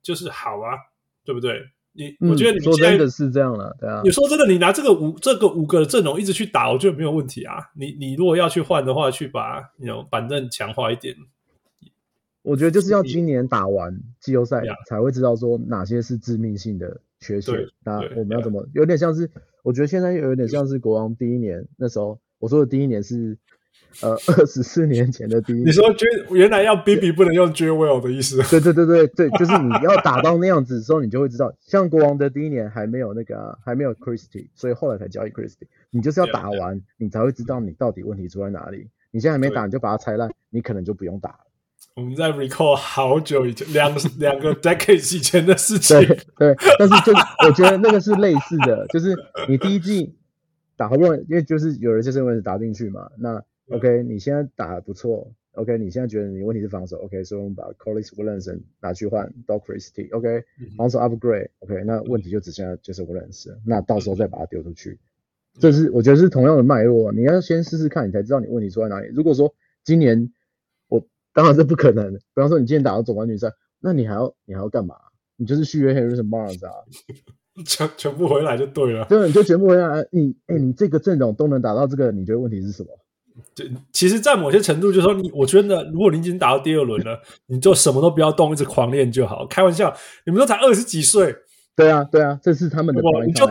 [0.03, 0.79] 就是好啊，
[1.25, 1.61] 对不对？
[1.97, 4.01] 你我觉得你说真的是这样了，对啊。
[4.03, 7.59] 你说真的，你拿这个五这个五个阵容一直去打，我觉得没有问题啊。
[7.77, 11.15] 你你如果要去换的话，去把那种板凳强化一点。
[12.45, 17.55] 我觉得就是要今年打完季后赛才会知道说哪些是致命性的缺陷。
[17.83, 18.65] 那我们要怎么？
[18.75, 19.29] 有点像是，
[19.65, 23.37] 我觉得现在又有点像是国王第一年那时候，我说的第一年是。
[24.03, 25.85] 呃，二十四年前的第一，你说
[26.31, 28.43] 原来要 BB 不能用 Jewel 的意思？
[28.51, 35.69] 对对对对 对，就是你要打到那样子的时候，你就会知道，像国王的第一年还没有那个、啊，还没有 Christie，所以后来才交易 Christie。
[35.91, 38.89] 你就是要打完，你才会知道你到底问题出在哪里。
[39.13, 41.39] 你现在还没打，你就把它拆烂，你可能就不用打了。
[41.97, 45.97] 我们在 recall 好久以前，两两个 decades 以前的事情。
[46.01, 47.13] 对对，但是就
[47.47, 49.17] 我觉得那个是类似的，就是
[49.49, 50.15] 你第一季
[50.77, 53.43] 打好不容易，因为就是有人就是因为打进去嘛，那。
[53.71, 55.33] OK，你现在打得不错。
[55.53, 56.99] OK，你现在觉得你问题是防守。
[56.99, 60.15] OK，所以我们把 Corliss Williamson 拿去换 Doc Christie。
[60.15, 60.45] OK，
[60.77, 61.49] 防守 upgrade。
[61.61, 63.57] OK，那问题就只剩下就是 Williamson。
[63.65, 64.99] 那到时候再把它丢出去，
[65.59, 67.11] 这是我觉得是同样的脉络。
[67.11, 69.09] 你要先试试看，你才知道你问题出在哪里。
[69.15, 70.44] 如果说今年我
[71.35, 72.19] 当然是不可能的。
[72.19, 74.95] 比方说你今天打到总冠军赛，那你还要你还要干嘛？
[75.37, 76.73] 你就是续约 Harrison Barnes 啊，
[77.67, 79.05] 全全部回来就对了。
[79.07, 80.07] 对，你就全部回来。
[80.13, 82.89] 你哎、欸，你这个阵容都能打到这个，你觉得问题是什么？
[83.53, 89.45] 对，其实，在某些程度，就是说，你我觉得，如果你已经打到第二轮了，你就什么都不要动，一直狂练就好。
[89.49, 89.93] 开玩笑，
[90.25, 91.35] 你们都才二十几岁，
[91.77, 93.47] 对啊，对啊，这是他们的你就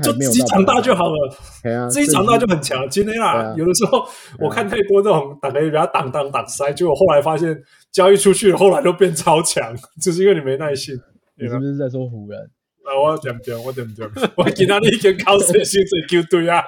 [0.00, 1.36] 就自己长大就好了，
[1.72, 2.88] 啊、自己长大就很强。
[2.88, 4.04] 今天啊，有的时候
[4.38, 7.56] 我看太多这种打给人家挡挡挡塞，结果后来发现
[7.92, 9.72] 交易出去，后来就变超强，
[10.02, 10.98] 就是因为你没耐心。
[11.36, 12.40] 你是不是在说湖人？
[12.82, 16.64] 啊，我点点，我点点，我其他的已经靠谁薪水球队啊？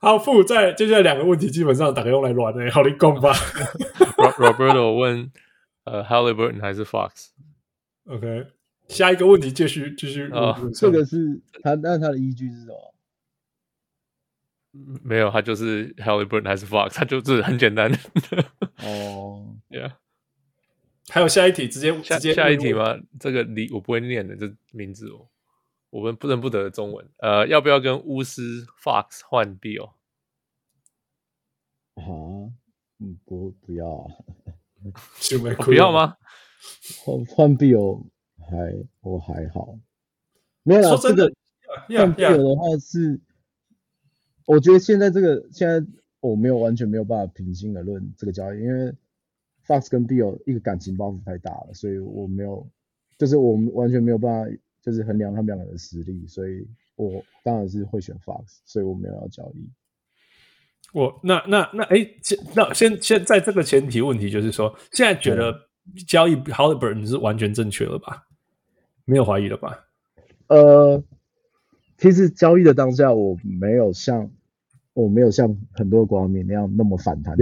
[0.00, 3.32] 好，富在接下来两个问题，基本上打开用来乱的，好，你讲吧。
[4.36, 5.32] Roberto 问，
[5.84, 6.84] 呃，Haliburton 还是
[8.08, 8.52] Fox？OK，
[8.88, 10.30] 下一个问题继续继续。
[10.30, 12.94] 啊，这个是他，那他的依据是什么？
[15.02, 17.90] 没有，他就是 Haliburton 还是 Fox，他就是很简单。
[18.82, 19.92] 哦， Yeah。
[21.10, 22.98] 还有下一题，直接下直接下一题吗？
[23.18, 25.28] 这个你我不会念的，这名字哦，
[25.90, 27.08] 我们不认不得的中文。
[27.18, 29.92] 呃，要不要跟巫师 Fox 换 Beal？
[31.94, 32.04] 啊，
[33.00, 34.04] 嗯，不不要啊，
[35.64, 36.16] 不要吗？
[37.04, 38.06] 换换 Beal
[38.36, 39.78] 还我还好，
[40.62, 40.98] 没有啦。
[41.00, 41.32] 这个
[41.88, 43.20] 换 Beal 的话是，
[44.46, 45.86] 我觉得现在这个现在
[46.20, 48.92] 我没有完全没有办法平心而论这个交易，因为
[49.66, 52.66] Fox 跟 Beal 一个感情包袱太大了，所以我没有，
[53.18, 56.66] 就是我们完全没有办法就是衡量他们两个人的实力，所以
[56.96, 59.70] 我当然是会选 Fox，所以我没有要交易。
[60.94, 65.67] 我那那那哎，先那先先在这个前提问题就是说，现在觉得。
[66.06, 68.26] 交易 Haliburton 是完全正确了吧？
[69.04, 69.86] 没有怀疑了吧？
[70.48, 71.02] 呃，
[71.96, 74.30] 其实交易的当下，我没有像
[74.92, 77.36] 我没有像很多国王迷那样那么反弹，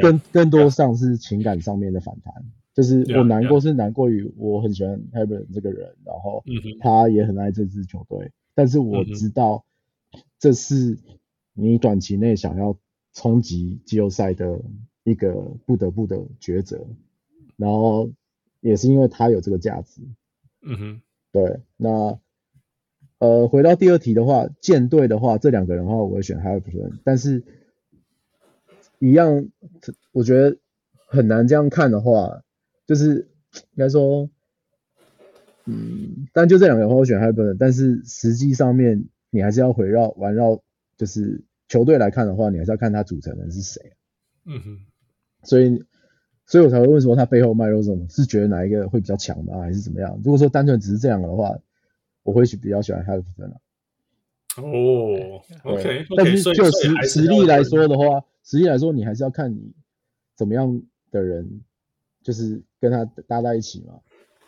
[0.00, 2.32] 更更多上是情感上面的反弹。
[2.74, 6.42] 就是我难过是难过于我很喜欢 Haliburton 这个人，然后
[6.80, 9.64] 他也很爱这支球队，但是我知道
[10.38, 10.98] 这是
[11.52, 12.78] 你短期内想要
[13.12, 14.58] 冲击季后赛的
[15.04, 15.34] 一个
[15.66, 16.86] 不得不的抉择。
[17.62, 18.10] 然后
[18.60, 20.02] 也是因为他有这个价值，
[20.62, 21.60] 嗯哼，对。
[21.76, 22.18] 那
[23.18, 27.44] 呃，回到第二题的话，舰队的话，这两个人的话，我会选 Haliburton，但是
[28.98, 29.48] 一样，
[30.10, 30.58] 我觉得
[31.06, 32.42] 很难这样看的话，
[32.84, 34.28] 就是应该说，
[35.66, 40.60] 嗯，但就这两个人的话，我选 Haliburton，但是实际上面你还是要围绕环绕，
[40.96, 43.92] 就是球队来看的话，你还是要看他组成人是谁，
[44.46, 44.86] 嗯哼，
[45.44, 45.84] 所以。
[46.46, 48.06] 所以我才会问说他背后脉络是什么？
[48.08, 49.60] 是觉得哪一个会比较强吗？
[49.60, 50.20] 还是怎么样？
[50.24, 51.50] 如果说单纯只是这样的话，
[52.22, 53.52] 我会比较喜欢 Haliburton
[54.56, 59.72] 哦，OK，但是就实实力来说的话，实力来说你还是要看你
[60.36, 61.62] 怎么样的人，
[62.22, 63.94] 就是跟他搭在一起嘛。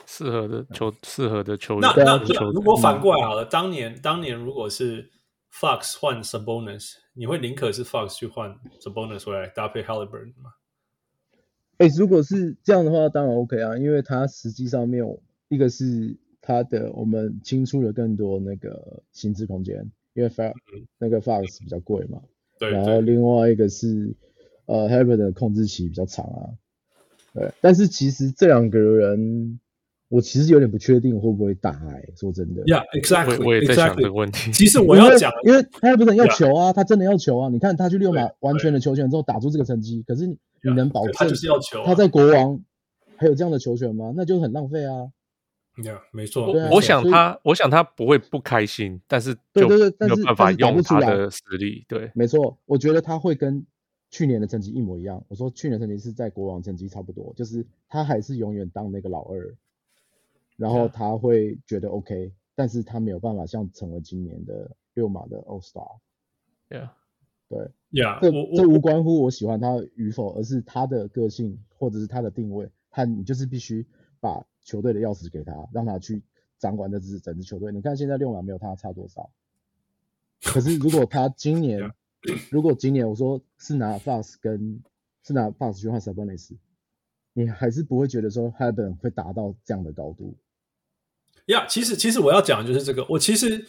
[0.07, 1.91] 适合的球，适合的球员。
[1.97, 5.11] 那那如果反过来好了，当年当年如果是
[5.51, 10.51] Fox 换 Sabonis，你会宁可是 Fox 去换 Sabonis 回来搭配 Haliburton 吗？
[11.79, 15.05] 哎、欸，如果是这样的话，当然 OK 啊，因为它实际上面
[15.49, 22.21] 一个是它的我们清出了更多那个薪资空间，因为 Fox、嗯、那个 Fox 比较贵嘛，
[22.59, 24.15] 对，然后另外一个是
[24.67, 26.51] 呃 Haliburton 的控制期比较长啊，
[27.35, 29.59] 对，但是其实这两个人，
[30.09, 34.53] 我其实有点不确定会不会打、欸，说真的，Yeah，exactly，我，我也在想这个问题。
[34.53, 36.73] 其实我要讲，因为 Haliburton 要求啊，yeah.
[36.73, 40.37] 他真的要求啊，你看他去六马完全的球权之后打出这个成绩，可是
[40.71, 40.77] 你。
[40.77, 42.61] 能保证他就是要求他在国王
[43.17, 44.13] 还有这样的球权吗？
[44.17, 45.11] 那就是很浪费啊。
[45.83, 46.53] 对啊，没错。
[46.53, 51.85] 我我想他，我想他不会不开心，但是对对对，没有办法用他的实力。
[51.89, 52.57] 对，没错。
[52.65, 53.67] 我觉得他会跟
[54.09, 55.21] 去年的成绩一模一样。
[55.27, 59.57] 我说去年成绩是在国王成绩差不多，就是他还是永远当那个老二，
[60.57, 65.99] 然后他会觉得 OK，但是他没有办法像成为今年的六马的 All Star。
[66.71, 66.91] Yeah。
[67.55, 67.71] 对
[68.21, 73.87] 这这无关乎我喜欢他与否，而是他的个性或者是他的定位，他你就是必须
[74.19, 76.21] 把球队的钥匙给他，让他去
[76.59, 77.71] 掌管这支整支球队。
[77.71, 79.31] 你看现在六马没有他差多少，
[80.43, 81.81] 可是如果他今年，
[82.23, 82.41] yeah.
[82.51, 84.83] 如果今年我说是拿 Fox 跟
[85.23, 86.57] 是拿 Fox 去换 Sabonis，
[87.33, 90.37] 你还是不会觉得说 Haliburton 会达到这样的高度。
[91.47, 93.67] 呀、yeah,，其实其实我要讲的就是这个，我其实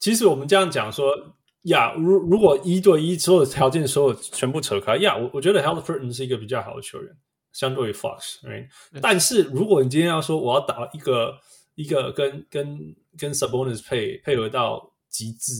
[0.00, 1.36] 其实我们这样讲说。
[1.62, 7.16] 呀、yeah,，如如果一对一所有条件所有全部扯开，呀、yeah,，我我觉得 Haliburton 是一个比较好的球员，
[7.52, 11.38] 相对于 Fox，right？、嗯、但是如果你今天要说我要打一个
[11.76, 15.52] 一个跟跟跟 Sabonis 配配合到极致，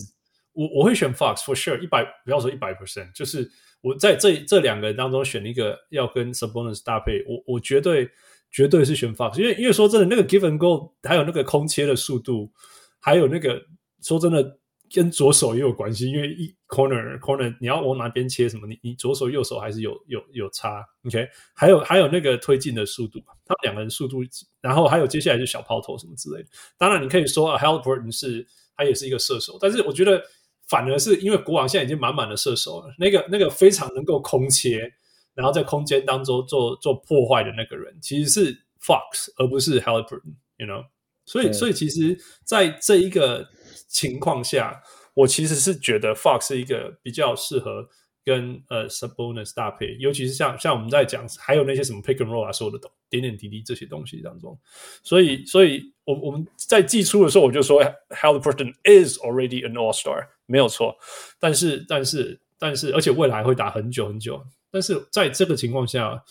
[0.52, 3.48] 我我会选 Fox for sure，一百不要说一百 percent，就是
[3.80, 8.10] 我在这这两个人当中选一个要跟 Sabonis 搭配，我我绝对
[8.50, 12.50] 绝对是选 Fox，因为因为说真的，那个 give and go 还有那个空切的速度，
[12.98, 13.62] 还有那个
[14.02, 14.58] 说真的。
[14.94, 20.84] 跟左手也有关系，因为一 corner corner 你要往哪边切什么，你你左手右手还是有有有差。
[21.04, 24.22] OK，还有还有那个推进的速度，他们两个人速度，
[24.60, 26.48] 然后还有接下来就小抛投什么之类的。
[26.76, 28.46] 当然你可以说啊 Haliburton 是
[28.76, 30.22] 他也是一个射手，但是我觉得
[30.68, 34.92] 反而是因为国王现在已经满满的射手了，那个那个非常能够空切，
[35.34, 40.84] 然后在空间当中做做破坏的那个人其实是 Fox 而不是 Haliburton，you know。
[41.24, 43.48] 所以，嗯、所以其实，在这一个
[43.88, 44.82] 情况下，
[45.14, 47.88] 我其实是觉得 Fox 是一个比较适合
[48.24, 54.58] 跟呃 Sabonis 搭配，尤其是像像我们在讲，还有那些什么 Pick and Roll 啊，说的懂点点滴滴这些东西当中。
[55.02, 60.96] 所以，所以我我们在寄出的时候，我就说 Haliburton is already an All Star，没有错。
[61.40, 64.42] 但是，但是，但是，而且未来会打很久很久。
[64.70, 66.22] 但是在这个情况下，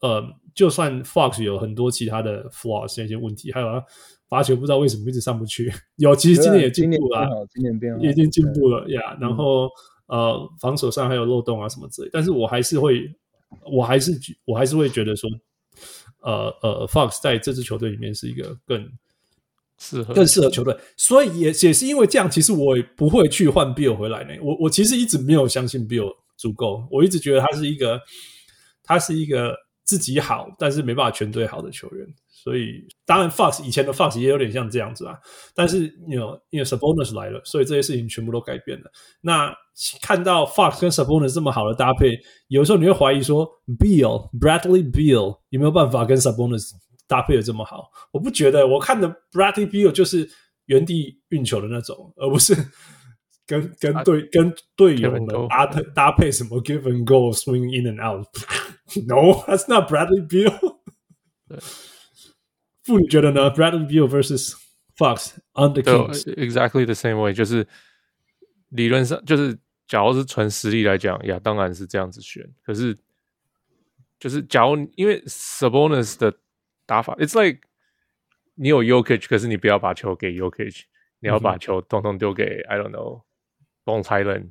[0.00, 0.22] 呃，
[0.54, 3.82] 就算 Fox 有很多其他的 flaws 那些问题，还有啊。
[4.28, 9.16] 罚球不知道为什么一直上不去，有其实今年也进步了，今年变好，已经进步了呀。
[9.20, 9.68] 然后、
[10.08, 13.08] 嗯、呃，防守上还有漏洞啊什么之类，但是我还是会，
[13.72, 14.12] 我还是
[14.44, 15.30] 我还是会觉得说，
[16.22, 18.88] 呃呃，Fox 在这支球队里面是一个更
[19.78, 24.34] 适合更适合球队，所以也也是因为这样，其实我也不会去换 Bill 回来呢。
[24.42, 28.00] 我我其实一直没有相信 Bill 足够，我一直觉得他是一个
[28.82, 29.54] 他是一个
[29.84, 32.06] 自己好，但是没办法全队好的球员。
[32.46, 35.18] 所以，当然，Fox 以前的 Fox 也有点像这样子啊。
[35.52, 38.84] 但是，你 you know, 因为 Sabonis 来了，所以这些事情全部都改变了。
[39.20, 39.52] 那
[40.00, 42.16] 看到 Fox 跟 Sabonis 这么好的搭配，
[42.46, 46.70] 有时候你会怀疑说，Beal Bradley Beal 有没有办法跟 Sabonis
[47.08, 47.90] 搭配的这么好？
[48.12, 50.30] 我不觉得，我看的 Bradley Beal 就是
[50.66, 52.54] 原地运球的那种，而不是
[53.44, 58.28] 跟跟队、啊、跟队友们搭配搭配什么 Give and Go Swing In and Out。
[59.04, 60.76] No, that's not Bradley Beal。
[62.85, 63.51] 傅，你觉得呢？
[63.51, 64.55] Bradley Beal versus
[64.95, 67.67] Fox on the Kings exactly the same way，就是
[68.69, 69.57] 理论上就是，
[69.87, 72.47] 假如是纯实力来讲，呀，当然是这样子选。
[72.63, 72.97] 可是，
[74.19, 76.33] 就是假如因为 Sabonis 的
[76.85, 77.61] 打法，It's like
[78.55, 80.83] 你有 Jokic，可是你不要把球给 Jokic，
[81.19, 82.67] 你要把球统统丢给、mm hmm.
[82.67, 83.23] I don't know
[83.85, 84.49] Bones Hyland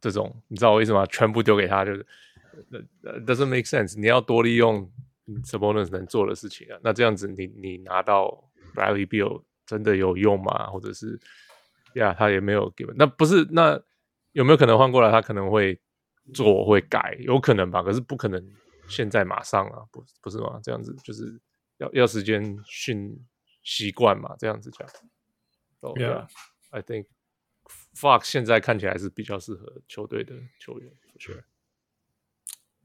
[0.00, 1.04] 这种，你知道我意思吗？
[1.06, 2.06] 全部丢给他就是
[3.02, 3.98] doesn't make sense。
[3.98, 4.90] 你要多利用。
[5.43, 10.67] Sabonis 能做的事情啊，那这样子你你拿到 Bradley Bill 真的有用吗？
[10.67, 11.19] 或者是
[11.95, 13.81] 呀，他也没有给，那不是那
[14.33, 15.09] 有没有可能换过来？
[15.09, 15.79] 他可能会
[16.33, 17.81] 做会改，有可能吧？
[17.81, 18.53] 可是不可能
[18.87, 20.59] 现在马上啊，不不是吗？
[20.61, 21.41] 这样子就是
[21.77, 23.19] 要要时间训
[23.63, 24.87] 习惯嘛，这样子讲。
[25.81, 26.27] So, Yeah,
[26.69, 27.07] I think
[27.95, 31.43] Fox 现在看起来是比较适合球队的球员，for sure.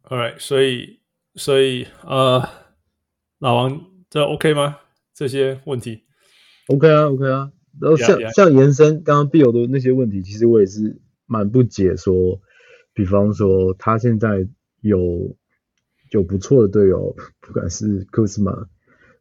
[0.05, 1.00] All right，所以。
[1.35, 2.43] 所以，呃，
[3.39, 4.79] 老王，这 OK 吗？
[5.15, 6.03] 这些问题
[6.69, 7.53] ？OK 啊，OK 啊。
[7.81, 8.35] 然后像 yeah, yeah.
[8.35, 12.15] 像延伸刚刚 Beal 的那些问题，其实我也是蛮不解说。
[12.15, 12.41] 说，
[12.93, 14.47] 比方说他现在
[14.81, 15.37] 有
[16.11, 18.67] 有不错的队友，不管是 Kuzma、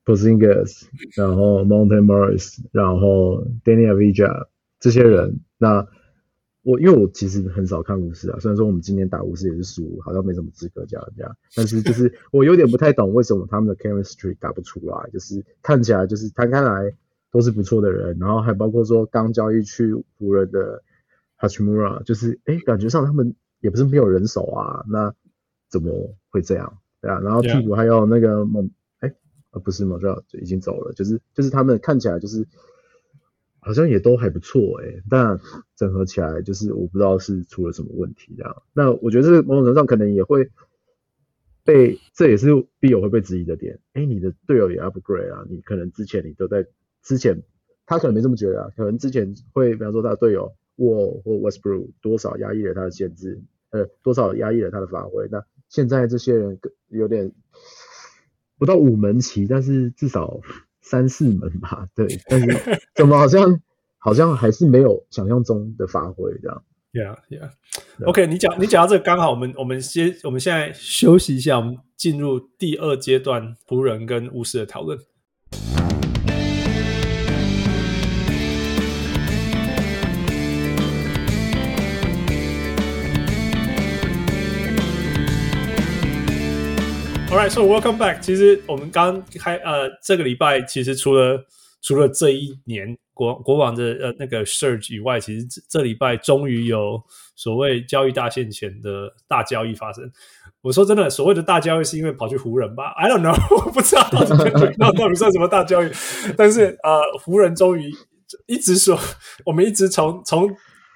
[0.06, 4.48] Porzingis，然后 Monte Morris，然后 Danny Avdija
[4.80, 5.88] 这些人，那。
[6.62, 16.94] 我因为我其实很少看巫师啊，虽然说我们今年打巫师也是输，好像没什么资格讲人家，但是就是 我有点不太懂为什么他们的 chemistry 打不出来，就是看起来就是摊开来
[17.32, 20.84] 都是不错的人，然后还包括说刚交易去湖人的
[21.40, 25.14] Hachimura，就是哎感觉上他们也不是没有人手啊，那
[25.70, 26.78] 怎么会这样？
[27.02, 28.70] 对啊，然后替补还有那个蒙
[29.00, 29.14] 哎
[29.52, 32.46] 呃不是蒙特就已经走了，就是就是他们看起来就是。
[33.70, 35.40] 好像也都还不错诶、但
[35.76, 38.64] 整合起来就是我不知道是出了什么问题这样。
[38.74, 40.50] 那我觉得这某种程度上可能也会
[41.64, 42.48] 被，这也是
[42.82, 43.78] Beal 会被质疑的点。
[43.94, 46.66] 诶，你的队友也 upgrade 啊，你可能之前你都在
[47.04, 47.44] 之前，
[47.86, 53.40] 他可能没这么觉得啊，可能之前会比方说他的队友 Wall 或 Westbrook 多少压抑了他的限制，
[53.70, 55.28] 呃，多少压抑了他的发挥。
[55.30, 57.32] 那现在这些人有点
[58.58, 60.42] 不到五门旗，但是至少。
[60.82, 63.60] 三四门吧， 对，但是怎么好像
[63.98, 66.64] 好像还是没有想象中的发挥这样。
[66.92, 67.52] Yeah, yeah.
[68.06, 74.98] OK，你讲你讲到这个刚好，我们我们先我们现在休息一下，我们进入第二阶段湖人跟巫师的讨论。
[87.32, 88.20] Alright, so welcome back.
[88.22, 91.46] 其实我们刚开呃，这个礼拜其实除了
[91.80, 97.00] 除了这一年国国王的呃那个 surge 以外，其实这这礼拜终于有
[97.36, 100.12] 所谓交易大限前的大交易发生。
[100.62, 104.22] 我说真的，所谓的大交易是因为跑去湖人吧？I don't know， 我不知道到
[105.08, 105.92] 底算什么大交易。
[106.36, 107.94] 但是呃，湖人终于
[108.48, 109.00] 一直说，
[109.46, 110.50] 我们一直从从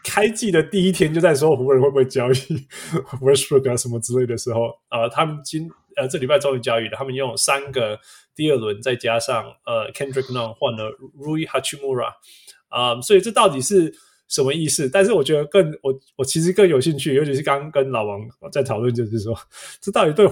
[0.04, 2.36] 开季的第一天就在说湖人会不会交易
[3.22, 8.00] Westbrook 啊什么之类的时候，呃，他们今呃这礼拜终于交易了，他们用三个
[8.36, 12.14] 第二轮再加上呃 Kendrick Nunn 换了 Rui Hachimura
[12.70, 13.94] 啊、呃，所以这到底是
[14.28, 14.90] 什么意思？
[14.90, 18.22] 但是我觉得更我我其实更有兴趣，尤其是刚刚跟老王
[18.52, 19.38] 在讨论，就是说
[19.80, 20.28] 这到底对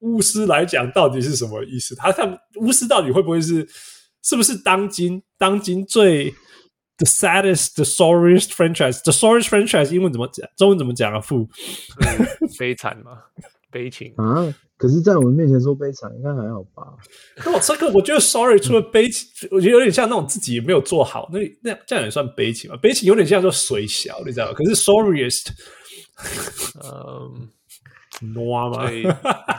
[0.00, 1.94] 巫师来讲到底是什么意思？
[1.94, 3.66] 他看巫师到底会不会是
[4.22, 6.30] 是不是当今当今最
[6.98, 10.48] the saddest the sorriest franchise the sorriest franchise 英文怎么讲？
[10.56, 11.20] 中文怎么讲啊？
[11.20, 11.48] 负
[12.58, 13.22] 悲惨吗？
[13.70, 14.54] 悲情啊？
[14.78, 16.94] 可是，在我们面前说悲惨，应该还好吧？
[17.44, 22.76] 那我这个我觉得 sorry 除了悲情，嗯、我觉得有点像那种自己也没有做好，那那这样也算悲情吗？
[22.80, 24.52] 悲情有点像说水小，你知道吗？
[24.54, 25.48] 可是 sorriest，
[26.82, 27.50] 嗯。
[28.20, 28.90] 挪吗？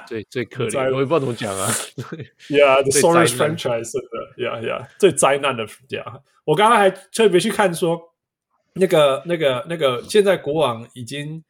[0.06, 1.66] 最最最可怜，我也不知道怎么讲啊。
[2.50, 6.20] Yeah，the sorriest franchise，真的，Yeah Yeah，最灾难的，Yeah。
[6.44, 7.98] 我刚刚还特别去看说，
[8.74, 11.42] 那个那个那个，现在国王已经，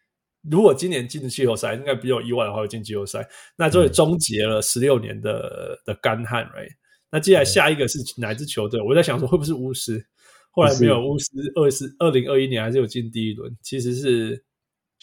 [0.50, 6.70] 如果今年进的季后赛，应该比较意外的话会进季后赛，那就会终结了十六年的的干旱，Right？
[7.12, 8.80] 那接下来下一个是哪支球队？
[8.82, 10.06] 我在想说，会不会是巫师？
[10.52, 14.44] 后来没有巫师，二十二零二一年还是有进第一轮，其实是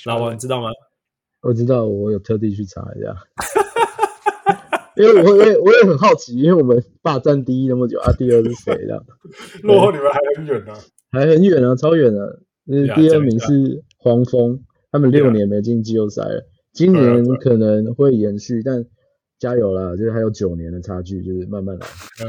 [0.05, 0.71] 老王，你知道吗？
[1.43, 3.15] 我知道，我有特地去查一下，
[4.97, 9.05] 因为我我也我也很好奇，因为我们霸占第一那么久啊，第二是谁的？
[9.63, 10.81] 落后你们还很远呢、啊，
[11.13, 12.43] 还很远啊，超远的。
[12.67, 14.61] 就是第二名是黄蜂，
[14.97, 16.43] 他们六年没进季后赛了，
[16.73, 18.83] 今年可能会延续，但
[19.39, 21.87] 加油啦，就是还有九年的差距，就是慢慢来。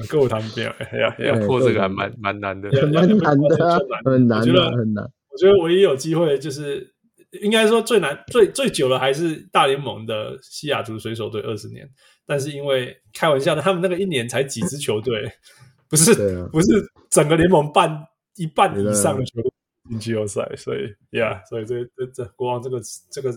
[0.10, 0.72] 够他们变，
[1.20, 5.04] 要破这个还蛮蛮难的，蛮难的， 很难的，很难。
[5.32, 6.94] 我觉得唯一有机会就是。
[7.42, 11.88] 应该说最难、最最久的还是大联盟的西雅图水手队二十年，
[12.26, 15.30] 但是因为开玩笑的，他们那个一年才几支球队，
[15.90, 16.68] 不是、啊、不是
[17.12, 17.92] 整个联盟半
[18.38, 19.52] 一半以上的球队
[19.88, 22.80] 进季后赛，所以呀，所以这这这国王这个
[23.12, 23.32] 这个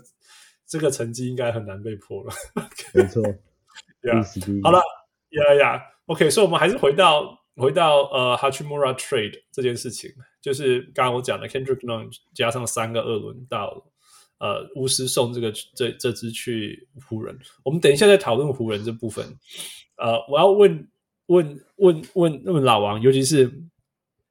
[0.66, 2.32] 这个成绩应该很难被破了。
[2.94, 3.22] 没错，
[4.02, 4.22] 呀，
[4.62, 4.80] 好了，
[5.30, 10.10] 呀呀，OK，所以我们还是回到回到呃 Hachimura trade 这件事情。
[10.40, 13.84] 就是刚刚我讲的 Kendrick Nunn 加上三个二轮到
[14.38, 19.26] 呃巫师送这个这这支去湖人，我们等一下再讨论湖人这部分。
[19.96, 20.88] 呃，我要问
[21.26, 23.46] 问问问问老王，尤其是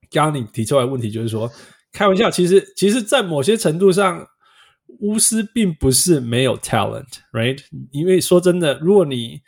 [0.09, 1.47] 刚刚你提出来问题，就是说
[1.91, 4.27] 开玩笑，其实其实，在某些程度上，
[4.99, 7.59] 巫师并不是没有 talent，right？
[7.91, 9.41] 因为说真的，如果你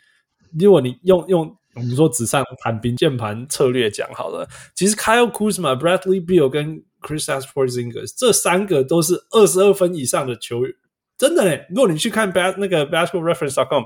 [0.58, 1.56] 如果你用用。
[1.74, 4.46] 我们说纸上谈兵，键盘策略讲好了。
[4.74, 10.74] 其实 Kyle Kuzma、Bradley Beal 跟 Kristaps Porzingis 这三个都是二十二分以上的球员，
[11.16, 11.66] 真的嘞。
[11.70, 13.84] 如果你去看 bas 那个 basketballreference.com，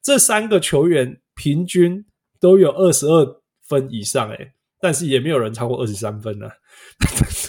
[0.00, 2.06] 这三个球员平均
[2.38, 3.26] 都有二十二
[3.66, 6.48] 分以上，诶，但是也没有人超过二十三分呢、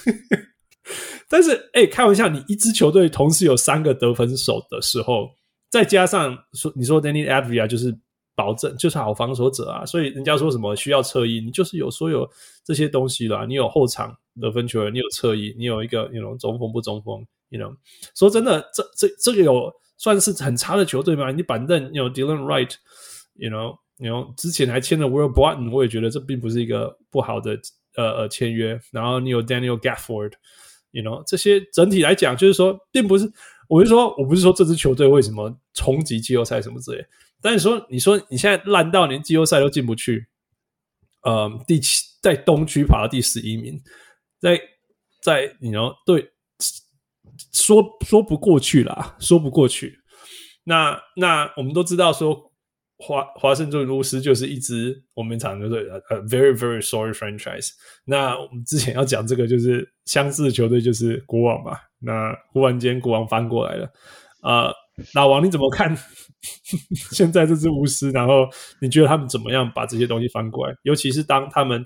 [1.30, 5.30] 但是，哎，开玩笑，你一支球队同时有三个得分手的时候，
[5.69, 7.98] 再加上说你说 Danny Avia 就是。
[8.38, 12.30] 保证就是好防守者啊，所以人家说什么需要侧翼，你就是有所有
[12.65, 13.45] 这些东西啦。
[13.45, 17.73] 你有后场得分球员，你有侧翼，你有一个那种中锋不中锋，you know。
[18.14, 21.32] 说真的，这这这个有算是很差的球队吗？
[21.32, 27.57] 你板凳有 Dylan Wright，you know，you know，之前还签了 Will Barton，我也觉得这并不是一个不好的
[27.96, 28.80] 呃呃签约。
[28.92, 33.32] 然后你有 Daniel Gafford，you know，这些整体来讲就是说，并不是，
[33.68, 37.06] 我是说，我不是说这支球队为什么冲击季后赛什么之类。
[37.42, 40.28] 但是说，你说你现在烂到连季后赛都进不去，
[41.24, 43.80] 呃，第七在东区跑到第十一名，
[44.40, 44.60] 在
[45.22, 46.32] 在你要对
[47.52, 50.00] 说说不过去啦，说不过去。
[50.64, 52.52] 那那我们都知道说
[52.98, 55.78] 华华盛顿巫师就是一支我们常说的
[56.10, 57.70] 呃 very very sorry franchise。
[58.06, 61.78] 那我们之前要讲这个就是相似的球队就是国王嘛。
[62.00, 63.90] 那忽然间国王翻过来了，
[64.44, 64.72] 呃，
[65.14, 65.98] 老王你怎么看？
[67.12, 68.48] 现在这支巫师，然后
[68.80, 70.76] 你觉得他们怎么样把这些东西翻过来？
[70.84, 71.84] 尤其是当他们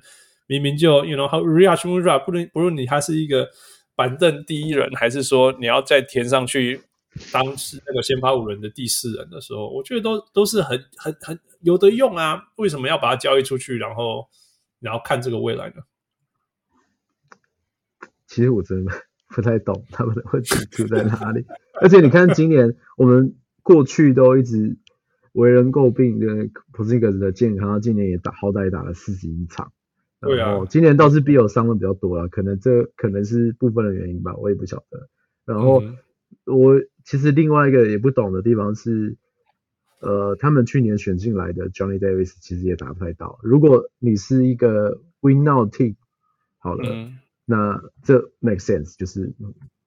[0.48, 3.48] 明明就，you know，Rui Hachimura 不论不论你他是一个
[3.95, 6.81] 板凳第一人，还是说你要再填上去
[7.31, 12.41] 当是那个先发五人的第四人的时候，我觉得都都是很很很有得用啊。
[12.57, 14.27] 为什么要把它交易出去，然后
[14.80, 15.76] 然后看这个未来呢？
[18.27, 18.91] 其实我真的
[19.30, 21.45] 不太懂他们的问题出在哪里。
[21.81, 23.36] 而且你看今年我们。
[23.61, 24.77] 过去都一直
[25.34, 26.26] 为人诟病，的
[26.73, 29.72] Porzingis 的健康，他今年也打，好歹也打了四十一场。
[30.22, 35.07] 对啊，今年倒是 Beal 伤的比较多了，可能这可能是部分的原因吧，我也不晓得。
[35.45, 35.98] 然后、嗯、
[36.45, 39.18] 我其实另外一个也不懂的地方是，
[39.99, 43.40] 呃，他们去年选进来的 Johnny Davis 其实也打不太到。
[43.41, 45.95] 如果你是一个 Win Now Team，
[46.60, 49.34] 好了，嗯、那这 make sense，就是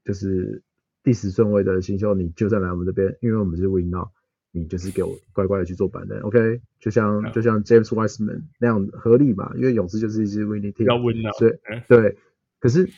[0.05, 0.65] 就是
[1.05, 4.09] 第十顺位的新秀，你就算来我们这边，因为我们是 win now，
[4.51, 6.61] 你就是给我乖乖的去做板凳，OK？
[6.81, 12.19] 就像、嗯、就像 James Wiseman 那样合理嘛，因为勇士就是一支 winning team，要 win now，所以、嗯、对，
[12.59, 12.91] 可是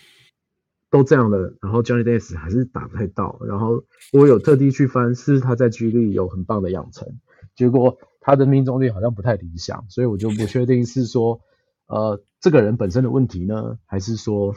[0.94, 7.18] 都这样了，然后 Johnny Davis 还是打不太到，然后我有特地去翻，是他在 G 力有很棒的养成，
[7.56, 11.40] 结果他的命中率好像不太理想，所以我就不确定是说。
[11.86, 14.54] 呃，这个人本身的问题呢，还是说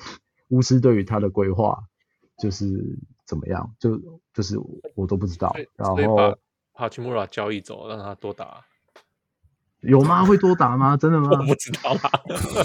[0.47, 1.77] 巫师对于他的规划
[2.39, 3.75] 就是怎么样？
[3.79, 3.99] 就
[4.33, 4.57] 就是
[4.95, 5.53] 我都不知道。
[5.75, 6.33] 然后把
[6.73, 8.63] 帕奇穆拉交易走，让他多打，
[9.81, 10.25] 有吗？
[10.25, 10.95] 会多打吗？
[10.97, 11.29] 真的吗？
[11.31, 12.11] 我不知道啦。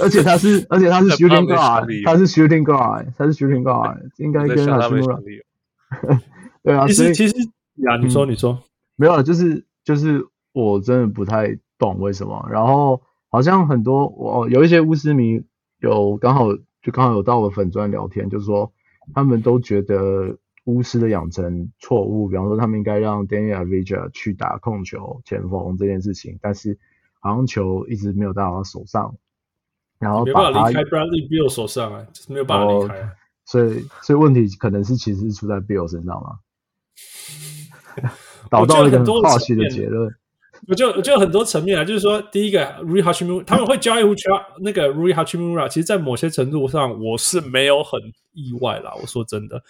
[0.00, 5.18] 而且他是，而且他是 shooting guard，他是 shooting guard，他是 shooting guard，应该跟帕奇穆拉。
[6.62, 7.34] 对啊，其实其实
[7.76, 8.58] 呀，你说你说、嗯、
[8.96, 13.02] 没有，就是就是我真的不太懂为什么，然后。
[13.34, 15.42] 好像很多我有一些巫师迷
[15.78, 16.52] 有刚好
[16.82, 18.70] 就刚好有到我粉砖聊天，就是说
[19.14, 20.36] 他们都觉得
[20.66, 26.78] 巫师的养成错误，比方说他们应该让 Deni Avdija 去打控球前锋这件事情，但是
[27.22, 29.16] 好像球一直没有到他手上，
[29.98, 33.12] 然后把他离开 Bradley Bill 手上啊，就是没有办法离开、啊，
[33.46, 38.10] 所以所以问题可能是其实是出在 Bill 身上嘛，
[38.50, 40.12] 导到一个很化学的结论。
[40.68, 44.14] 我就我就很多层面啊，就是说，第一个 Rui Hachimura 他们会交易胡
[44.60, 48.00] 那个 Rui Hachimura 其实，在某些程度上，我是没有很
[48.32, 48.92] 意外啦。
[49.00, 49.60] 我说真的，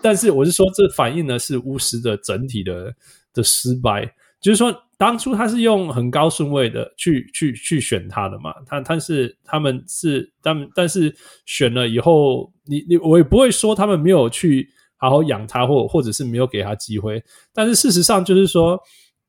[0.00, 2.94] 但是我是说，这反映的是巫师的整体的
[3.34, 4.14] 的失败。
[4.40, 11.14] 就是说，当初他是用很高顺位的去去去选他的嘛，他他是他们是他们，但是
[11.46, 17.22] 选了以后，你你我也不会说他们没有去好好养他，或或者是没有给他机会。
[17.52, 18.78] 但是事实上就是说。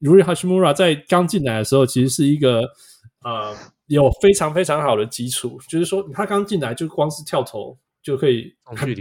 [0.02, 2.62] ，Rui Hashimura 在刚进来的时候，其实是一个
[3.22, 3.54] 呃
[3.88, 7.78] 有非常非常好的基础，就是说他刚进来就光是跳投
[8.10, 8.52] 就可以，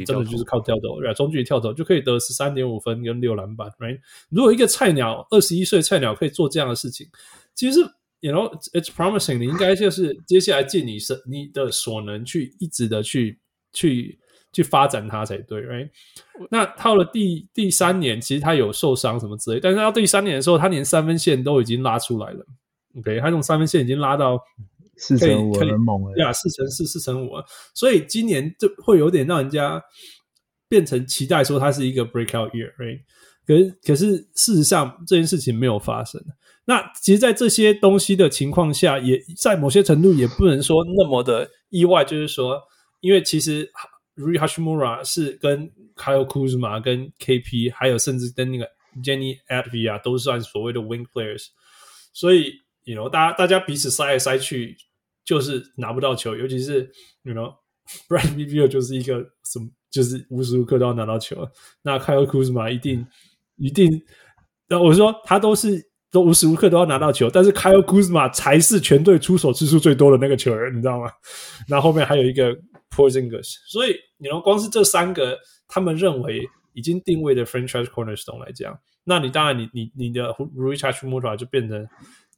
[0.05, 1.15] 真的就是靠跳投，对吧？
[1.15, 3.99] 中距离跳投就可以得十三点五分跟六篮板，right？
[4.31, 7.07] 如果一个菜鸟二十一岁菜鸟可以做这样的事情，
[7.55, 7.81] 其实
[8.21, 13.41] you know it's promising，你应该就是接下来尽你是你的所能去一直的去
[13.73, 14.19] 去。
[14.51, 15.91] 去发展它才对，right？
[16.51, 22.47] 那到了第第三年，其实他有受伤什么之类，但是到第三年的时候，他连三分线都已经拉出来了。
[22.97, 24.41] OK，他用三分线已经拉到
[24.99, 26.15] 四成五，很猛了。
[26.15, 27.31] 对啊，四成四，四成五。
[27.75, 29.83] 所以今年就会有点让人家
[30.69, 33.01] 变成期待，说它是一个 breakout year，right？
[33.47, 36.23] 可是可是事实上这件事情没有发生。
[36.66, 42.61] 那其实，在这些东西的情况下，也在某些程度也不能说那么的意外，就是说，
[43.01, 43.70] 因为其实。
[44.19, 48.69] Rui Hashimura 是跟 Kyle Kuzma、跟 KP，还有甚至跟那个
[49.01, 51.45] Jenny Avdija 都算所谓的 wing players，
[52.12, 52.53] 所以
[52.83, 54.77] ，you know，大家大家彼此塞来塞去，
[55.29, 56.91] 就是拿不到球，尤其是
[57.25, 61.47] ，you know，Bradley Beal 就是一个什么，就是无时无刻都要拿到球。
[61.83, 63.07] 那 Kyle Kuzma 一定
[63.57, 63.91] 一定，
[64.69, 71.11] 那我说他都是都无时无刻都要拿到球，但是 Kyle Kuzma 才是全队出手次数最多的那个球员，你知道吗？
[71.69, 72.57] 那后面还有一个。
[72.91, 75.39] Porzingis，所以你说光是这三个，
[75.69, 76.43] 他们认为
[76.73, 81.87] 已经定位的 franchise cornerstone 来讲，那你当然你你你的 Rui Hachimura 就变成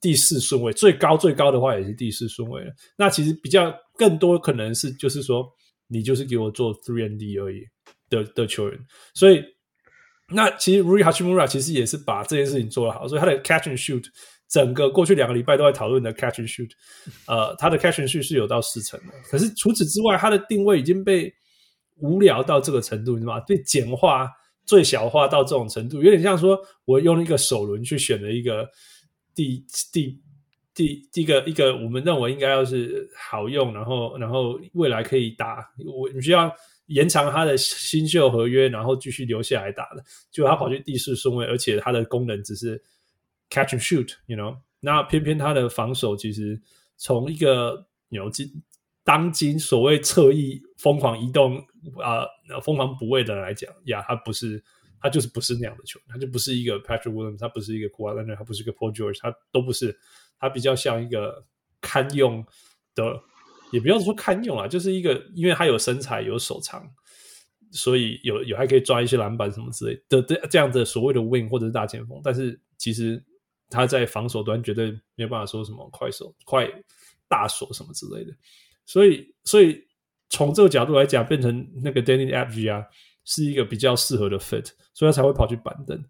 [0.01, 2.73] 第四顺位，最高最高的话也是第四顺位了。
[2.97, 5.47] 那其实比较更多可能是就是说，
[5.89, 7.63] 你就是给我做 three and D 而已
[8.09, 8.79] 的的球员。
[9.15, 9.43] 所以
[10.29, 14.05] 那其实 Rui Hachimura 其实也是把这件事情做得好，所以他的 catch and shoot。
[14.49, 16.69] 整个过去两个礼拜都在讨论的 catch and shoot，
[17.29, 19.13] 呃，他的 catch and shoot 是有到四成的。
[19.31, 21.33] 可是除此之外，他的定位已经被
[21.99, 23.41] 无聊到这个程度，你知道吗？
[23.47, 24.29] 被简化、
[24.67, 28.69] 最小化到这种程度，有点像说我用一个手轮去选了一个
[29.41, 30.21] 第第
[30.75, 36.53] 第第一个一个我们认为应该要是好用，然后然后未来可以打，我你需要
[36.87, 42.83] 延长他的新秀合约，然后继续留下来打的，就他跑去第四顺位，而且他的功能只是。
[43.53, 46.63] Catch and shoot，you know，那偏偏他的防守其实
[46.97, 48.47] 从一个牛今
[49.03, 51.59] 当今所谓侧翼疯狂移动
[52.01, 52.25] 啊、
[52.63, 54.63] 疯狂补位的来讲呀，他不是
[55.01, 59.99] 他就是不是那样的球员，他就不是一个 Patrick Williams，他不是一个 Kawhi Leonard，他不是一个 Paul George，他都不是，
[60.39, 61.45] 他比较像一个
[61.81, 62.45] 堪用
[62.95, 63.21] 的，
[63.73, 66.89] 也不要说堪用啊，就是一个因为他有身材有手长，
[67.73, 73.25] 所以有有还可以抓一些篮板什么之类的的这样的所谓的 Win 或者是大前锋，但是其实。
[73.73, 76.69] 他在防守端绝对没有办法说什么快手、快
[77.29, 78.33] 大锁什么之类的，
[78.85, 79.81] 所以，所以
[80.29, 82.85] 从这个角度来讲，变成那个 Danny Avi 啊
[83.25, 86.03] 是一个比较适合的 fit，所以他才会跑去板凳。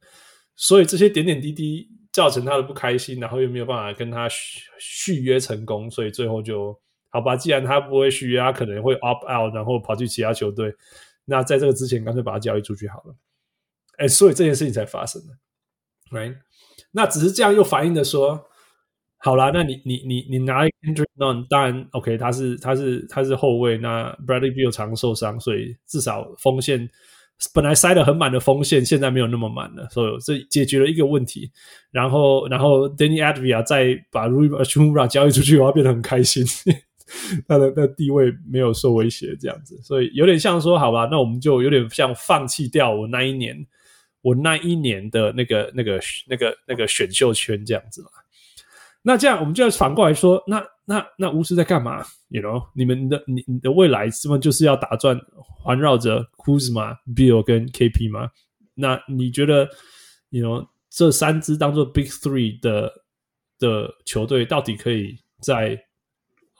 [0.56, 6.78] 所以这些点点滴滴造成他的不开心，然后又没有办法跟他续续约成功，所以最后就
[7.08, 7.36] 好吧。
[7.36, 10.74] 既然他不会续约，他可能会 opt out，然后跑去其他球队。
[11.24, 13.14] 那在这个之前，干脆把他交易出去好了。
[13.98, 15.32] 哎，所以这件事情才发生的
[16.10, 16.36] ，right？
[16.92, 18.49] 那只是这样又反映的说，
[19.22, 26.88] 好啦，那你你你你拿 Kendrick Nunn，当然 OK，他是他是他是后卫，那 Bradley Beal 常受伤，所以至少锋线
[27.52, 31.50] 本来塞得很满的锋线，现在没有那么满了，所以这解决了一个问题。
[31.90, 36.44] 然后然后 Deni a d v i a 再把 Rui Hachimura 交易出去，我要变得很开心。
[37.46, 43.66] 他的那地位没有受威胁，这样子，所以有点像说，好吧，那我们就有点像放弃掉我那一年，
[44.22, 48.08] 我那一年的那个、那个、那个、那个选秀圈这样子嘛。
[49.02, 55.18] 那这样我们就要反过来说，那、那、那巫师在干嘛？You know，你们的、你、你的未来是不是就是要打转
[55.62, 58.30] 环绕着 Kuzma、Bill 跟 KP 吗？
[58.74, 59.68] 那你觉得
[60.30, 62.92] ，You know，这三支当做 Big Three 的
[63.58, 65.78] 的球队，到底可以在？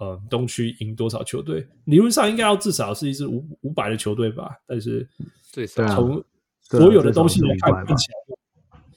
[0.01, 1.63] 呃，东区赢多少球队？
[1.85, 4.57] 理论上应该要至少是一支五五百的球队吧。
[4.67, 5.07] 但是，
[5.53, 6.25] 最少从
[6.63, 8.15] 所有的东西来看，看起来，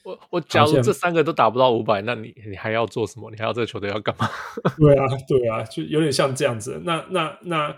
[0.03, 3.31] 我我假如这三个都打不到五百，那你你还要做什么？
[3.31, 4.29] 你还要这个球队要干嘛？
[4.77, 6.81] 对啊，对啊，就有点像这样子。
[6.83, 7.75] 那那那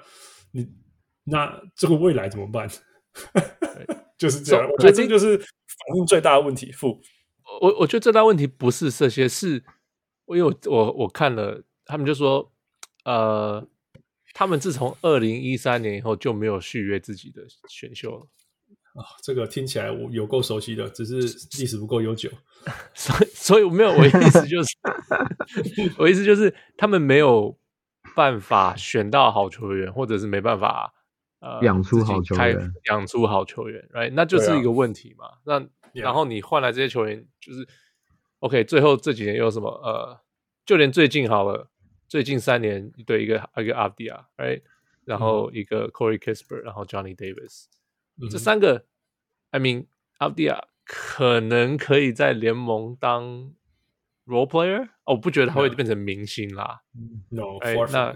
[0.52, 0.68] 你
[1.26, 2.68] 那这个未来怎么办？
[4.18, 4.68] 就是这样。
[4.70, 6.72] 我觉得这就是反映最大的问题。
[6.72, 7.00] 负
[7.62, 9.64] 我我觉得最大问题不是这些，是
[10.28, 12.52] 因为我我我看了，他们就说。
[13.06, 13.64] 呃，
[14.34, 18.26] 他们自从二零一三年以后就没有续约自己的选秀了
[18.96, 21.18] 啊、哦，这个听起来我有够熟悉的，只是
[21.60, 22.30] 历史不够悠久，
[22.96, 24.76] 所以所以我没有，我的意思就是，
[26.00, 27.58] 我意思就是他们没有
[28.16, 30.94] 办法选到好球员，或者是没办法
[31.40, 34.12] 呃养出好球员，养出好球员，right？
[34.14, 35.26] 那就是一个问题嘛。
[35.26, 35.68] 啊、那
[36.02, 37.68] 然后你换来这些球员，就是
[38.40, 40.20] OK，最后这几年又有什么呃，
[40.66, 41.70] 就连最近好了。
[42.08, 44.62] 最近三年，对一个一个 Avdija，right，
[45.06, 47.66] 然后一个 Corey Kispert，然后 Johnny Davis，、
[48.22, 48.86] 嗯、这三个
[49.52, 49.86] ，I mean
[50.20, 53.54] Avdija 可能可以在联盟当
[54.26, 56.82] role player，哦，我不觉得他会变成明星啦。
[57.30, 58.16] No，哎那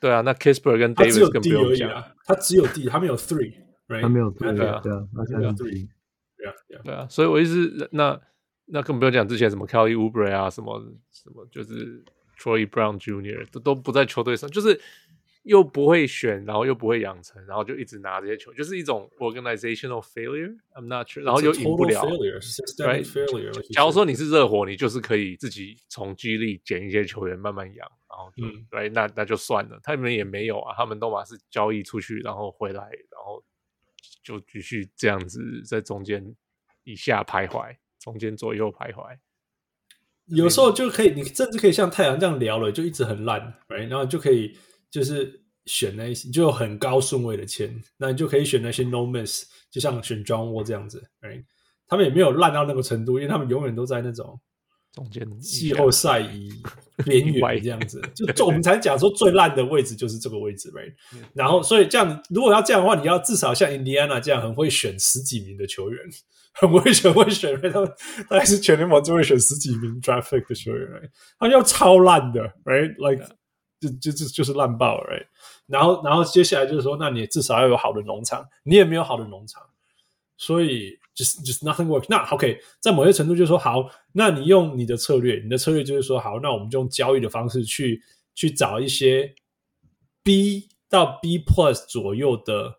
[0.00, 4.02] 对啊，那 Kispert 跟 Davis 更不用讲，他只有 D，他没有 three，right？
[4.02, 5.88] 他没有 three，对啊，对啊，他没有 three，
[6.36, 6.54] 对啊，
[6.84, 8.20] 对啊，所以我意思，那
[8.66, 10.80] 那更不用讲之前什么 Kelly Oubre 啊，什么
[11.10, 12.04] 什么就是。
[12.42, 13.46] Troy Brown Jr.
[13.52, 14.80] 都都不在球队上，就是
[15.42, 20.54] 又不会选，然后又不会养成，然后就一直拿这些球，就是一种 organizational failure。
[20.74, 22.02] I'm not sure，然后又赢不了。
[22.02, 23.04] Right?
[23.04, 29.80] failure, 假如说你是热火，你就是可以自己从 G 力捡一些球员慢慢养，然后嗯，对，那那就算了。
[29.82, 33.42] 他们也没有啊，他们都把是交易出去，然后回来，然后
[34.22, 36.34] 就继续这样子在中间
[36.84, 39.16] 以下徘徊，中间左右徘徊。
[40.26, 43.88] 有时候就可以，你甚至可以像太阳这样聊了，就一直很烂，right?
[43.88, 44.56] 然后就可以
[44.90, 51.44] 就是选那些就有很高顺位的签，那你就可以选那些 no miss，就像选 John Wall 这样子，right?
[51.86, 54.40] 他们也没有烂到那个程度，因为他们永远都在那种
[54.92, 56.50] 中间季后赛以
[57.04, 60.92] 边缘这样子，就就我们才讲说最烂的位置就是这个位置，right?
[61.34, 66.00] 然后所以这样，如果要这样的话，你要至少像 Indiana 这样很会选十几名的球员。
[66.52, 67.88] 很会选，会选，他们
[68.28, 71.08] 大概是全联盟就会选十几名 draft pick 的球员，right?
[71.38, 73.24] 他要超烂的，right？Like，
[73.80, 75.26] 就就就就是烂爆了，right？
[75.66, 79.62] 然后，然后接下来就是说，那你至少要有好的农场，你也没有好的农场，
[80.36, 82.04] 所以 just just nothing work。
[82.08, 88.02] 那 OK，在某些程度就是说，好，那你用你的策略，你的策略就是说，好，那我们就用交易的方式去
[88.34, 89.34] 去找一些
[90.22, 92.78] B 到 B plus 左右的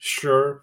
[0.00, 0.60] sure。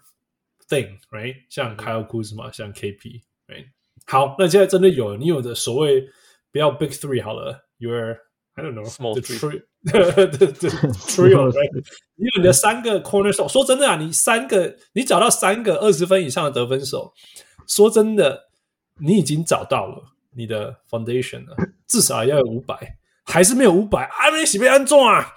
[0.68, 3.66] thing right，像 Kyle Kuzma 像 KP，right？
[4.06, 6.08] 好，那现在真的有你有的所谓
[6.50, 8.16] 不要 big three 好了，your
[8.54, 11.84] I don't know small three，对对 trio，right？
[12.16, 17.14] 你有你的三个 corner 手，说真的啊，你三个你找到三个二十分以上的得分手，
[17.66, 18.50] 说真的，
[18.98, 21.56] 你已经找到了你的 foundation 了，
[21.86, 25.34] 至少要有五百，还是没有五百，阿瑞西被安装啊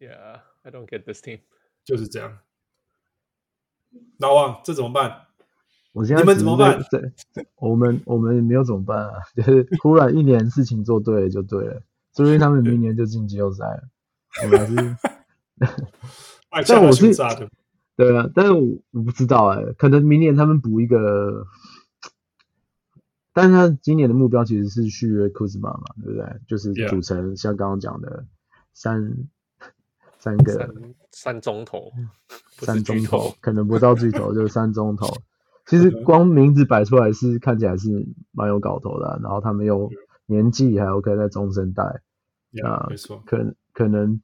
[0.00, 1.42] ？Yeah，I don't get this team，
[1.84, 2.40] 就是这样。
[4.18, 5.26] 老王，这怎么办？
[5.92, 6.82] 我现在你们怎么办？
[6.90, 7.12] 对，
[7.56, 9.12] 我们我们没有怎么办啊？
[9.36, 11.82] 就是忽然一年事情做对了就对了，
[12.12, 13.82] 所以他们明年就进季后赛了。
[14.42, 14.66] 我们还
[16.62, 17.14] 是， 但我是
[17.96, 21.46] 对啊，但是我我不知道哎、欸，可能明年他们补一个，
[23.32, 26.40] 但是他今年的目标其实是续约库兹马嘛，对不对？
[26.48, 28.24] 就是组成像刚刚讲的
[28.72, 29.28] 三。
[30.18, 30.68] 三个三,
[31.10, 31.92] 三中投，
[32.58, 35.08] 三中投可能不到巨头，就是三中投。
[35.66, 37.88] 其实光名字摆出来是看起来是
[38.32, 39.90] 蛮有搞头的，啊，然后他们又
[40.26, 42.02] 年纪还 OK，在中生代
[42.64, 42.88] 啊，
[43.24, 44.20] 可可能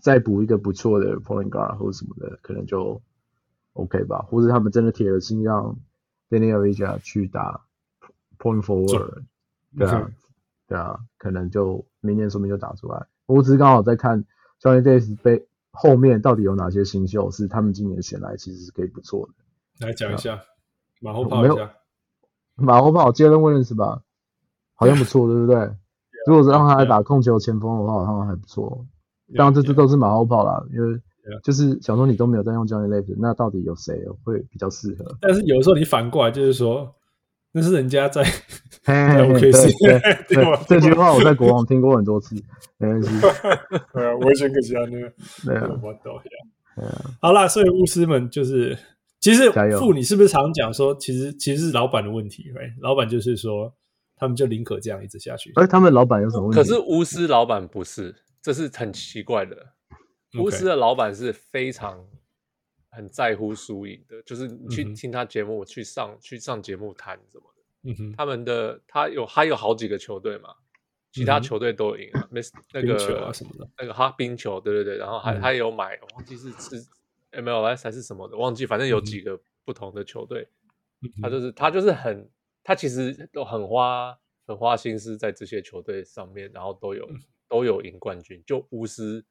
[0.00, 3.02] 再补一个不错的 point guard 或什么的，可能就
[3.72, 4.18] OK 吧？
[4.22, 5.78] 或者他们真的铁了心让
[6.30, 7.64] Deni Avdija 去打
[8.38, 9.22] Point Forward，
[9.76, 10.10] 对啊，
[10.66, 13.06] 对啊，可能就明年说不定就打出来。
[13.26, 14.24] 我只是刚好在看
[14.60, 19.86] Johnny Davis 背后面到底有哪些新秀是他们今年选来，其实是可以不错的。
[19.86, 20.40] 来讲一下，
[21.00, 21.70] 马后炮一下，
[22.56, 24.02] 马后炮 Jalen Williams 吧，
[24.74, 25.70] 好像不错，对不对？
[26.26, 28.84] 如果是让他来打控球前锋的话，好像还不错。
[29.36, 31.00] 当然，这这都是马后炮啦，因为
[31.44, 35.16] 就是想说你都没有在用 Johnny Davis，那到底有谁会比较适合？
[35.20, 36.92] 但是有的时候你反过来就是说，
[37.52, 38.24] 那是人家在。
[38.84, 42.34] 嘿 嘿嘿对对对，这句话我在国王听过很多次，
[42.78, 43.08] 没关系。
[43.92, 45.12] 对啊，我先跟其他那个，
[45.44, 46.88] 对啊，我都一样。
[47.20, 48.76] 好啦，所以巫师们就是。
[49.20, 52.72] 其实，富，你是不是常讲说，其实其实是老板的问题，right?
[52.80, 53.74] 老板就是说，
[54.14, 55.50] 他们就宁可这样一直下去。
[55.56, 56.56] 而他们老板有什么问题？
[56.56, 59.74] 可是巫师老板不是，这是很奇怪的。
[60.38, 62.06] 巫师的老板是非常
[62.90, 67.90] 很在乎输赢的，就是你去听他节目，去上去上节目谈什么的。
[67.90, 70.50] 嗯哼，他们的他有还有好几个球队嘛，
[71.12, 72.96] 其他球队都有赢啊，miss 那个
[73.32, 76.86] 什么的，那个哈冰球，对对对，然后还还有买，忘记是是。
[77.32, 80.48] MLS 还是什么的，忘记，反正有几个不同的球队，
[81.02, 82.30] 嗯、他就是他就是很，
[82.64, 88.42] 他其实都很花很花心思在这些球队上面，然后都有、嗯、都有赢冠军。
[88.46, 89.24] 就巫师，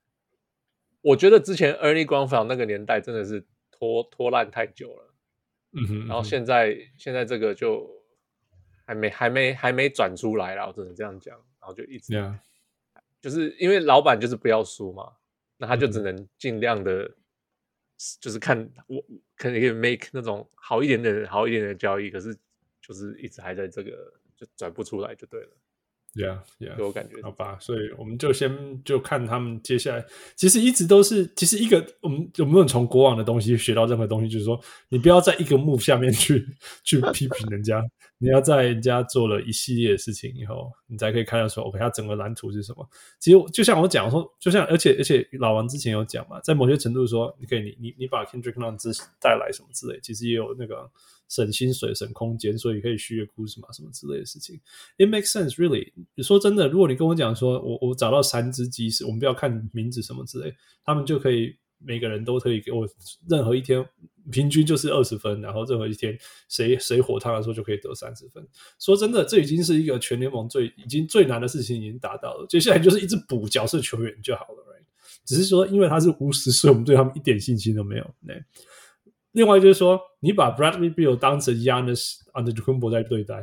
[1.02, 5.14] 我觉得之前 Ernie Grunfeld 那个年代真的是拖拖烂太久了，
[5.72, 7.90] 嗯哼，然后现在现在这个就
[8.86, 12.14] 还没还没还没转出来了，我只能这样讲，然后就一直.
[13.20, 15.14] 就是因为老板就是不要输嘛，
[15.58, 17.12] 那他就只能尽量的。
[18.20, 18.58] 就是看
[18.88, 19.02] 我
[19.36, 22.38] 可能可以 make 那种好一点的、好一点的交易，可是
[22.82, 25.50] 就是一直还在这个就转不出来就对了。
[26.18, 30.04] Yeah, yeah，给我感觉好吧，所以我们就先就看他们接下来，
[30.36, 36.44] 其实一直都是，其实一个我们有没有从国王的东西学到任何东西，就是说你不要在一个 move 下面去
[36.84, 37.84] 去批评人家，
[38.18, 42.90] 你要在人家做了一系列的事情以后，你才可以看到说，OK，他整个蓝图是什么。
[43.20, 48.76] 其实就像我讲说，就像而且而且老王之前有讲嘛，在某些程度说，你可以你你你把 Kendrick Nunn
[49.20, 50.90] 带来什么之类，其实也有那个。
[51.30, 54.60] 省薪水、省空间，所以可以续约库什么什么之类的事情。
[54.98, 55.92] It makes sense, really。
[56.16, 62.88] 你说真的，如果你跟我讲说，我我找到三只机师，我们不要看名字什么之类，他们就可以每个人都可以给我
[63.30, 63.86] 任何一天
[64.32, 66.18] 平均就是二十分，然后任何一天
[66.50, 68.46] 谁谁火烫的时候就可以得三十分。
[68.80, 74.64] 说真的，这已经是一个全联盟最已经最难的事情已经达到了，接下来就是一直补角色球员就好了
[75.26, 78.16] 只是说因为他是巫师，所以我们对他们一点信心都没有。
[79.38, 83.36] 另外就是说，你把 Bradley Beal 当成 Giannis Antetokounmpo 在对待，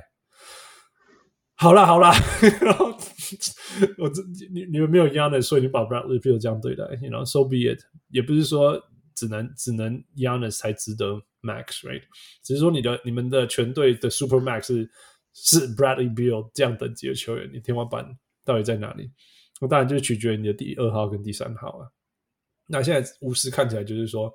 [1.55, 2.11] 好啦好啦，
[3.99, 4.21] 我这
[4.53, 7.81] 你你们没有 Yanis，所以你把 Bradley Beal 这样对待，you know，so be it。
[8.09, 8.83] 也不是说
[9.15, 12.03] 只能只能 Yanis 才值得 Max，right？
[12.43, 14.91] 只是说你的你们的全队的 Super Max 是
[15.33, 19.13] 是 Bradley Beal 这样等级的球员，你天花板到底在哪里？
[19.61, 21.87] 那当然就取决于你的第二号跟第三号啊。
[22.67, 24.35] 那现在巫师看起来就是说。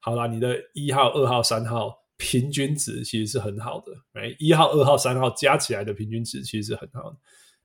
[0.00, 7.16] 好啦，你的一号、二号、三号平均值其实是很好的，哎，一号、二号、三号加起来的平均值其实是很好的，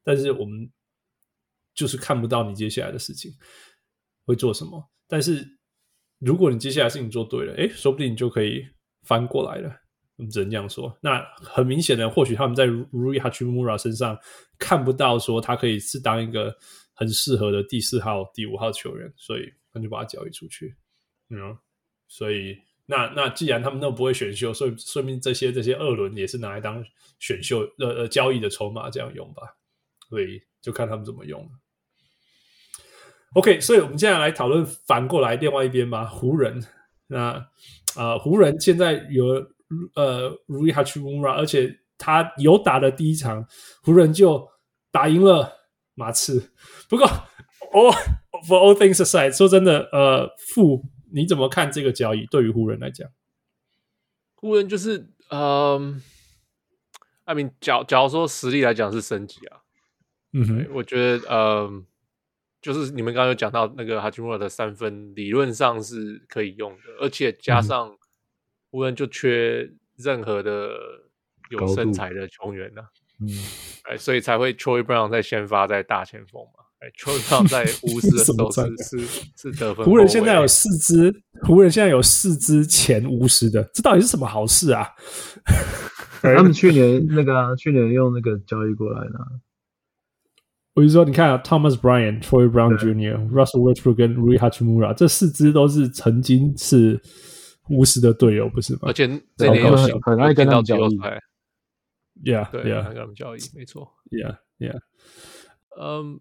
[0.03, 0.69] 但是我们
[1.73, 3.31] 就是看不到你接下来的事情
[4.25, 4.83] 会做什么。
[5.07, 5.45] 但是
[6.19, 8.65] 如果你接下来事情做对了，哎，说不定你就可以
[9.03, 9.73] 翻过来了。
[10.17, 10.97] 我们只能这样说。
[11.01, 14.17] 那很明显的，或许他们在 Rui Hachimura 身上
[14.57, 16.55] 看不到说他可以是当一个
[16.93, 19.41] 很适合的第四号、第五号球员，所以
[19.73, 20.73] 他就把他交易出去，
[21.29, 21.57] 嗯。
[22.07, 26.83] 所以，那那既然他们都不会选秀，所以说明这些这些二轮也是拿来当
[27.19, 29.55] 选秀呃呃交易的筹码这样用吧。
[30.07, 31.49] 所以就看他们怎么用了。
[33.33, 36.05] OK，所以我们接下来讨论反过来另外一边吧。
[36.05, 36.63] 湖人，
[37.07, 37.47] 那
[37.95, 39.25] 啊、湖人现在有
[39.95, 43.45] 呃 Rui h a c h m u r a 而且他有打的第一场，
[43.81, 44.47] 湖人就
[44.91, 45.51] 打赢了
[45.95, 46.51] 马刺。
[46.87, 47.07] 不过
[47.73, 47.91] ，all
[48.47, 50.85] for all things aside，说真的，呃，负。
[51.15, 52.25] 你怎么看这个交易？
[52.25, 53.09] 对于湖人来讲，
[54.35, 56.01] 湖人就是，嗯
[57.23, 59.61] ，I mean，假假如说实力来讲是升级啊，
[60.33, 61.85] 嗯哼，我觉得，嗯，
[62.61, 67.97] 就是你们刚刚有讲到那个哈奇莫的三分，理论上是可以用的，而且加上
[68.69, 70.69] 湖人就缺任何的
[71.49, 72.89] 有身材的球员呢、啊，
[73.21, 73.29] 嗯，
[73.85, 76.64] 哎，所以才会 Troy Brown 在先发在大前锋嘛。
[76.97, 78.99] 球场在巫师的 时候是是
[79.35, 79.85] 是得分。
[79.85, 84.87] 湖人现在有四支，湖人现在有四支前巫师的，这到底是什么好事啊？
[86.21, 89.13] 他们去年那个、啊，去年用那个交易过来的。
[90.73, 96.99] 我就说，你看啊，Thomas Bryant、Troy Brown Jr.、Russell Westbrook 跟 Rui Hachimura 这四支都是曾经是
[97.69, 98.79] 巫师的队友，不是吗？
[98.83, 99.07] 而且
[99.37, 100.97] 这年有新很爱跟他们交易
[102.23, 104.79] ，Yeah，对，yeah 跟他们交易，没错，Yeah，Yeah，
[105.79, 106.19] 嗯、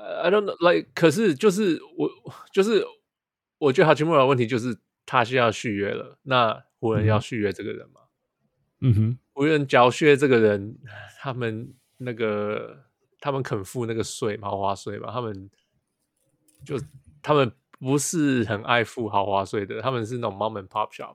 [0.00, 2.10] um,，I don't know, like，可是就是我
[2.52, 2.84] 就是
[3.58, 8.00] 我觉得哈奇莫拉的问题就是他是要续约了，那湖人要续约这个人吗？
[8.80, 10.78] 嗯哼，湖人缴续约这个人，
[11.20, 12.84] 他们那个
[13.20, 15.50] 他们肯付那个税，豪华税嘛，他们
[16.64, 16.80] 就
[17.22, 17.52] 他们。
[17.82, 21.14] 不是很爱付豪华税的，他们是那种 mom and pop shop，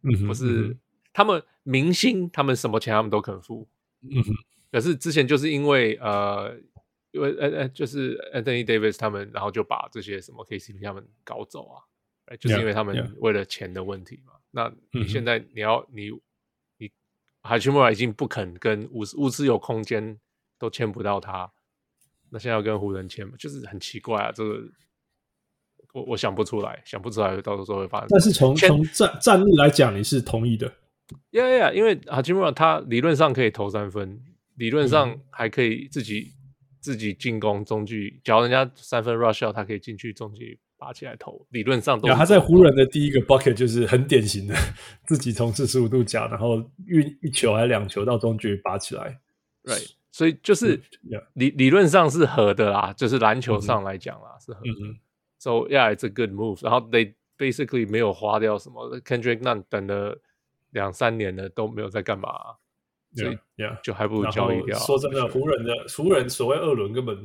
[0.00, 0.74] 嗯哼，不是
[1.12, 3.68] 他们明星，他们什么钱他们都肯付，
[4.00, 4.32] 嗯哼。
[4.72, 6.56] 可是之前就是因为呃，
[7.10, 11.82] 因为呃呃，就是 Anthony Davis 他们，然后就把这些什么 KCP 他们搞走啊，
[12.36, 14.32] 就是因为他们为了钱的问题嘛。
[14.32, 14.74] Yeah, yeah.
[14.92, 16.10] 那你现在你要你
[16.78, 16.90] 你
[17.42, 20.18] 海奇莫拉已经不肯跟巫师巫师有空间
[20.58, 21.52] 都签不到他，
[22.30, 24.70] 那现在要跟湖人签嘛，就是很奇怪啊，这个。
[25.94, 28.08] 我我想不出来，想不出来到时候会发生。
[28.10, 30.70] 但是从从战战力来讲，你是同意的。
[31.30, 31.72] 呀呀呀！
[31.72, 34.22] 因为哈基莫他理论上可以投三分，
[34.56, 36.37] 理论上还可以自己、嗯、
[36.88, 38.18] 自己进攻中距。
[38.24, 41.46] 只要人家三分 rush out，他可以进去中距拔起来投。
[41.50, 42.08] 理论上都。
[42.08, 44.54] 他在湖人的第一个 bucket 就是很典型的，
[45.06, 49.20] 自己从四十五度角，然后运一球还是两球到中距拔起来。
[49.64, 50.80] Right，所以就是
[51.34, 54.70] 理.理论上是合的啦，就是篮球上来讲啦、嗯、是合的。
[54.70, 54.96] 嗯
[55.38, 56.64] So yeah, it's a good move.
[56.64, 60.20] 然后 they basically 没有花掉什么，Kendrick Nunn 等了
[60.70, 62.56] 两三年了都没有在干嘛、啊，
[63.14, 63.38] 所以
[63.82, 64.78] 就还不如交易掉。
[64.78, 67.16] 说真的，湖人的湖人所谓二轮根本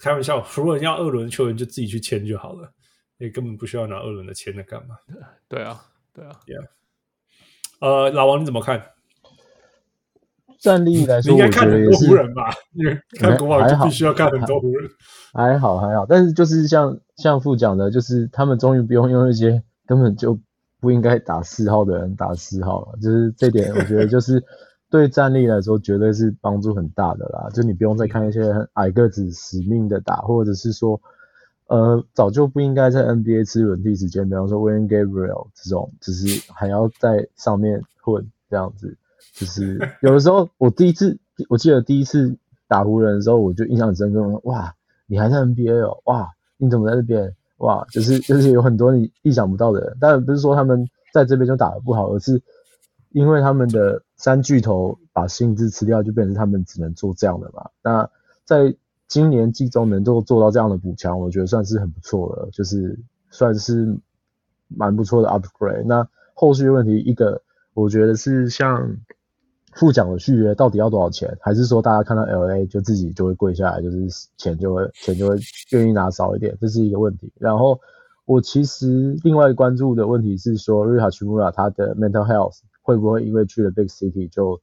[0.00, 2.72] 开玩笑，湖人要二轮球员就自己去签就好了，
[3.18, 4.96] 你根本不需要拿二轮的签来干嘛？
[5.48, 5.80] 对啊，
[6.12, 6.66] 对啊，Yeah。
[7.80, 8.84] 呃，老王你怎么看？
[10.60, 12.54] 战力来说，你应该看很多湖人吧？
[12.74, 14.88] 因为看国王就必须要看很多湖人。
[15.32, 20.38] 还好还好，但是就是像像副讲的，就是他们终于不用用一些根本就
[20.78, 24.40] 不应该打四号的人打四号了，就是这点我觉得就是
[24.92, 27.48] 对战力来说绝对是帮助很大的啦。
[27.54, 31.00] 就你不用再看一些很矮个子死命的打，或者是说
[31.68, 38.94] 呃早就不应该在 NBA 吃轮替时间，比方说 Wenyen Gabriel 这种，就是还要在上面混这样子。
[39.32, 42.36] 就是 有的时候我第一次我记得第一次
[42.68, 44.74] 打湖人的时候，我就印象很深刻，哇！
[45.06, 46.28] 你还在 NBA 哦，哇！
[46.58, 47.34] 你怎么在这边？
[47.58, 47.84] 哇！
[47.90, 52.40] 就是就是有很多你意想不到的人，当然不是说他们在这边就打得不好，而是
[53.10, 57.68] 因为他们的三巨头把薪资吃掉，就变成他们只能做这样的嘛。
[57.82, 58.08] 那
[58.44, 58.74] 在
[59.08, 62.98] 今年季中能够做到这样的补强，我觉得算是很不错了，就是
[63.30, 63.98] 算是
[64.68, 65.84] 蛮不错的 upgrade。
[65.84, 67.42] 那后续问题，一个
[67.74, 68.96] 我觉得是像。
[69.74, 71.34] 副奖的续约到底要多少钱？
[71.40, 75.38] 还是说大家看到 LA 就自己就会跪下来，就是钱就会钱就会
[75.70, 77.32] 愿意拿少一点，这是一个问题。
[77.38, 77.80] 然后
[78.26, 84.60] 我其实另外关注的问题是说，Rui Hachimura 他的 mental health 会不会因为去了 Big City 就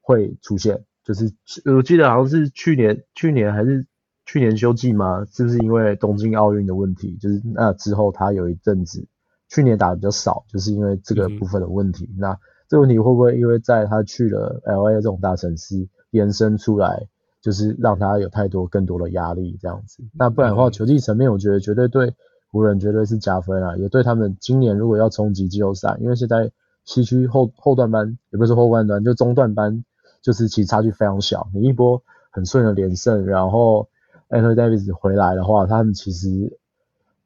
[0.00, 0.84] 会出现？
[1.04, 1.32] 就是
[1.64, 3.86] 我记得好像是去年去年还是
[4.24, 5.26] 去年秋季吗？
[5.32, 7.16] 是不是因为东京奥运的问题？
[7.16, 9.04] 就是那之后他有一阵子
[9.48, 12.04] 去年打的比较少，就是因为这个部分的问题。
[12.12, 12.38] 嗯、那
[12.68, 17.08] 这个问题会不会因为在他去了 LA 这种大城市延伸出来，
[17.40, 20.04] 就是让他有太多更多的压力这样子？
[20.14, 22.14] 那不然的话，球技层面我觉得绝对对
[22.50, 26.52] 湖人绝对是加分啊，也对他们今年如果要冲击季后赛，因为现在
[26.84, 29.84] 西区后后段班也不是后半段，就中段班
[30.20, 31.48] 就是其实差距非常小。
[31.54, 33.88] 你一波很顺的连胜，然后
[34.28, 36.58] Anthony Davis 回来的话，他们其实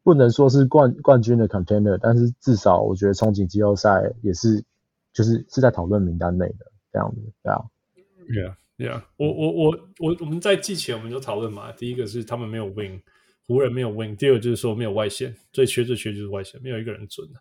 [0.03, 4.65] 不能说是冠冠军的 contender，但是至少我觉得冲击季后赛也是。
[5.17, 7.65] 就是是在讨论名单内的这样子，对啊
[8.29, 13.01] ，Yeah，Yeah，我我我我我们在季前我们就讨论嘛，第一个是他们没有 wing，
[13.47, 17.41] 湖人没有 wing，第二个就是说没有外线，最缺最缺就是外线，没有一个人准的。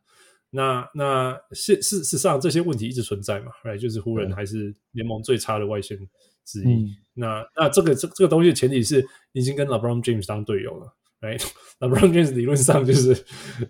[0.55, 3.77] 那那事事实上这些问题一直存在嘛，Right？
[3.77, 5.97] 就是湖人还是联盟最差的外线
[6.45, 6.67] 之一。
[6.67, 13.25] 嗯、那那这个这这个东西的前提是你已经跟 LeBron James 当队友了，Right？LeBron James 理论上就是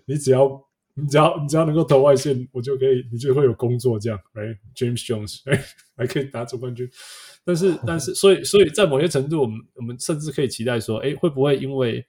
[0.06, 0.64] 你只要。
[0.98, 5.62] 你只要你只要能够投外线，我就可以，你就会有工作这样，Right？James Jones，哎，
[5.94, 6.88] 还可以拿总冠军。
[7.44, 12.02] 但是但是，所以所以在某些程度，我们我们甚至可以期待说，哎，会不会因为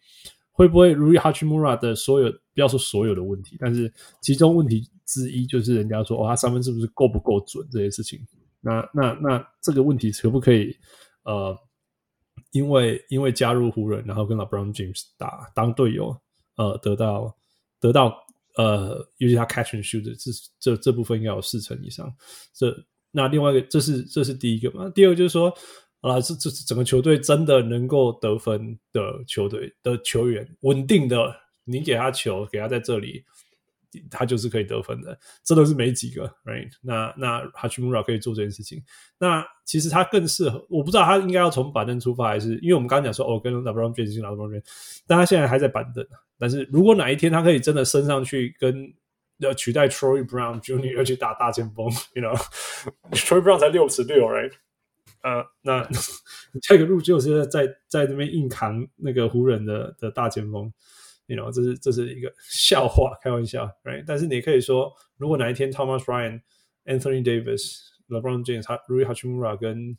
[0.58, 8.20] 会不会 Rui Hachimura 的所有，不要说所有的问题，但是其中问题之一就是人家说，哦，他三分是不是够不够准这些事情？
[8.60, 10.76] 那那那这个问题可不可以
[11.24, 11.58] 呃，
[12.52, 16.20] 因为因为加入湖人，然后跟 LeBron James 打当队友，
[16.56, 17.38] 呃，得到
[17.80, 18.26] 得到。
[18.58, 22.12] 呃，尤其他 catch and shoot 的这这这部分应该有四成以上。
[22.56, 22.76] 这
[23.12, 24.90] 那另外一个，这是这是第一个嘛？
[24.96, 25.54] 第二个就是说，
[26.10, 33.24] 啊，这这整个球队真的能够得分的球队的球员，稳定的，你给他球，给他在这里
[34.12, 36.70] 他就是可以得分的，真的是没几个，right？
[36.82, 38.84] 那那 Hachimura 可以做这件事情。
[39.18, 44.64] 那其实他更适合，我不知道他应该要从板凳出发，还是因为我们刚刚讲说哦，跟 LeBron James、LeBron James，
[45.08, 46.06] 但他现在还在板凳。
[46.38, 48.94] 但是如果哪一天他可以真的升上去，跟
[49.40, 51.04] 要取代 Troy Brown Jr.
[51.04, 54.52] 去打大前锋， you know，Troy Brown 才六尺六，right？
[55.24, 55.84] 呃，那
[56.62, 60.72] 下一个路就是在在那边硬扛那个湖人的的大前锋
[61.26, 64.04] ，you know，这是这是一个 笑话，开玩笑，right？
[64.06, 66.42] 但是你可以说，如果哪一天 Thomas Ryan、
[66.86, 69.98] Anthony Davis、LeBron James、Rui Hachimura 跟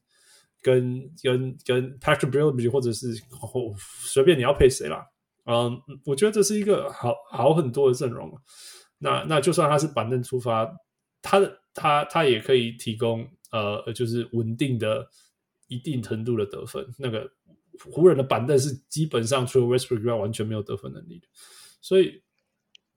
[0.63, 3.09] 跟跟跟 Patrick Beverley 或者是
[3.43, 5.07] 哦，随便你要配谁啦，
[5.47, 8.33] 嗯，我觉得这是一个好好很多的阵容。
[8.99, 10.69] 那那就算他是板凳出发，
[11.23, 13.29] 他的他他也可以提供。
[13.51, 15.09] 呃，就是稳定的
[15.69, 16.87] 一定程度的得分。
[16.99, 17.31] 那个
[17.93, 21.27] 湖人的板凳是基本上除了 Westbrook 之外完全没有得分能力的，
[21.81, 22.23] 所以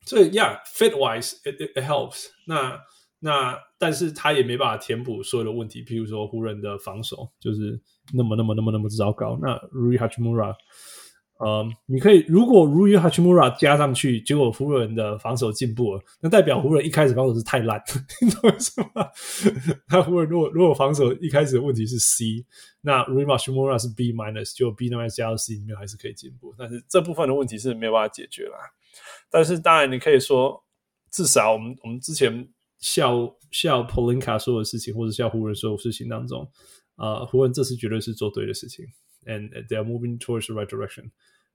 [0.06, 2.56] 所以 Yeah，fit wise it, it, helps 那。
[2.64, 2.82] 那
[3.23, 7.80] 那但是他也没办法填补所有的问题，譬如说湖人的防守就是
[8.15, 9.38] 那么那么那么那么糟糕。
[9.40, 10.56] 那 Rui Hachimura。
[11.43, 17.81] 呃，你可以如果 Rui Hachimura 加上去，结果湖人的防守进步了，那代表湖人一开始防守是太烂，
[18.22, 19.09] 你懂我意思吗？
[19.89, 22.45] 那湖人如果如果防守一开始的问题是 C，
[22.81, 28.57] 那 Rui Hachimura 是 B minus，就 B minus 加到 C 里面还是可以进步，但是这部分的问题是没有办法解决啦。
[29.31, 30.63] 但是当然你可以说，
[31.09, 32.47] 至少我们我们之前
[32.77, 36.47] 笑笑 Polinka 说的事情，或者笑湖人所有事情当中，
[36.97, 38.85] 呃，湖人这次绝对是做对的事情
[39.26, 41.09] ，and they are moving towards the right direction。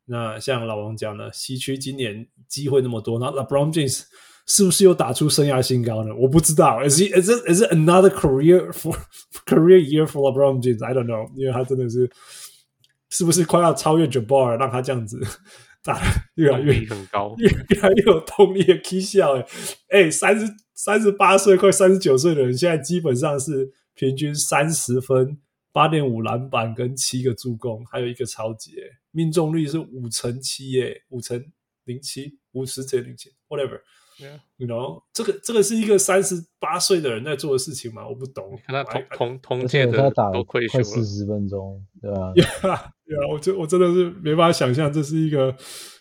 [0.06, 4.02] 那像老王讲的，西区今年机会那么多，那 LeBron James
[4.46, 6.14] 是不是又打出生涯新高呢？
[6.14, 6.80] 我不知道。
[6.88, 8.96] Is he is it is it another career for
[9.44, 10.84] career year for LeBron James?
[10.84, 12.08] I don't know，因为他真的是
[13.10, 15.20] 是不是快要超越 Jabbar，让他这样子
[15.82, 16.00] 打
[16.36, 19.46] 越来越很高，越越来越有动力的 K 笑诶
[19.90, 25.38] 诶，三十三十八岁快三十九岁的人，现在基本上是平均三十分。
[25.76, 28.76] 八点五篮板跟七个助攻，还有一个超级，
[29.10, 31.38] 命中率是五成七耶，五成
[31.84, 38.08] 零七，五十减零七，whatever，you know，这个这个是一个三十八岁的人在做的事情吗？
[38.08, 38.58] 我不懂。
[38.66, 42.32] 看他同同同届的都亏快四十分钟，对吧？
[43.04, 45.54] 对啊，我真我真的是没办法想象这是一个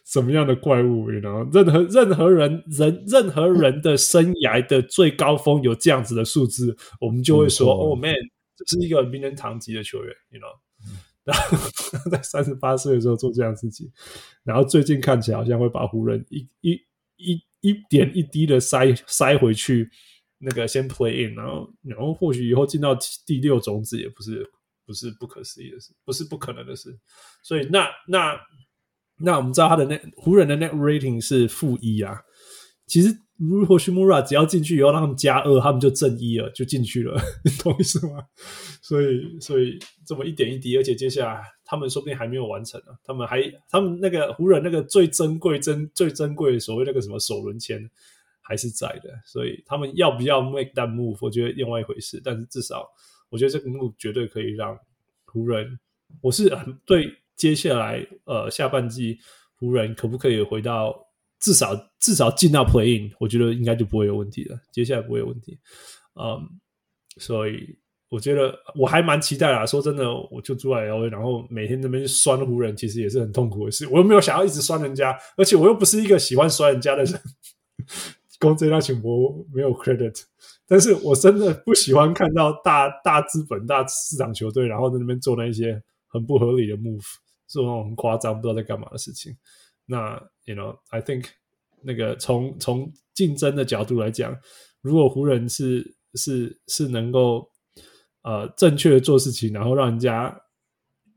[0.06, 8.16] 什么样的怪物，you know，任何任何人人任何人的生涯的最高峰有这样子的数字，我们就会说，哦、oh, man。
[8.56, 10.58] 这是一个名人堂级的球员，you know，
[11.24, 11.58] 然后
[12.10, 13.92] 在三十八岁的时候做这样的事情，
[14.44, 16.72] 然后最近看起来好像会把湖人一一
[17.18, 19.90] 一一点一滴的塞塞回去，
[20.38, 24.50] 那个先 play in，然后然后或许以后进到第六种子也不是
[24.86, 26.98] 不是不可思议的事，不是不可能的事，
[27.44, 28.40] 所以那那
[29.18, 32.22] 那我们知道他的 net 湖人的 net rating 是负一啊，
[32.88, 33.25] 其实。
[33.38, 38.24] 如果 Hachimura 只要进去以后让他们加二，他们就正一了，就进去了，你 懂意思吗？
[38.82, 42.98] 所以，所以这么一点一滴，而且接下来他们说不定还没有完成呢。
[43.04, 47.90] 他们还，他们那个湖人那个最珍贵、珍最珍贵的所谓那个什么首轮签
[48.40, 52.22] 还是在的，所以他们要不要 make that move，我觉得另外一回事。
[52.24, 52.88] 但是至少，
[53.30, 54.80] 我觉得这个 move 绝对可以让
[55.26, 55.78] 湖人，
[56.22, 59.20] 我是很对接下来呃下半季
[59.58, 61.05] 湖人可不可以回到。
[61.46, 64.58] 至少至少进到 playing，我觉得应该就不会有问题了。
[64.72, 65.60] 接下来不会有问题，
[66.20, 66.42] 嗯，
[67.18, 67.78] 所以
[68.10, 69.64] 我觉得我还蛮期待啦。
[69.64, 73.88] 说真的，我就住在 LA，然后每天那边酸湖人，其实也是很痛苦的事。
[73.90, 77.22] 我又没有想要一直酸人家，而且我又不是一个喜欢酸人家的人。
[78.40, 80.24] 公这那请我没有 credit，
[80.68, 87.06] 但是我真的不喜欢看到大大资本、大市场球队，然后在那边做那一些很不合理的 move，
[87.46, 89.38] 做那种很夸张、不知道在干嘛的事情。
[89.86, 91.26] 那 you know, I think
[91.84, 94.36] 那个从从竞争的角度来讲，
[94.82, 97.50] 如果湖人是是是能够
[98.24, 100.36] 呃正确的做事情，然后让人家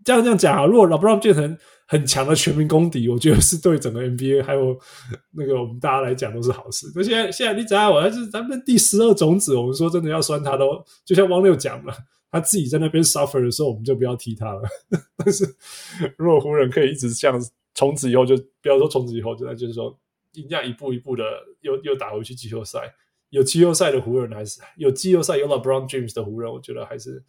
[0.04, 1.56] 这样这样讲啊，如果 LeBron 变成
[1.86, 4.78] 很强的全民公敌，我觉得是对整个 NBA 还有
[5.32, 6.86] 那个我们大家来讲都是好事。
[6.94, 11.94] 那现在现在你只要我还是咱们第十二种子，我们说真的要酸他都，就像汪六讲了，
[12.30, 14.62] 他自己在那边 suffer 的时候，我们就不要踢他了。
[15.16, 15.44] 但是
[16.16, 17.50] 如果湖人可以一直这样子。
[17.78, 19.96] 从此以后就不要说从此以后，就那就是说，
[20.32, 21.22] 一样一步一步的
[21.60, 22.92] 又又打回去季后赛。
[23.30, 27.22] 有季后赛的湖人还是有季后赛有 LeBron James 的湖人，我觉得还是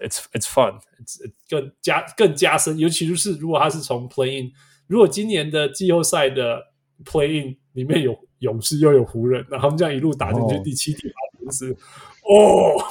[0.00, 2.78] it's it's it's 更加更加深。
[2.78, 4.52] 尤其就是如果他是从 Play In，
[4.86, 6.68] 如果今年的季后赛的
[7.04, 11.76] Play In 里面有勇士又有湖人，那他们这样一路打进去第七、第八名是
[12.22, 12.82] 哦，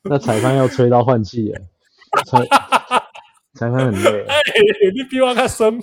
[0.08, 1.60] 那裁判要吹到换气耶，
[3.56, 3.58] 吹。
[3.58, 4.24] 裁判很累。
[4.28, 4.34] 哎，
[4.94, 5.80] 你比我还深。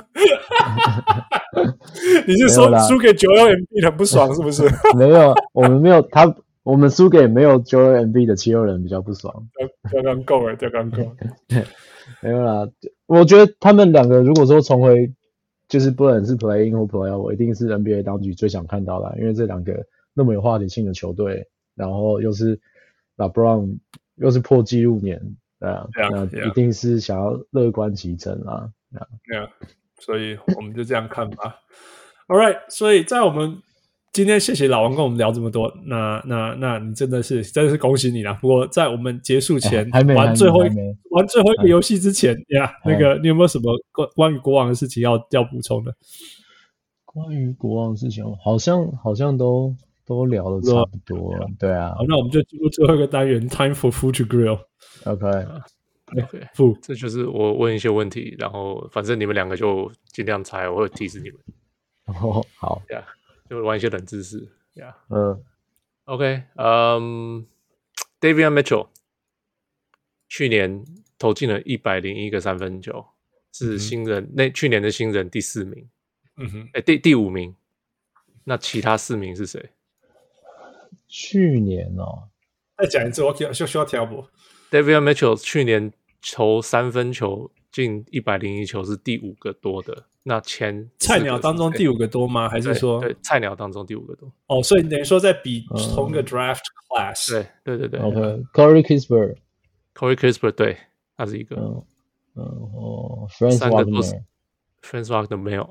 [2.27, 4.63] 你是说输给九六 M B 很不爽是不是？
[4.95, 9.33] 没有，我们没有他，我们输给没有 Joel Embiid 的七六人比较不爽。
[9.91, 10.97] 刚刚够了，刚刚够。
[12.21, 12.67] 没有啦，
[13.05, 15.11] 我觉得他们两个如果说重回，
[15.67, 22.59] 就是不管是 Play In 或 Play Out，我一定是 NBA 当局最想看到的，因为这两个那么有话题性的球队，然后又是
[23.17, 23.77] LeBron
[24.15, 25.21] 又是破纪录年，
[25.63, 28.69] 对啊那一定是想要乐观其成啊。
[29.25, 29.47] 对啊，
[29.99, 31.55] 所以我们就这样看吧。
[32.27, 33.61] All right，所以在我们
[34.11, 38.37] 今天谢谢老王跟我们聊这么多，那那那你真的是真的是恭喜你了。
[38.41, 40.69] 不过在我们结束前，哎还没玩最后一
[41.09, 45.95] 玩最后一个游戏之前呀哎那个你有没有什么关关于国王的事情要要补充的？
[47.05, 49.75] 关于国王的事情，好像好像都
[50.05, 51.93] 都聊的差不多了，对啊。
[51.95, 54.59] 好，那我们就进入最后一个单元，Time for Food to Grill。
[55.05, 61.39] ，OK，OK，不这就是我问一些问题，然后反正你们两个就尽量猜，我会提示你们。
[62.05, 64.39] 哦，好，呀、yeah,，就玩一些冷知识。
[64.73, 65.43] 呀、yeah.，嗯
[66.05, 67.45] ，OK，嗯、
[68.19, 68.87] um,，Davion Mitchell
[70.27, 70.83] 去年
[71.17, 73.05] 投进了一百零一个三分球，
[73.53, 75.87] 是新人那、去年的新人第四名，
[76.37, 77.55] 嗯哼，哎，第第五名。
[78.45, 79.69] 那其他四名是谁
[81.13, 82.27] 去年哦，
[82.75, 84.25] 再讲一次，我需需要调补。
[84.71, 85.93] ？Davion Mitchell 去年
[86.33, 92.49] 投三分球进一百零一球是第五个多的，那前菜鸟当中第五五个多吗？
[92.49, 94.27] 还是说对菜鸟当中第五个多？
[94.47, 97.31] 哦，所以等于说在比嗯同个 draft class，、
[97.63, 97.99] 对对对对。
[97.99, 100.75] OK，Corey Kispert，Corey Kispert 对，
[101.15, 101.55] 他是一个。
[101.57, 101.85] 嗯，
[102.33, 104.23] 然后 Franz 三个都是 Wagner。
[104.81, 105.61] Franz Wagner 没有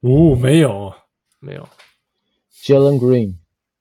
[0.00, 0.92] 哦，没有，
[1.38, 1.68] 没有
[2.52, 3.34] Jalen Green，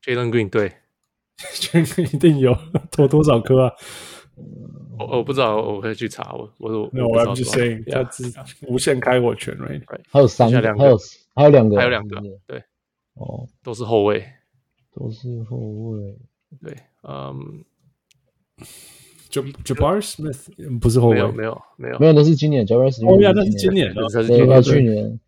[0.06, 0.72] Jalen Green 对，
[1.56, 2.56] 全一定有，
[2.92, 3.72] 投多少颗啊
[4.98, 6.34] 我我不知道，我可以去查。
[6.34, 9.82] 我我我？No, 我不知道 I'm just saying，他 Yeah, 是 yeah, 无限开火权，right？
[10.10, 10.98] 还有三个，两个还有
[11.36, 12.60] 还有两个，还有两个对，
[13.16, 14.24] 哦，都是后卫。
[14.94, 16.18] 都是后卫。
[16.62, 16.74] 对，
[17.04, 17.66] 嗯，
[19.30, 25.20] 就 Jabari Smith 嗯不是后卫，没有没有没有没有，那是今年 j a r e s 哦呀，那是今年的对，他是今年他去年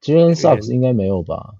[0.00, 1.54] Jalen Suggs 应该没有吧？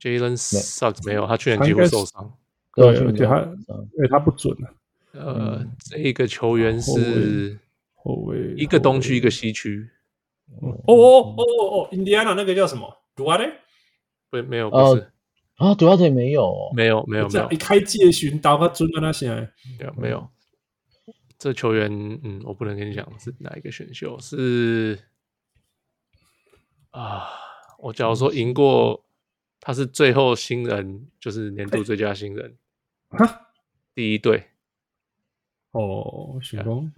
[0.00, 2.36] Jalen Suggs 没有，他去年几乎受伤。
[2.74, 4.70] 对而且他嗯因为他不准啊，
[5.12, 7.58] 呃，这一个球员是
[7.94, 9.90] 后卫一个东区一个西区，
[10.60, 13.52] 哦哦哦哦哦，印第安纳那个叫什么？Duarte？
[14.30, 14.94] 不没有哦。
[14.94, 15.10] 不是。
[15.56, 16.46] 啊，主要也没有。
[16.46, 17.50] 哦，没有没有没有没有。
[17.50, 19.28] 一开季的寻刀，他准的那些，
[19.78, 20.26] 没有没有。
[21.36, 21.90] 这球员
[22.22, 24.98] 嗯，我不能跟你讲是哪一个选秀是
[26.92, 27.28] 啊。
[27.78, 29.02] 我假如说赢过，
[29.60, 32.56] 他是最后新人，就是年度最佳新人，
[33.10, 33.48] 哈，
[33.94, 34.44] 第一队。
[35.72, 36.90] 哦，许峰，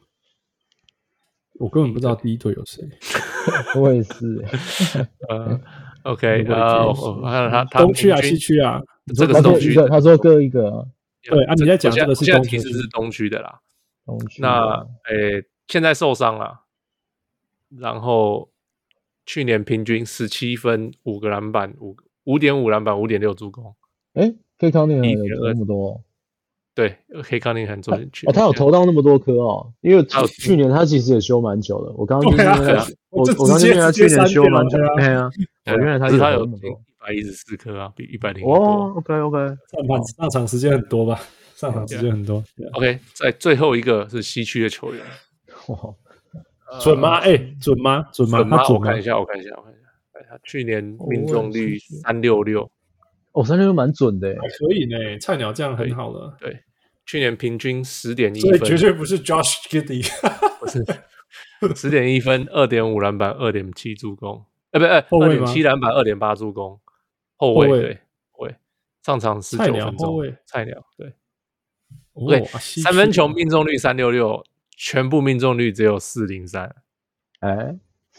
[1.54, 2.82] 我根本不知道第一队有谁，
[3.76, 4.42] 我也是。
[5.28, 5.60] 呃
[6.04, 8.80] ，OK，呃，我看他他东区啊，西区啊，
[9.14, 10.86] 这个是东区他说各一个啊
[11.22, 13.60] 对啊你在讲这个是我现在东区是东区的啦。
[14.06, 16.62] 东区那诶，现在受伤了，
[17.68, 18.50] 然后
[19.26, 21.94] 去年平均十七分、五个篮板、五
[22.24, 23.74] 五点五篮板、五点六助攻。
[24.14, 26.02] 哎，K 康宁一有么多
[26.74, 28.02] 对，K 康宁很重要。
[28.26, 31.92] 哦，他有投到那么多颗哦，因为他去年他其实也休蛮久的。
[31.92, 32.44] 我刚刚因为
[33.10, 35.30] 我这我刚刚因为他去年休蛮久直接删掉了，
[35.64, 36.70] 对啊，我原来他他有投那么多。
[36.70, 41.20] 一百一十四颗啊，比一百零哦，OK OK，上场上场时间很多吧？
[41.56, 42.42] 上场时间很多
[42.74, 45.04] ，OK，在最后一个是西区的球员，
[45.66, 47.16] 哇，准吗？
[47.18, 48.06] 哎，准吗？
[48.12, 48.38] 准吗？
[48.38, 48.56] 准吗？
[48.58, 48.80] 他准吗？
[48.80, 49.81] 我看一下，我看一下，我看一下。
[50.42, 52.70] 去年命中率三六六，
[53.32, 56.60] 哦，三六六蛮准的可以呢，菜鸟这样很好了，对，
[57.06, 60.08] 去年平均十点一分，绝对不是 Josh Giddey。
[61.58, 66.78] 不是十点一分，二点五篮板，二点七助攻，哎，不，哎，二后卫吗点七篮板，二点八助攻，
[67.36, 67.98] 后卫对，
[68.32, 68.54] 后卫
[69.02, 71.08] 上场十九分钟菜鸟对，
[72.12, 74.44] 哦对啊西区三分球命中率三六六，
[74.76, 76.76] 全部命中率只有四零三，
[77.40, 77.74] 哎，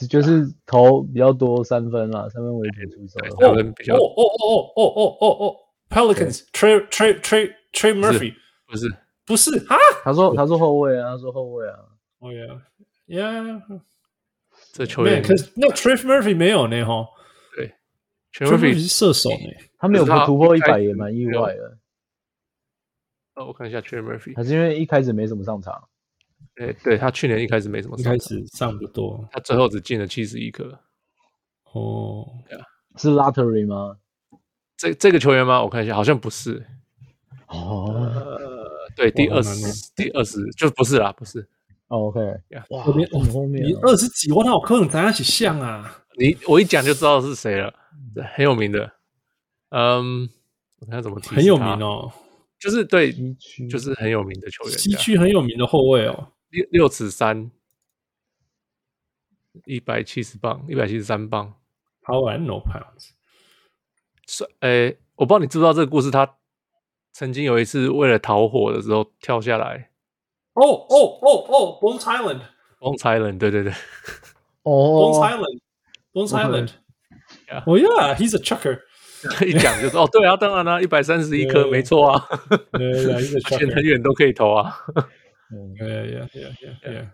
[0.09, 3.53] 就是投比较多三分啦，三分为主出手的对话。
[3.53, 5.55] 三分比较哦哦哦哦哦哦哦
[5.89, 8.33] ，Pelicans Trey Trey Trey Trey Murphy
[8.67, 8.87] 不是
[9.25, 9.77] 不是啊？
[10.03, 11.77] 他说他说后卫啊，他说后卫啊。
[12.19, 12.45] 哦呀
[13.07, 13.61] 呀，
[14.71, 17.07] 这球员，可是那 Trey Murphy 没有呢哈
[17.55, 17.73] 对
[18.33, 21.77] ，Trey Murphy 是射手呢，他没有突破一百也蛮意外的，
[23.35, 25.87] 哦，我看一下 Trey Murphy，还是因为一开始没什么上场。
[26.55, 30.79] 哎，对他去年一开始没什么一开始上不多他最后只进了七十一颗。
[31.71, 32.27] 哦，
[32.97, 33.97] 是 lottery 吗？
[34.77, 35.63] 这这个球员吗？
[35.63, 36.63] 我看一下，好像不是。
[37.47, 41.47] 哦，呃，对，第二十，第二十就不是啦，不是。
[41.87, 42.19] 哦 OK，
[42.49, 43.07] 呀哇，后面
[43.63, 46.03] 你啊二十几，我那我可能大家一起像啊？
[46.17, 47.73] 你我一讲就知道是谁了，
[48.35, 48.91] 很有名的。
[49.69, 50.29] 嗯，
[50.79, 52.11] 我看怎么提很有名，哦，
[52.59, 53.11] 就是对，
[53.69, 54.77] 就是很有名的球员。
[54.77, 56.32] 西区很有名的后卫哦。
[56.53, 57.49] 六六尺三，
[59.65, 61.55] 一百七十磅，一百七十三磅。
[62.03, 63.09] How I know pounds？
[64.27, 66.11] 是，诶，我不知道你知不知道这个故事。
[66.11, 66.35] 他
[67.11, 69.89] 曾经有一次为了逃火的时候跳下来
[70.53, 73.73] 哦哦哦哦，Bones Island，Bones，Bones Island，对对对，
[74.61, 76.69] 哦，Bones，Island，Bones Island。
[77.47, 77.63] Yeah.
[77.65, 78.79] 哦，Yeah，he's a chucker。
[79.43, 82.27] 一讲就是哦，对啊，当然啦、啊，一百三十一颗，对没错啊，
[82.73, 83.83] 对对对，he's a 而且很。
[83.83, 84.77] 远都可以投啊。
[85.53, 85.75] 嗯。
[85.75, 87.09] Yeah yeah yeah yeah yeah。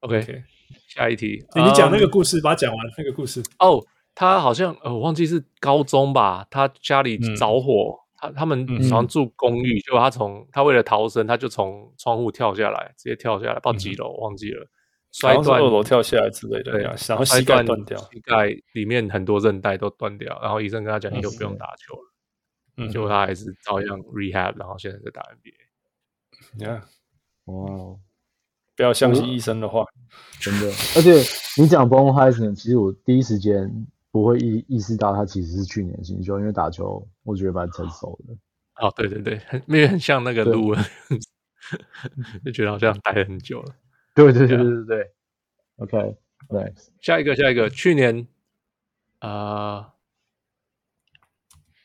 [0.00, 0.42] OK，,
[0.88, 2.10] 下一题，欸你讲那个嗯。
[2.10, 2.86] 故事，把它讲完。
[2.96, 3.42] 那个故事。
[3.58, 3.84] 哦，
[4.14, 7.36] 他好像呃，我忘记是高中吧，他家里嗯。
[7.36, 8.82] 着火，他他们嗯。
[8.84, 14.66] 好像住公寓，结果他从他为了逃生，他就从窗户跳下来，直接跳下来，不知道几楼、忘记了，
[15.12, 17.98] 摔断二楼跳下来之类的，对，然后膝盖断掉。
[18.10, 22.12] 膝盖里面很多韧带都断掉，然后医生跟他讲，你就不用打球了，
[22.78, 22.88] 嗯。
[22.88, 25.52] 结果他还是照样 rehab，然后现在在打 NBA。
[26.58, 26.82] ，Yeah，
[27.50, 28.00] 哇哦，
[28.76, 29.84] 不要相信医生的话。
[30.40, 30.66] 真的，
[30.96, 31.12] 而且
[31.60, 38.34] 你讲 Bone Heisen，其实我第一时间不会意意识到他其实是去年新秀，因为打球我觉得蛮成熟的。
[38.76, 40.74] 哦，对对对，很因为很像那个对路，
[42.44, 43.74] 就觉得好像待了很久了。
[44.14, 45.10] 对对对对对对
[45.76, 46.16] ，OK，
[46.48, 48.26] 对，下一个，下一个，去年，
[49.20, 49.92] 呃，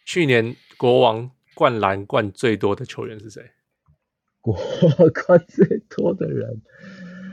[0.05, 3.51] 去年国王灌篮灌最多的球员是谁？
[4.53, 6.61] 国冠最多的人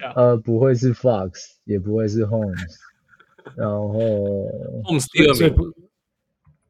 [0.01, 1.33] Yeah.，呃，不会是 Fox，
[1.65, 2.77] 也不会是 Holmes，
[3.55, 3.89] 然后
[4.85, 5.65] Holmes 第二名，所以不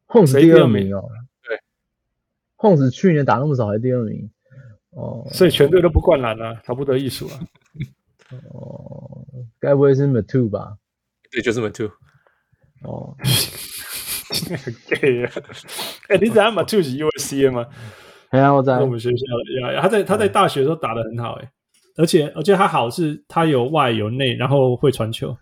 [0.08, 1.08] Holmes 第第二名哦，
[1.44, 1.60] 对
[2.56, 4.28] ，Holmes 去年打那么少还第二名，
[4.90, 7.38] 哦所以全队都不灌篮啊，差不得艺术啊。
[8.52, 9.24] 哦，
[9.60, 10.76] 该不会是 Matu 吧？
[11.30, 11.90] 对，就是 Matu。
[12.82, 13.14] 哦，
[14.64, 15.32] 很 gay 啊！
[16.08, 17.66] 哎，你知道 Matu 是 USC 的吗？
[18.40, 21.50] 还在是我们学校的呀，他在他在大学的时候打得很好哎，
[21.96, 25.36] 而且而且他好是他有外有内，然后会传球，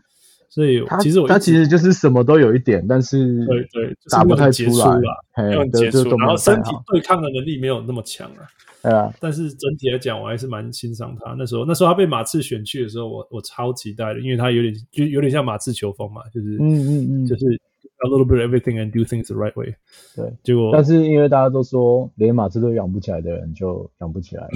[0.49, 8.43] 所以他其实我他其实就是什么都有一点，但是对对就是打不太出来出啦，嘿没有很杰出，就然后身体对抗的能力没有那么强啊。
[8.83, 11.35] 对啊，但是整体来讲，我还是蛮欣赏他。
[11.37, 19.76] 那时候那时候他被马刺选去的时候，我我超期待的，因为他有点就有点像马刺球风嘛，就是嗯嗯嗯，就是 a little bit of everything and do things the right way。
[20.16, 24.50] 对，结果但是因为大家都说连马刺都养不起来的人就养不起来了。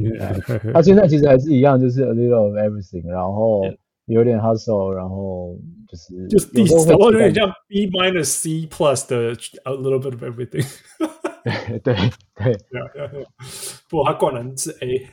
[0.00, 3.62] 嗯他现在其实还是一样，就是 a little of everything，然后
[4.06, 5.58] 有点 hustle，然后
[5.88, 9.32] 就是就是第有时候会我有点像 B minus C plus 的
[9.64, 10.64] a little bit of everything。
[11.42, 11.94] 对对
[12.36, 13.26] 对，对啊，对啊，对啊
[13.90, 15.06] 不过他灌篮是 A，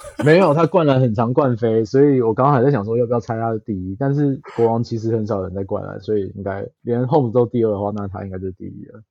[0.24, 9.02] 没有他灌篮很常灌飞，所以我刚刚还在想说要不要猜他的第一，但是国王其实很少人在灌篮，所以应该连 Holmes 都第二的话，那他应该就是第一了，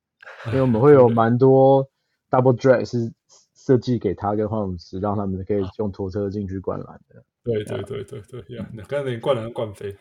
[0.47, 1.87] 因为我们会有蛮多
[2.29, 3.11] double drag 是
[3.55, 7.23] 设计给他跟 Holmes，让他们可以用拖车进去灌篮的。
[7.43, 9.95] 对对对对对呀，你刚才你灌篮灌飞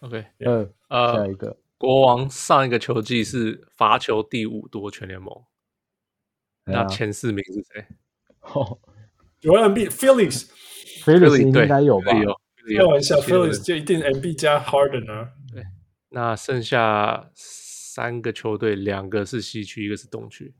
[0.00, 5.44] ，OK，嗯，下呃，一个国王上一个球季是罚球第五多全联盟，
[6.64, 7.86] 那前四名是谁？
[9.42, 12.12] 哦有 MB Phillies，，Phillies 应该有吧？
[12.12, 12.34] 有，
[12.76, 15.32] 开玩笑记得，Phillies 就一定 MB 加 Harden 啊，
[16.08, 20.54] 那剩下三个球队，两个是西区，一个是东区。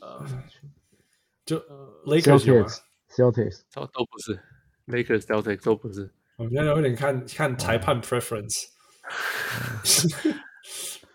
[0.00, 0.24] 呃
[1.44, 1.58] 就
[2.06, 2.68] Lakers 有吗
[3.08, 4.40] ？Celtics，Celtics，都都不是
[4.86, 6.14] ，Lakers、Celtics 都不是。
[6.36, 8.66] 我们现在有点看看裁判 preference，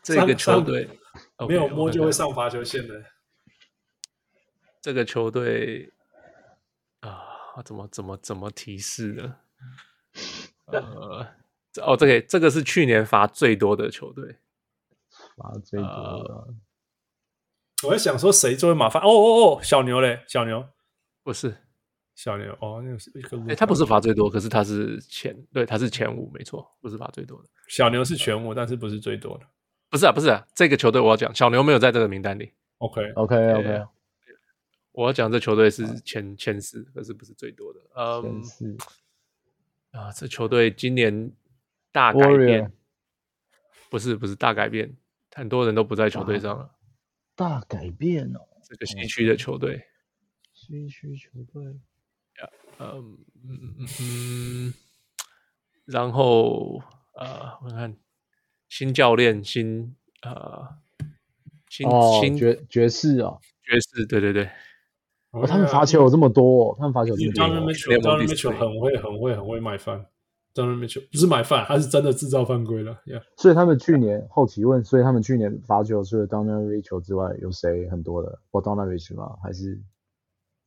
[0.04, 0.90] 这个球队
[1.48, 3.02] 没有摸就我看看会上罚球线的。
[4.86, 5.92] 这个球队
[7.00, 9.36] 啊，怎么怎么怎么提示呢？
[10.66, 11.26] 呃，
[11.72, 14.38] 这哦，这个这个是去年罚最多的球队，
[15.38, 16.54] 罚最多了。
[17.82, 19.00] 我在想说谁作为马发？
[19.00, 20.64] 哦哦哦，小牛嘞，小牛，
[21.24, 21.58] 不是？
[22.14, 23.42] 小牛哦，那个是一个。
[23.50, 27.50] 哎，他不是罚最多，可是他是前，对，他是前五，没错，不是罚最多的。
[27.70, 29.48] 小牛是全五，但是不是最多的。
[29.90, 32.54] 不是啊，不是啊，这个球队我要讲，小牛没有在这个名单里。
[32.78, 33.84] OK OK，OK，
[34.96, 37.80] 我要讲这球队是前前四，可是不是最多的。
[37.96, 38.42] 嗯
[39.92, 41.32] 啊，这球队今年
[41.92, 42.72] 大改变
[43.90, 44.96] 不是不是大改变，
[45.34, 46.76] 很多人都不在球队上了。
[47.36, 49.86] 大改变哦，这个西区的球队，
[50.54, 51.64] 西区球队，
[52.80, 54.74] 嗯嗯嗯嗯，
[55.84, 56.82] 然后
[57.16, 57.96] 呃，我看
[58.70, 60.78] 新教练新呃
[61.70, 64.50] 新哦，新爵爵士哦，爵士，对对对，
[65.36, 67.48] 哦，他们罚球有这么多、哦，他们罚球这么多、哦。
[67.48, 70.06] Donovan Mitchell，Donovan Mitchell 很会很会很会买犯。
[70.54, 72.94] Donovan Mitchell 不是买犯，他是真的制造犯规了。
[73.06, 73.22] Yeah.
[73.38, 78.40] 所以他们去年后期问，所以他们去年罚球除了 Donovan Mitchell 之外，有谁很多的？
[78.52, 79.36] 我 Donovan Mitchell 吗？
[79.44, 79.82] 还是？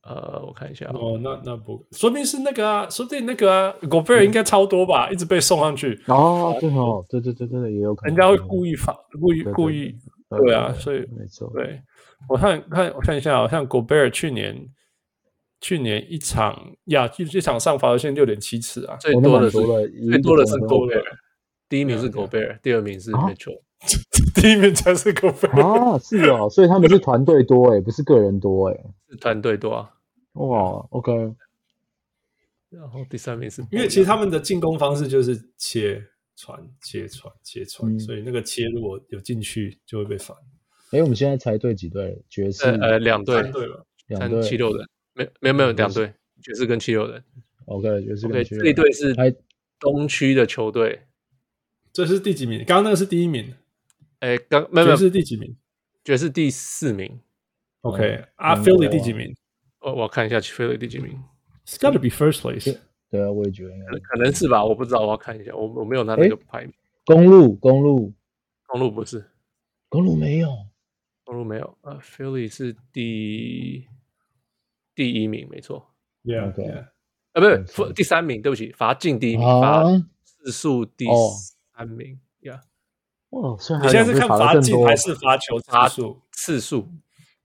[0.01, 5.99] 呃，我看一下哦，那那不，说不定是那个啊，说不定那个啊，Gobert 应该超多吧，嗯、一直被送上去。
[6.07, 9.93] 哦，对哦，对对对对，也有可能，人家会故意罚，故意故意，
[10.29, 11.81] 对啊，所以没错，对，
[12.27, 14.69] 我看看我看一下，好像 Gobert 去年
[15.59, 21.03] 去年一场亚，一一场上罚球线六点七次啊，最多的是最多的是 Gobert，
[21.67, 23.61] 第一名是 Gobert，第二名是 Mitchell，
[24.35, 28.79] 第一名才是 Gobert 啊，是哦，所以他们是团队多诶，不是个人多诶，
[29.09, 29.91] 是团队多啊。
[30.33, 31.11] 哇，OK。
[32.69, 36.05] 然后第三名是，因为其实他们的进攻方式就是切
[36.39, 40.37] 传、切传、切传，嗯、所以那个切如果有进去就会被反。
[40.91, 42.23] 哎，我们现在猜对几队？
[42.29, 47.21] 爵士呃两队，对了，两队七六人，没没有没有两队，爵士跟七六人。
[47.65, 49.13] OK，爵士跟 OK，这一队是
[49.77, 51.01] 东区的球队。
[51.91, 52.59] 这是第几名？
[52.59, 53.53] 刚刚那个是第一名。
[54.19, 55.57] 哎，刚没有没有，爵士第几名？
[56.05, 57.19] 爵士第四名。
[57.81, 59.35] OK，阿，Philly 第几名？
[59.81, 61.21] 我我看一下菲利第几名
[61.65, 62.77] ？It's got to be first place。
[63.09, 66.71] 对啊，我也觉得应该可能是吧，我不知道，我要看一下，我我没有拿那个排名。
[67.05, 68.13] 公路，公路，
[68.67, 69.25] 公路不是，
[69.89, 70.55] 公路没有，
[71.23, 71.75] 公路没有。
[71.81, 73.87] 呃，菲利是第
[74.93, 75.89] 第一名，没错。
[76.23, 76.67] Yeah，对。
[76.69, 76.87] 啊，
[77.33, 77.41] 不
[77.85, 79.83] 是，第三名，对不起，罚进第一名，罚
[80.23, 81.07] 次数第
[81.75, 82.19] 三名。
[82.41, 82.61] Yeah。
[83.29, 86.21] 哦，你现在是看罚进还是罚球次数？
[86.31, 86.87] 次数。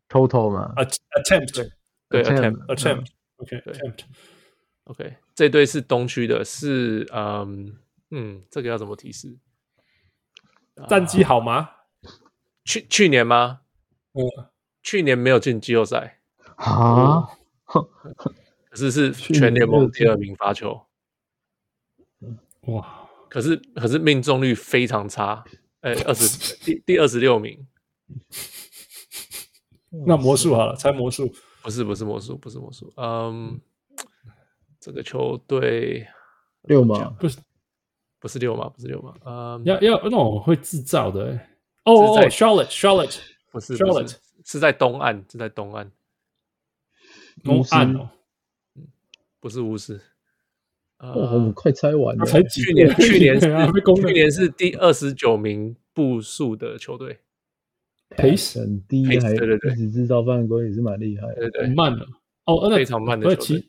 [0.09, 1.71] Total 嘛？Attempt。
[2.11, 7.77] 对，attempt，OK，attempt，OK，这队是东区的，是嗯
[8.11, 9.37] 嗯，这个要怎么提示？
[10.89, 11.71] 战绩好吗？
[12.65, 13.61] 去去年吗？
[14.13, 14.23] 嗯，
[14.83, 16.21] 去年没有进季后赛
[16.57, 17.29] 啊，
[18.71, 20.87] 可是是 全联盟第二名发球，
[22.63, 23.09] 哇！
[23.29, 25.45] 可是可是命中率非常差，
[25.81, 27.67] 哎，二十第第二十六名。
[30.07, 31.35] 那魔术好了，猜魔术。
[31.63, 32.93] 不是不是魔术，不是魔术。
[32.97, 33.61] 嗯，
[34.85, 36.07] 这个球队
[36.65, 37.17] 六吗？
[37.19, 37.39] 不是，
[38.21, 38.69] 不是六吗？
[38.69, 39.15] 不是六吗？
[39.25, 41.41] 嗯，要要那种会制造的。
[41.85, 43.19] 哦哦，Charlotte，Charlotte，
[43.51, 45.91] 不是 Charlotte，是在东岸，是在东岸。
[47.43, 48.11] 东岸哦，
[49.41, 49.99] 不是巫师。
[50.99, 52.27] 哦，我们快猜完了。
[52.27, 53.47] 才去年，去年是
[53.97, 57.21] 去年是第二十九名步数的球队。
[58.11, 62.07] pace 很低，还对对对，一直制造犯规也是蛮厉害，对对，慢的
[62.45, 63.65] 哦，非常慢的球队。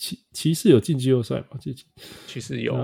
[0.00, 1.58] 骑骑士有进季后赛吗？
[1.60, 1.70] 这
[2.26, 2.74] 骑士有，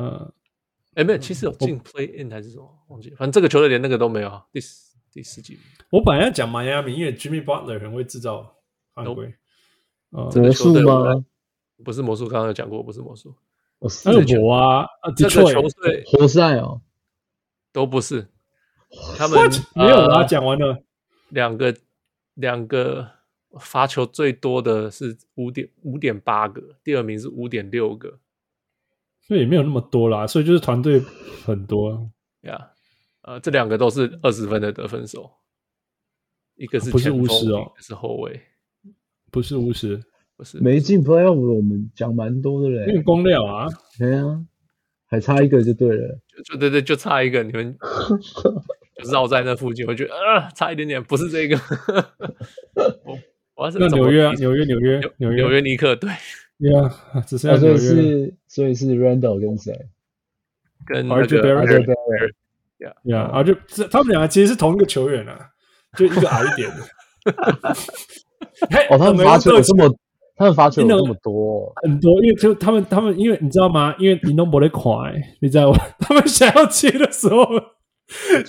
[0.92, 2.68] 哎，没有，骑士有进 play in 还是什么？
[2.88, 4.42] 忘记，反正这个球队连那个都没有。
[4.52, 5.58] 第四第四季，
[5.90, 8.54] 我本来要讲迈阿密，因为 Jimmy Butler 很会制造
[8.92, 9.34] 犯规。
[10.10, 11.24] 魔术吗？
[11.82, 13.34] 不是魔术，刚刚有讲过，不是魔术。
[14.04, 14.86] 热火啊，
[15.16, 16.82] 这个球队活塞哦，
[17.72, 18.28] 都不是。
[19.16, 20.84] 他们没有啊，讲完了。
[21.30, 21.74] 两个
[22.34, 23.10] 两个
[23.58, 28.18] 罚球最多的是五点五点八个，第二名是五点六个，
[29.20, 30.26] 所以也没有那么多啦。
[30.26, 31.00] 所以就是团队
[31.44, 32.10] 很多
[32.42, 32.70] 呀。
[33.22, 35.30] 呃，这两个都是二十分的得分手，
[36.54, 38.40] 一个是不是巫师哦，是后卫，
[39.30, 40.00] 不是巫师，
[40.36, 43.66] 不是没进 playoff，我们讲蛮多的嘞，运公料啊，
[43.98, 44.46] 对啊，
[45.06, 47.76] 还差一个就对了，就就对对，就差一个，你们。
[48.96, 51.58] 就绕在那附近，我觉得啊，差一点点，不是这个。
[53.56, 56.10] 我是纽约啊，纽约，纽约，纽约，纽约尼克，对，
[56.60, 56.94] 对啊，
[57.26, 59.72] 只是所以是所以是 Randall 跟谁？
[60.84, 62.32] 跟那个 RJ Barrett，
[62.78, 63.54] 呀呀，啊，就
[63.90, 65.48] 他们两个其实是同一个球员啊，
[65.96, 66.76] 就一个矮一点的。
[68.90, 69.88] 哦，他们罚球有这么，
[70.36, 73.94] 他们罚球有这么多，很多，因为就他们他们，因为你知道吗？
[73.98, 75.78] 因为你弄不得快，你知道吗？
[76.00, 77.46] 他们想要切的时候。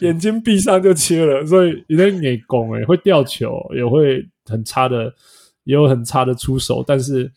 [0.02, 5.14] 眼睛闭上就切了，所以有点内攻诶，会掉球，也会很差的，
[5.64, 7.32] 也有很差的出手，但是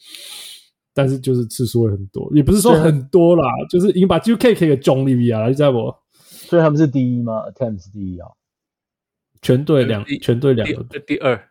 [0.95, 5.95] 但是就是次数会很多，也不是说很多啦，就是已经把 GK 给中立比啊，你知道不？
[6.23, 8.29] 所以他们是第一吗？Attempt 是第一啊，
[9.43, 11.49] 全队两，全队两个第二，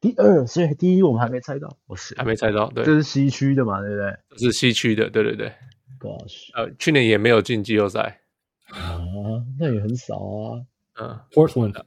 [0.00, 4.16] 第二，所以第一我们还没猜到，我是还没猜到，对，这是西区的嘛，对不对？
[4.30, 5.52] 这是西区的，对对对。
[5.98, 8.20] Gosh，呃，去年也没有进季后赛。
[8.70, 8.98] 啊，
[9.58, 10.64] 那也很少啊。
[10.98, 11.82] 嗯，Portland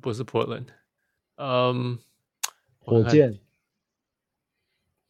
[0.00, 0.64] 不是 Portland，
[1.36, 1.98] 嗯，
[2.90, 3.38] 火箭。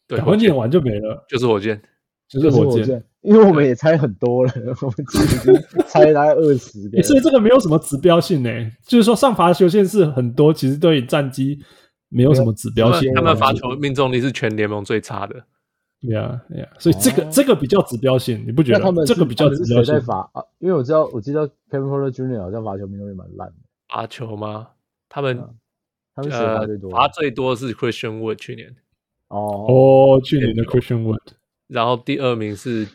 [0.07, 1.81] 对，火箭完就没了，就是火箭，
[2.29, 3.05] 就是火箭。
[3.23, 5.55] 因为我们也猜很多了，我们已经
[5.87, 7.03] 猜大概二十个。
[7.03, 8.51] 所以这个没有什么指标性呢，
[8.83, 11.59] 就是说上罚球线是很多，其实对于战机
[12.09, 13.13] 没有什么指标性。
[13.15, 15.37] 他们罚球命中率是全联盟最差的。
[16.01, 18.81] 对啊，对啊，所以这个、哦、这个比较指标性，你不觉得？
[18.81, 20.01] 他们这个比较指标性。
[20.01, 22.41] 罚啊，因为我知道，我记得 Kevin Porter Jr.
[22.41, 23.55] 好像罚球命中率蛮烂的。
[23.87, 24.69] 罚球吗？
[25.11, 25.55] 他们、嗯、
[26.15, 28.75] 他们罚最多，罚最多是 Christian Wood 去年。
[29.29, 31.21] 哦哦，去年的 Christian Wood，
[31.69, 32.89] 然后第二名是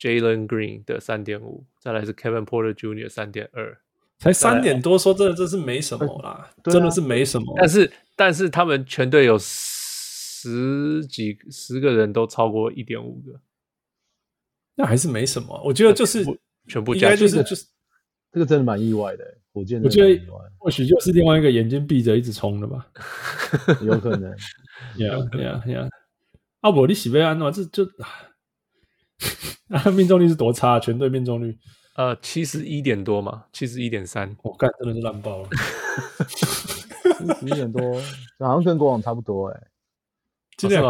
[0.00, 3.08] Jalen Green 的三点五，再来是 Kevin Porter Jr.
[3.08, 3.78] 三点二，
[4.18, 7.54] 才三点多，说真的，这是没什么啦，真的是没什么。
[7.58, 13.38] 但是但是他们全队有十几十个人都超过一点五个，
[14.76, 15.60] 那还是没什么。
[15.62, 16.24] 我觉得就是
[16.66, 17.66] 全部加就是就是
[18.32, 20.20] 这个真的蛮意外的，我觉得我觉得
[20.58, 22.86] 或许就是另外一个眼睛闭着一直冲的吧，
[23.82, 24.30] 有可能。
[24.98, 25.88] 呀呀呀！
[26.60, 27.84] 阿伯，你喜贝安诺这就
[29.68, 30.78] 啊，命中率是多差？
[30.80, 31.56] 全队命中率
[31.96, 34.36] 呃七十一点多嘛，七十一点三。
[34.42, 35.48] 我干，真的是烂爆了。
[37.40, 38.00] 七十一点多，
[38.40, 39.60] 好像跟国王差不多哎。
[40.56, 40.82] 今天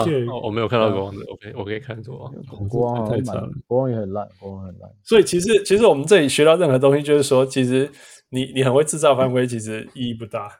[0.43, 2.69] 我没有看到国王的，我可以我可以看国王。
[2.69, 4.89] 国王太惨了，国王也很烂，国王很烂。
[5.03, 7.91] 所以其实其实我们这里学到任何东西，就是说，其实
[8.29, 10.51] 你你很会制造犯规，其实意义不大。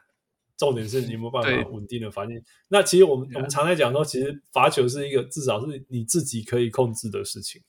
[0.59, 2.35] 重点是你有没有办法稳定的罚进？
[2.69, 7.61] 那其实我们我们常在讲说，其实罚球是一个至少是你自己可以控制的事情，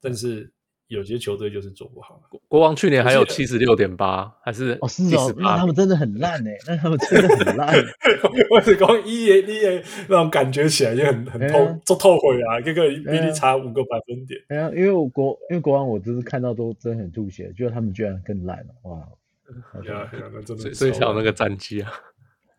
[0.00, 0.52] 但是
[0.90, 2.20] 有些球队就是做不好。
[2.48, 7.74] 国王去年还有七十六点八，还是哦是哦，那他们真的很烂哎，那他们真的很烂。
[8.50, 14.40] 我只光一耶一耶那种感觉起来就很很透，做透灰啊，这个比你差五个百分点。
[14.48, 19.08] 哎呀，因为我国因为国王，我就是看到都真的很吐血，觉得他们居然更烂了哇！
[19.82, 21.92] 对啊，对啊，那真的最小那个战绩啊！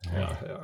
[0.04, 0.60] 对啊，对啊，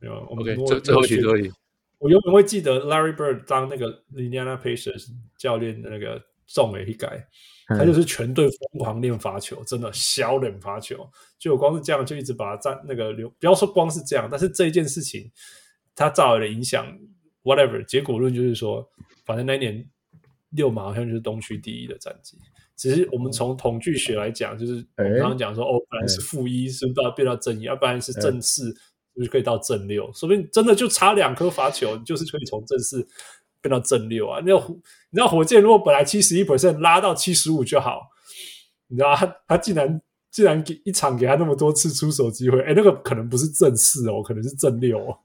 [0.00, 0.16] 对啊。
[0.28, 1.52] OK，最最后一题，最后一题，
[1.98, 5.08] 我永远会记得 Larry Bird 当那个 Indiana Pacers
[5.38, 7.26] 教练的那个重了一改，
[7.68, 11.08] 他就是全队疯狂练罚球，真的小脸罚球。
[11.38, 15.30] 就我光是这样，就一直把他占那个留，不要说光是这样，但是这一件事情
[15.94, 16.86] 他造来的影响
[17.42, 18.88] ，whatever，结果论就是说，
[19.24, 19.88] 反正那一年
[20.50, 22.38] 六马好像就是东区第一的战绩。
[22.76, 27.62] 只是我们从统计学来讲，就是我们刚刚讲说，哦，本来是负一，是不是到变到正一？
[27.62, 28.80] 要不然是正四，是
[29.14, 30.12] 不是可以到正六？
[30.12, 33.08] 说不定真的就差两颗罚球，就是可以从正四
[33.66, 34.40] 变到正六啊！
[34.44, 38.00] 那你知道火箭如果本来七十一 percent 拉到七十五就好，
[38.88, 45.18] 你知道他他竟然竟然给一场给他那么多次出手机会，哎，那个可能不是正四哦，可能是正六哦，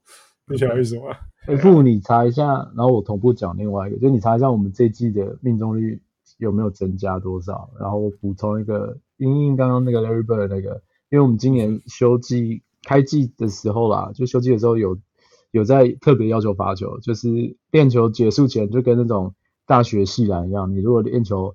[0.50, 1.02] 你晓得为什么？
[1.46, 2.44] 哎，不如你查一下，
[2.76, 6.02] 然后我同步讲另外一个，就你查一下我们这季的命中率。
[6.38, 7.70] 有没有增加多少？
[7.78, 14.98] 然后我补充一个，因应刚刚那个 Larry Bird 那个，因为我们今年休季开季的时候啦，就休季的时候有
[15.52, 19.34] 有在特别要求罚球，就是练球结束前就跟那种
[19.66, 21.54] 大学系篮一样，你如果练球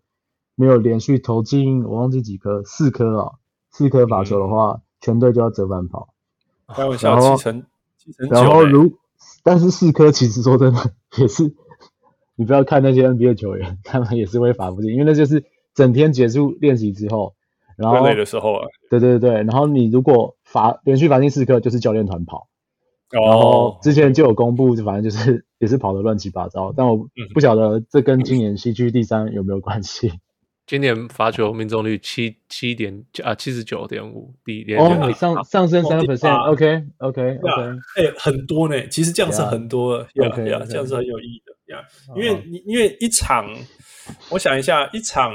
[0.56, 3.32] 没有连续投进，我忘记几颗，四颗啊，
[3.69, 6.14] 四颗罚球的话，嗯、全队就要折返跑。
[6.67, 7.66] 开玩笑，七成
[7.98, 8.34] 七成九。
[8.34, 8.93] 然后如
[9.43, 11.53] 但是四颗其实说真的也是。
[12.40, 15.43] 你不要看那些 NBA 球员，他们也是会罚不进，因为那就是
[15.74, 17.34] 整天结束练习之后，
[17.76, 18.67] 然后累的时候啊。
[18.92, 22.48] 对对对，然后你如果罚连续罚进四颗，就是教练团跑。
[23.11, 23.22] 哦。
[23.22, 30.11] 然后之前就有公布，就反正就是 也是跑得乱七八糟，但我不晓得这跟今年西区第三有没有关系。
[30.68, 37.61] 今年罚球命中率七七点啊七十九点五，第一哦上上升三个 percent，OK OK OK，
[37.95, 41.74] 哎很多呢，其实这样是很多呀呀这样是很有意义的。
[41.74, 41.82] 呀，
[42.18, 43.45] 因为你因为一场，
[44.30, 45.32] 我想一下，一场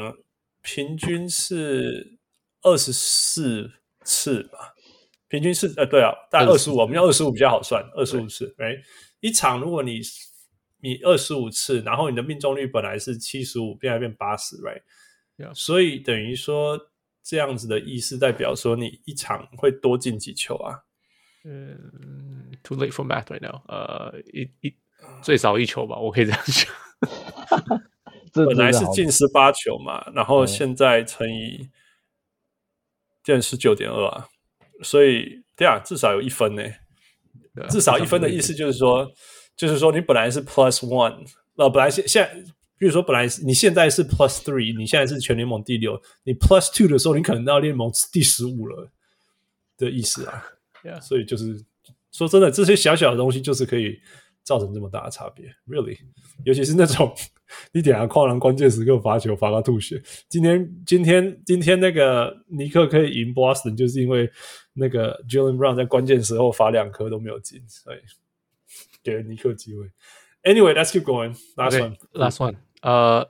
[0.61, 2.19] 平均是
[2.61, 3.71] 二十四
[4.05, 4.75] 次吧，
[5.33, 8.77] 平均是呃，对啊，大概二十五，我们要二十五比较好算，二十五次，哎，
[9.21, 9.99] 一场如果你
[10.83, 14.83] 你二十五次，然后你的命中率本来是七十五，变来变八十，right，
[15.55, 16.79] 所以等于说
[17.23, 20.81] 这样子的意思代表说你一场会多进几球啊？
[21.45, 24.77] 嗯，too late for math right now，呃，一一。
[25.23, 27.83] 最少一球吧，我可以这样讲。
[28.47, 31.71] 本来是进十八球嘛，然后现在乘以
[33.25, 34.29] 进十九点二啊，
[34.83, 36.63] 所以对啊，至少有一分呢。
[37.69, 39.11] 至少一分的意思就是说，
[39.57, 41.25] 就是说你本来是 plus one，
[41.57, 42.35] 呃，本来现现在，
[42.79, 48.91] 比如说本来你现在是 plus three，你现在是全联盟第六，你 plus two 的时候，你可能到联盟第十五了
[49.77, 50.43] 的意思啊。
[51.01, 51.63] 所以就是
[52.11, 53.99] 说真的，这些小小的东西就是可以。
[54.45, 55.97] 造成这么大的差别，really，
[56.45, 57.15] 尤其是那种
[57.73, 60.03] 你点下，跨栏关键时刻罚球罚到吐血。
[60.29, 64.29] 今天今天今天那个尼克可以赢 Boston，就是因为
[64.73, 67.99] 那个 Jaylen Brown 在关键时候罚两颗都没有进，所以
[69.03, 69.91] 给了尼克机会。
[70.43, 71.35] Anyway，let's keep going.
[71.57, 72.57] Last one, last one.
[72.83, 73.29] 呃，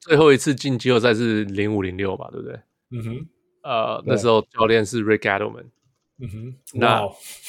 [0.00, 2.60] 最后一次进季后赛是零五零六吧，对不对？
[2.90, 3.28] 嗯哼。
[3.62, 5.66] 呃，那时候教练是 Rick Adelman。
[6.18, 6.54] 嗯哼。
[6.74, 7.02] 那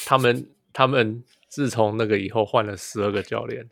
[0.06, 0.50] 他们。
[0.76, 3.70] 他们自从那个以后换了十二个教练，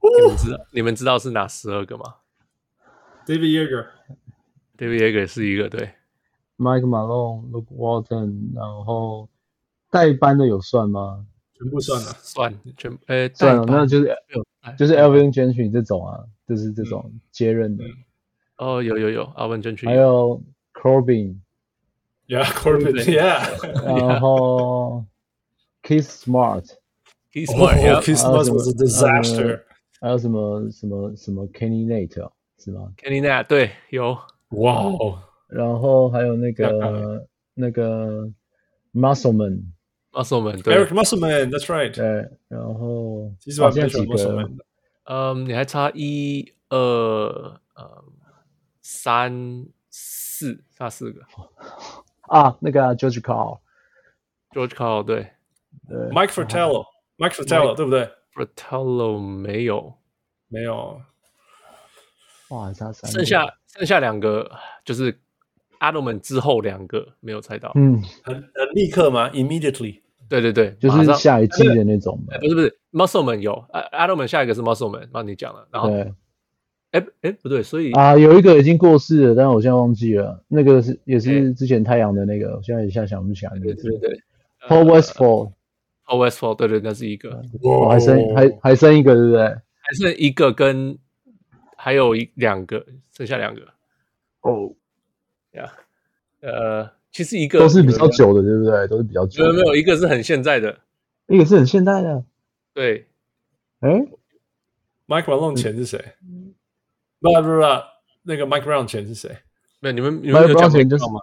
[0.00, 2.04] 你们知道你们知道是哪十二个吗
[3.26, 3.50] David
[4.78, 5.92] Yeager，？David Yeager 是一个对，
[6.57, 9.27] Mike Malone、Luke Walton，然后
[9.89, 11.25] 代班的有算吗？
[11.53, 12.07] 全部算了。
[12.21, 17.83] 算全呃算了，代班那就是没有哎就是 Alvin Gentry 这种啊，就是这种接任的，
[18.57, 20.41] 哦有有有阿文真去还有
[20.73, 21.37] Corbin，
[22.27, 22.93] Yeah, Corbin.
[22.93, 23.83] 对 Yeah.
[23.83, 25.05] 然后
[25.83, 26.65] Keith Smart，
[27.33, 29.63] He's Oh, smart yeah Chris 还有 Musk 什么 was a disaster.
[29.99, 32.91] 还有什么什么什么 Kenny Nate 啊是吗？
[32.97, 34.17] Kenny Nat 对有
[34.49, 38.30] 哇哦， 然后还有那个那个
[38.92, 41.94] Muscleman，Muscleman 对 Eric Musselman, that's right.
[41.94, 44.64] 对，然后其实我好像几蛮喜欢个。
[45.04, 48.04] 嗯，你还差一二呃
[48.82, 51.22] 三四，差四个。
[52.22, 55.30] 啊，那个啊 George Carl，George Carl 对
[55.88, 56.86] 对 Mike Fratello,
[57.18, 59.94] Mike Fratello 对不对？，Fratello 没有，
[60.48, 61.00] 没有，
[62.48, 64.50] 哇，还差三个，剩下剩下两个
[64.84, 65.16] 就是
[65.80, 67.72] Adelman 之后两个没有猜到。
[67.74, 70.00] 嗯，很很立刻吗？Immediately。
[70.28, 75.68] 对对对，就是下一季的那种不是不是，Muscleman 有，A-，Adelman 下一个是 Muscleman，帮你讲了。
[75.70, 76.12] 然后，对
[76.90, 84.20] 哎哎不对，所以啊，有一个已经过世了，但是我现在忘记了，那个是也是之前太阳的那个，我现在一下想不起来对对对
[84.68, 89.44] Paul Westfall，，Paul Westfall，对对，那是一个，我还剩还还剩一个，对不对？
[89.46, 90.98] 还剩一个跟
[91.76, 92.84] 还有一两个，
[93.16, 93.60] 剩下两个
[94.40, 94.72] 哦，
[95.56, 95.72] 呀。
[96.40, 98.86] 呃，其实一个都是比较久的，对不对？
[98.86, 100.78] 都是比较久的，没有没有，一个是很现在的，
[101.26, 102.22] 一个是很现代的，
[102.72, 103.06] 对，
[103.80, 104.06] 哎
[105.08, 105.98] ，Mike Malone 前是谁？
[107.20, 107.60] 不不不，
[108.22, 109.30] 那个 Mike Brown 前是谁？
[109.80, 111.20] 没有你们你们有讲 Brown 前就是 Brown 吗？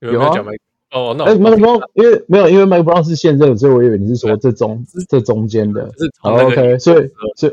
[0.00, 0.58] 你们没有有啊讲 Mike？
[0.92, 7.52] 哦，那哎我，Mike Brown，因为没有，因为 Mike Brown 是现任，所以我以为你是说这中这中间的是从那个，OK，所以所以，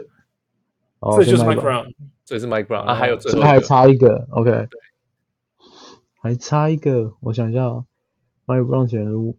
[1.00, 1.92] 哦这就是 Mike Brown。
[2.26, 4.52] 所以是 Mike Brown 啊，还有最所以还差一个，OK，
[6.22, 7.86] 还差一个，我想一下哦
[8.46, 9.36] ，Mike Brown 前如，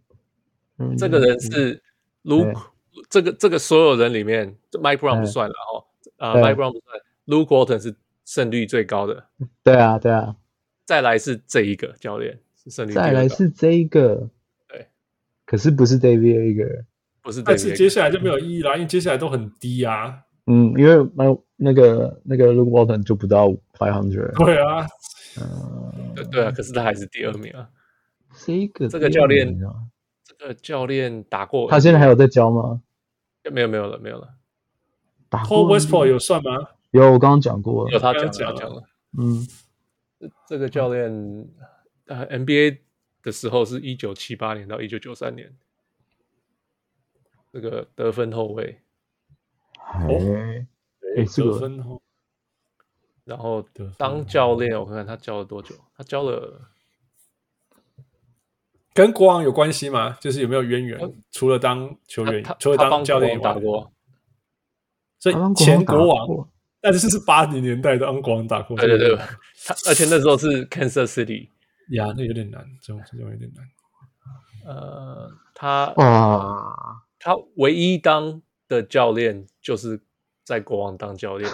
[0.77, 1.81] 嗯这个人是
[2.23, 2.59] Luke，
[3.09, 5.85] 这个这个所有人里面，Mike Brown 不算了哦，
[6.17, 7.95] 啊对，Mike Brown 不算，Luke Walton 是
[8.25, 9.25] 胜率最高的，
[9.63, 10.35] 对啊对啊，
[10.85, 14.29] 再来是这一个教练是胜率再来高是这一个，
[14.67, 14.87] 对，
[15.45, 16.83] 可是不是 David Yeager，
[17.21, 20.23] 不是但是接下来就没有意义啦，因为接下来都很低啊。
[20.47, 24.87] 嗯，因为 My 那个那个 Luke Walton 就不到 five hundred，对啊，
[26.15, 27.69] 对对啊，可是他还是第二名啊。
[28.33, 29.59] 这一个这个教练
[30.23, 32.81] 这个教练打过，他现在还有在教吗？
[33.51, 34.35] 没有没有了没有了，
[35.29, 36.69] 打过 Westport 有算吗？
[36.91, 38.83] 有，我刚刚讲过了，有他讲了讲了他讲了。
[39.17, 39.47] 嗯，
[40.47, 41.49] 这个教练
[42.05, 42.79] 呃 NBA
[43.23, 45.55] 的时候是一九七八年到一九九三年，
[47.53, 48.81] 这个得分后卫，
[49.77, 50.67] 哎，对
[51.17, 52.00] 哎这个得分哦
[53.31, 53.65] 然后
[53.97, 55.73] 当教练，我看看他教了多久？
[55.95, 56.59] 他教了
[58.93, 60.17] 跟国王有关系吗？
[60.19, 60.99] 就是有没有渊源？
[61.31, 63.89] 除了当球员除了当教练以外打，过，
[65.17, 66.49] 所以前打国王，
[66.81, 68.75] 但是是八零年代的当国王打过。
[68.75, 69.15] 对对对，
[69.65, 71.47] 他而且那时候是 Kansas City，
[71.91, 73.65] 呀，那有点难，这种这种有点难。
[74.65, 80.01] 呃，他哇，他唯一当的教练就是
[80.43, 81.49] 在国王当教练，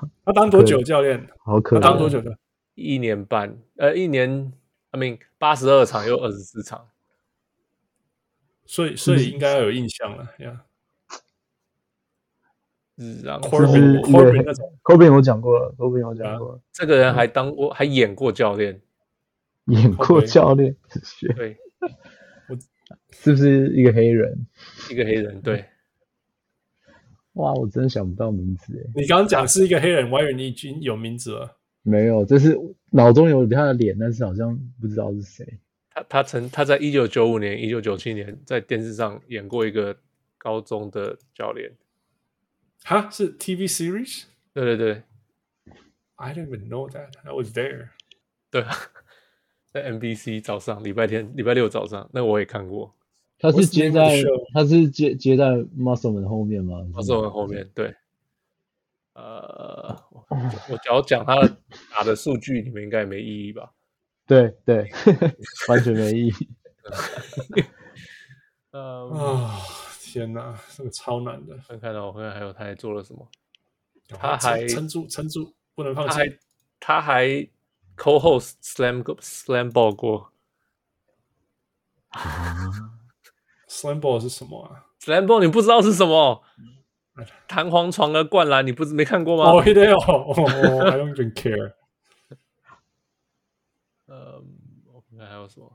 [0.24, 1.28] 他当多久教练？
[1.44, 2.36] 好可怜，他当多久的？
[2.74, 4.52] 一年半，呃，一年
[4.92, 6.88] ，I mean 八十二场又二十四场，
[8.64, 10.64] 所以所以应该要有印象了呀。
[13.22, 14.78] 然后是不是 Corbin Corbin 那种。
[14.82, 18.80] Kobe 我讲过了，Kobe 我讲过了，这个人还当过，还演过教练，
[19.66, 20.74] 演过教练，
[21.36, 21.56] 对，
[23.10, 24.46] 是不是一个黑人？
[24.90, 25.64] 一个黑人，对，
[27.38, 31.56] 哇，我真想不到名字诶，你刚刚讲是一个黑人，我以为你已经有名字了。
[31.82, 32.58] 没有，就是
[32.90, 35.58] 脑中有他的脸，但是好像不知道是谁。
[35.90, 39.96] 他他曾他在一九九五年、一九九七年在电视上演过一个
[40.36, 41.72] 高中的教练，
[42.84, 44.24] 哈，是 TV series？
[44.52, 45.02] 对对对
[46.16, 47.10] I didn't even know that.
[47.22, 47.90] I was there.
[48.50, 48.64] 对，
[49.72, 52.92] 在 NBC 早上礼拜天、礼拜六早上，那我也看过，
[53.38, 54.22] 他是接在？
[54.52, 55.46] 他是接接在
[55.78, 57.94] Muscleman 后面吗？？Muscleman 后面对，
[59.14, 60.26] 呃，我
[60.70, 61.56] 我只要讲他的
[61.90, 63.72] 打的数据，你们应该也没意义吧？
[64.26, 64.90] 对对，
[65.68, 66.32] 完全没意义。
[68.72, 69.58] 呃，啊、
[70.00, 71.56] 天哪，这个超难的。
[71.66, 73.28] 看看到，我看看还有他还做了什么？
[74.08, 76.38] 他还撑撑住，撑住，不能放弃他还。
[76.80, 77.48] 他还
[77.96, 80.32] co-host slam slam ball 过，
[83.80, 86.42] Slam Ball 是什么啊？Slam Ball 你不知道是什么？
[87.48, 89.50] 弹簧床的灌篮，你不是没看过吗？
[89.50, 90.34] 哦，对哦，哦
[90.88, 91.72] ，I don't even care。
[94.06, 94.42] 呃，
[94.92, 95.70] 我看看还有什么？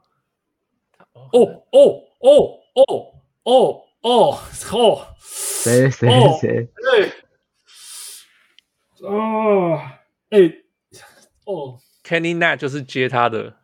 [1.14, 4.42] 哦哦哦哦哦哦
[4.72, 6.10] 哦，谁谁
[6.42, 6.68] 谁？
[6.76, 7.12] 对，
[9.08, 9.80] 哦，
[10.30, 10.40] 哎，
[11.46, 13.58] 哦，Kenny Nat 就是接他的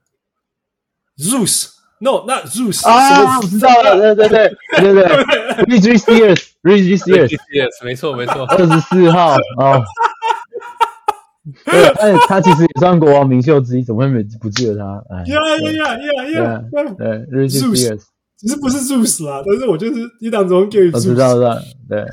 [2.02, 5.04] ，Zeus，No，那 Zeus 啊，我知道了，对对对对
[5.80, 6.48] 对 Spears，
[7.86, 9.82] 没错没错，二十四号啊。
[11.66, 15.04] 对， 哎，他其实也算国王名秀之一，怎么会没不记得他？
[15.10, 16.64] 哎，呀呀呀呀呀！
[16.98, 18.02] 对，Reggie Spears，
[18.38, 22.06] 只是不是 Zeus 啦，但是我就是一当中给我知道的，对。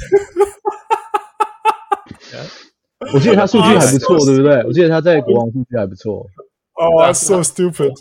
[3.12, 4.64] 我记得他数据还不错， 对不对？
[4.64, 6.26] 我记得他在国王数据还不错。
[6.74, 7.94] 哦，so stupid！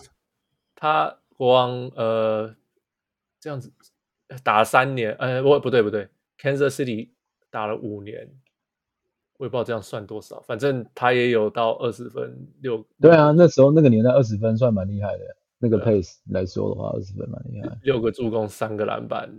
[0.75, 2.55] 他国王呃
[3.39, 3.71] 这样子
[4.43, 6.07] 打了三年，呃，不不对不对
[6.39, 7.09] ，Kansas City
[7.49, 8.29] 打了五年。
[9.37, 12.81] 我也不知道这样算多少，反正他也有到二十分六。
[13.01, 15.25] 对啊，那时候那个年代二十分算蛮厉害的，
[15.59, 17.77] 那个 pace 来说的话，二十分蛮厉害。
[17.83, 19.29] 六个助攻，三个篮板，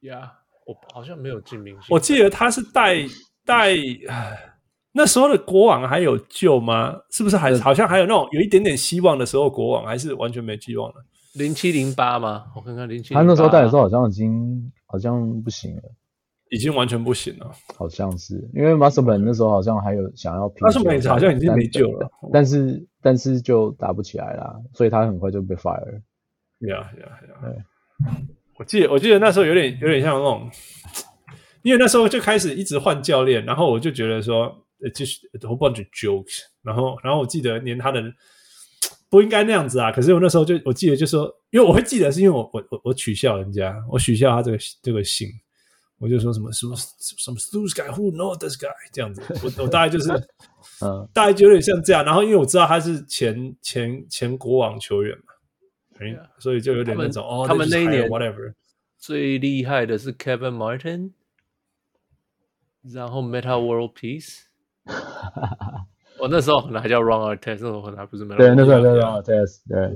[0.00, 1.86] 呀、yeah，我好像没有进明星。
[1.88, 2.98] 我记得他是带
[3.46, 3.74] 带，
[4.92, 7.00] 那时候的国王还有救吗？
[7.10, 10.96] 是不是还好像还有那种有一点点希望的时候，国王还是完全没希望了？
[11.34, 12.46] 零七零八吗？
[12.56, 13.14] 我看看零七。
[13.14, 15.82] 他那时候带的时候好像已经好像不行了。
[16.50, 26.00] 已经完全不行了，好像是因为 Musselman 那时候好像还有想要拼，Musselman 好像已经没救了，但是但是就打不起来了，所以他很快就被 fire 了。
[26.68, 27.40] 呀呀呀！
[27.42, 28.12] 对，
[28.56, 30.48] 我记得我记得那时候有点有点像那种，
[31.62, 34.54] 因为那时候就开始一直换教练，然后我就觉得说，
[34.94, 38.00] 就是 a whole bunch of jokes，然后然后我记得连他的
[39.08, 45.28] 不应该那样子啊，可是我那时候就我记得就说，因为我会记得是因为我我我我取笑人家，我取笑他这个这个姓。
[45.98, 50.10] 我就说什么什么什么 Zeus guy who know this guy 这样子，我我大概就是，
[50.84, 52.04] 嗯，大概就有点像这样。
[52.04, 55.32] 然后因为我知道他是前前前国王球员嘛，
[56.00, 58.52] 嗯，所以就有点那种哦，他们那一年 whatever
[58.98, 61.12] 最厉害的是 Kevin Martin，
[62.82, 64.40] 然后 Metta World Peace，
[66.18, 69.94] 我那时候可能还叫 run Artest，那时候可能还不是 Metta，对，那时候叫 run Artest，对。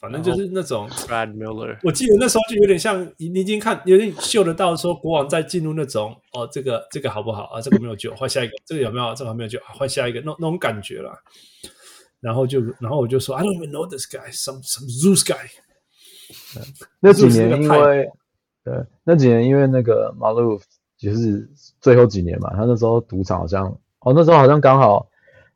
[0.00, 7.60] 反正就是那种 Brad Miller，我记得那时候就有点像你，你已经看有点嗅得到说国王在进入那种哦，这个这个好不好啊？
[7.60, 8.54] 这个没有救，换下一个。
[8.64, 9.14] 这个有没有？
[9.14, 10.18] 这个还没有救，换下一个。
[10.22, 11.12] 那那种感觉啦。
[12.18, 15.50] 然后就然后我就说，I don't even know this guy, some some Zeus guy。
[17.00, 18.10] 那几年因为
[18.64, 20.62] 对那几年因为那个 Maloof
[20.96, 21.46] 就是
[21.82, 23.66] 最后几年嘛，他那时候赌场好像
[23.98, 25.06] 哦，那时候好像刚好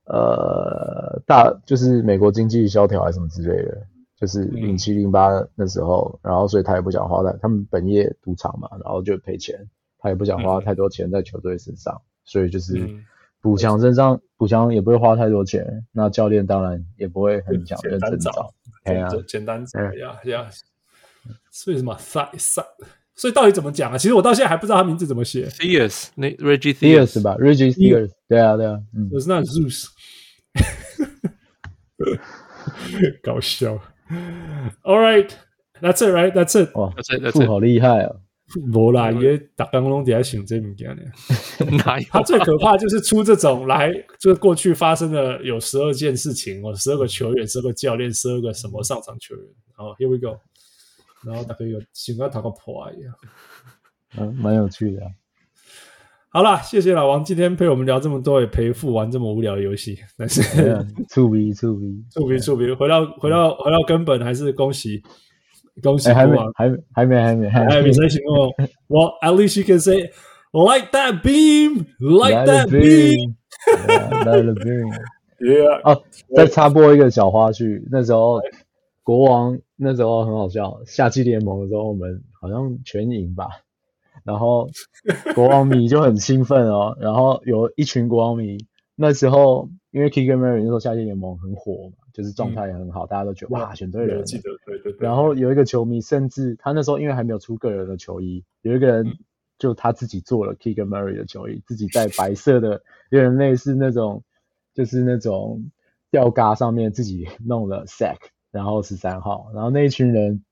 [0.06, 3.86] 呃大就是美国经济萧条还是什么之类的。
[4.16, 9.58] 就是零七零八那时候，然后所以他也不想花在他们本业赌场嘛，然后就赔钱，
[9.98, 12.88] 他也不想花太多钱在球队身上，所以就是
[13.42, 20.48] 补强身上补强也不会花太多钱，那教练当然也不会很想认真找，对啊，简单找呀呀，
[21.50, 22.64] 所以什么赛赛，
[23.16, 23.98] 所以到底怎么讲啊？
[23.98, 29.88] 其实我到现在还不知道他名字怎么写，Theus 那 Reggie Theus 吧，Reggie Theus，对啊对啊，嗯，我是那 Zeus，
[33.22, 33.80] 搞笑。
[34.82, 35.30] All right,
[35.80, 36.32] that's it, right?
[36.32, 36.70] That's it.
[36.74, 36.92] 哇，
[37.32, 38.16] 富好厉害啊！
[38.70, 41.02] 没啦，因为打刚刚在想这物件呢。
[41.84, 42.06] 哪有？
[42.10, 49.44] 他最可怕就是出这种来，就是过去发生的有十二件事情哦，十二个球员，十二个教练，十二个什么上场球员。
[49.72, 50.38] 好，Here we go。
[51.24, 53.14] 然后大概有想要打个破一样，
[54.18, 55.00] 嗯，蛮有趣的。
[56.34, 59.96] 好了，谢谢老王今天陪我们聊这么多，也陪父玩这么无聊的游戏。
[60.18, 60.42] 但是，
[61.08, 65.00] 触鼻触鼻触鼻触鼻，回到回到回到根本，还是恭喜
[65.80, 68.50] 恭喜富王，还没还没还没还没还没行哦。
[68.88, 70.10] Well, at least you can say
[70.50, 73.36] like that beam, like that beam,
[74.24, 74.90] like the beam.
[75.38, 75.80] Yeah.
[75.84, 76.02] 哦，
[76.34, 78.40] 再插播一个小花絮，那时候
[79.04, 83.46] 国王那时候很好笑，夏季联盟的时候我们好像全赢吧。
[84.24, 84.70] 然后
[85.34, 88.56] 国王迷就很兴奋哦，然后有一群国王迷，
[88.96, 94.24] 那时候因为 Keegan Murray 那时候夏季联盟很火嘛，就是状态也很好，嗯、大家都觉得哇，选对人了。
[94.24, 95.06] 记得，对对对。
[95.06, 99.18] 然后有一个球迷，甚至他那时候因为还没有出个人的球衣，有一个人
[99.58, 104.22] 就他自己做了 Keegan Murray 的球衣，自己在白色的，有点类似那种，
[104.74, 105.70] 就是那种
[106.10, 108.16] 吊嘎上面自己弄了 sack，
[108.50, 110.42] 然后十三号，然后那一群人。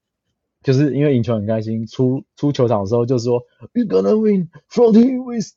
[0.62, 3.42] 就是因为赢球很开心，出出球场的时候就说
[3.74, 5.52] "We gonna win forty wins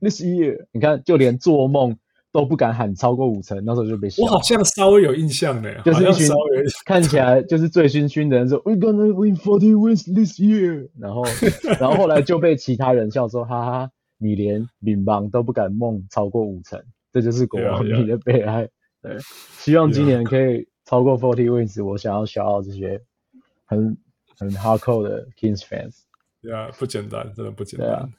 [0.00, 0.66] this year"。
[0.72, 1.96] 你看，就连做梦
[2.32, 4.22] 都不敢喊超过五成，那时候就被笑。
[4.22, 6.28] 我好像稍微有印象呢，就是一群
[6.86, 11.22] 看起来就是醉醺醺的人说 "We're gonna win forty wins this year"，然后
[11.78, 18.68] 然后后来就被其他人笑说哈哈，你连领邦都不敢梦超过五成，这就是国王你的悲哀。
[19.02, 19.18] 对，
[19.58, 23.00] 希望今年可以超过 forty wins，我想要笑傲这些
[23.66, 23.98] 很
[24.38, 26.00] 很 hardcore 的 Kings fans。
[26.40, 28.12] 对啊，不简单，真的不简单。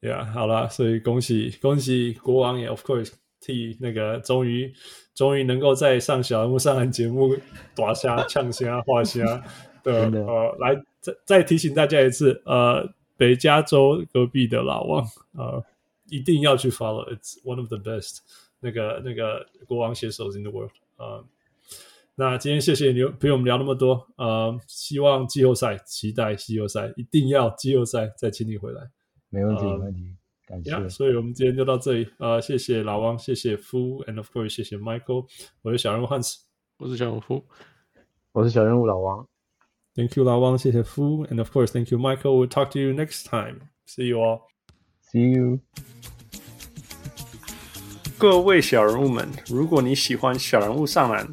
[0.00, 3.12] 对啊，好了，所以恭喜恭喜国王也，of course。
[3.40, 4.74] 替那个终于
[5.14, 7.36] 终于能够在上小人物上完节目
[7.72, 9.22] 打虾呛虾画虾
[9.84, 15.64] 的呃，来再再提醒大家一次，呃，北加州隔壁的老王呃，
[16.10, 18.18] 一定要去 follow，it's one of the best
[18.58, 21.24] 那个那个国王写手 in the world 呃，
[22.20, 28.82] 那今天谢谢你陪我们聊那么多，呃，希望季后赛期待季后赛，一定要季后赛再请你回来，
[29.28, 30.16] 没问题，没问题。
[30.44, 32.08] 感谢，yeah, 所以我们今天就到这里。
[32.18, 35.26] 呃，谢谢老王，谢谢夫，and of course，谢谢 Michael。
[35.62, 36.40] 我是小人物汉斯，
[36.78, 37.44] 我是小人物夫，
[38.32, 39.24] 我是小人物老王。
[39.94, 42.44] Thank you，老王，谢谢夫，and of course，thank you Michael。
[42.44, 43.60] We'll talk to you next time.
[43.86, 44.40] See you all.
[45.12, 45.60] See you。
[48.18, 51.32] 各位小人物们，如果你喜欢小人物上篮，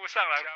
[0.11, 0.50] 上来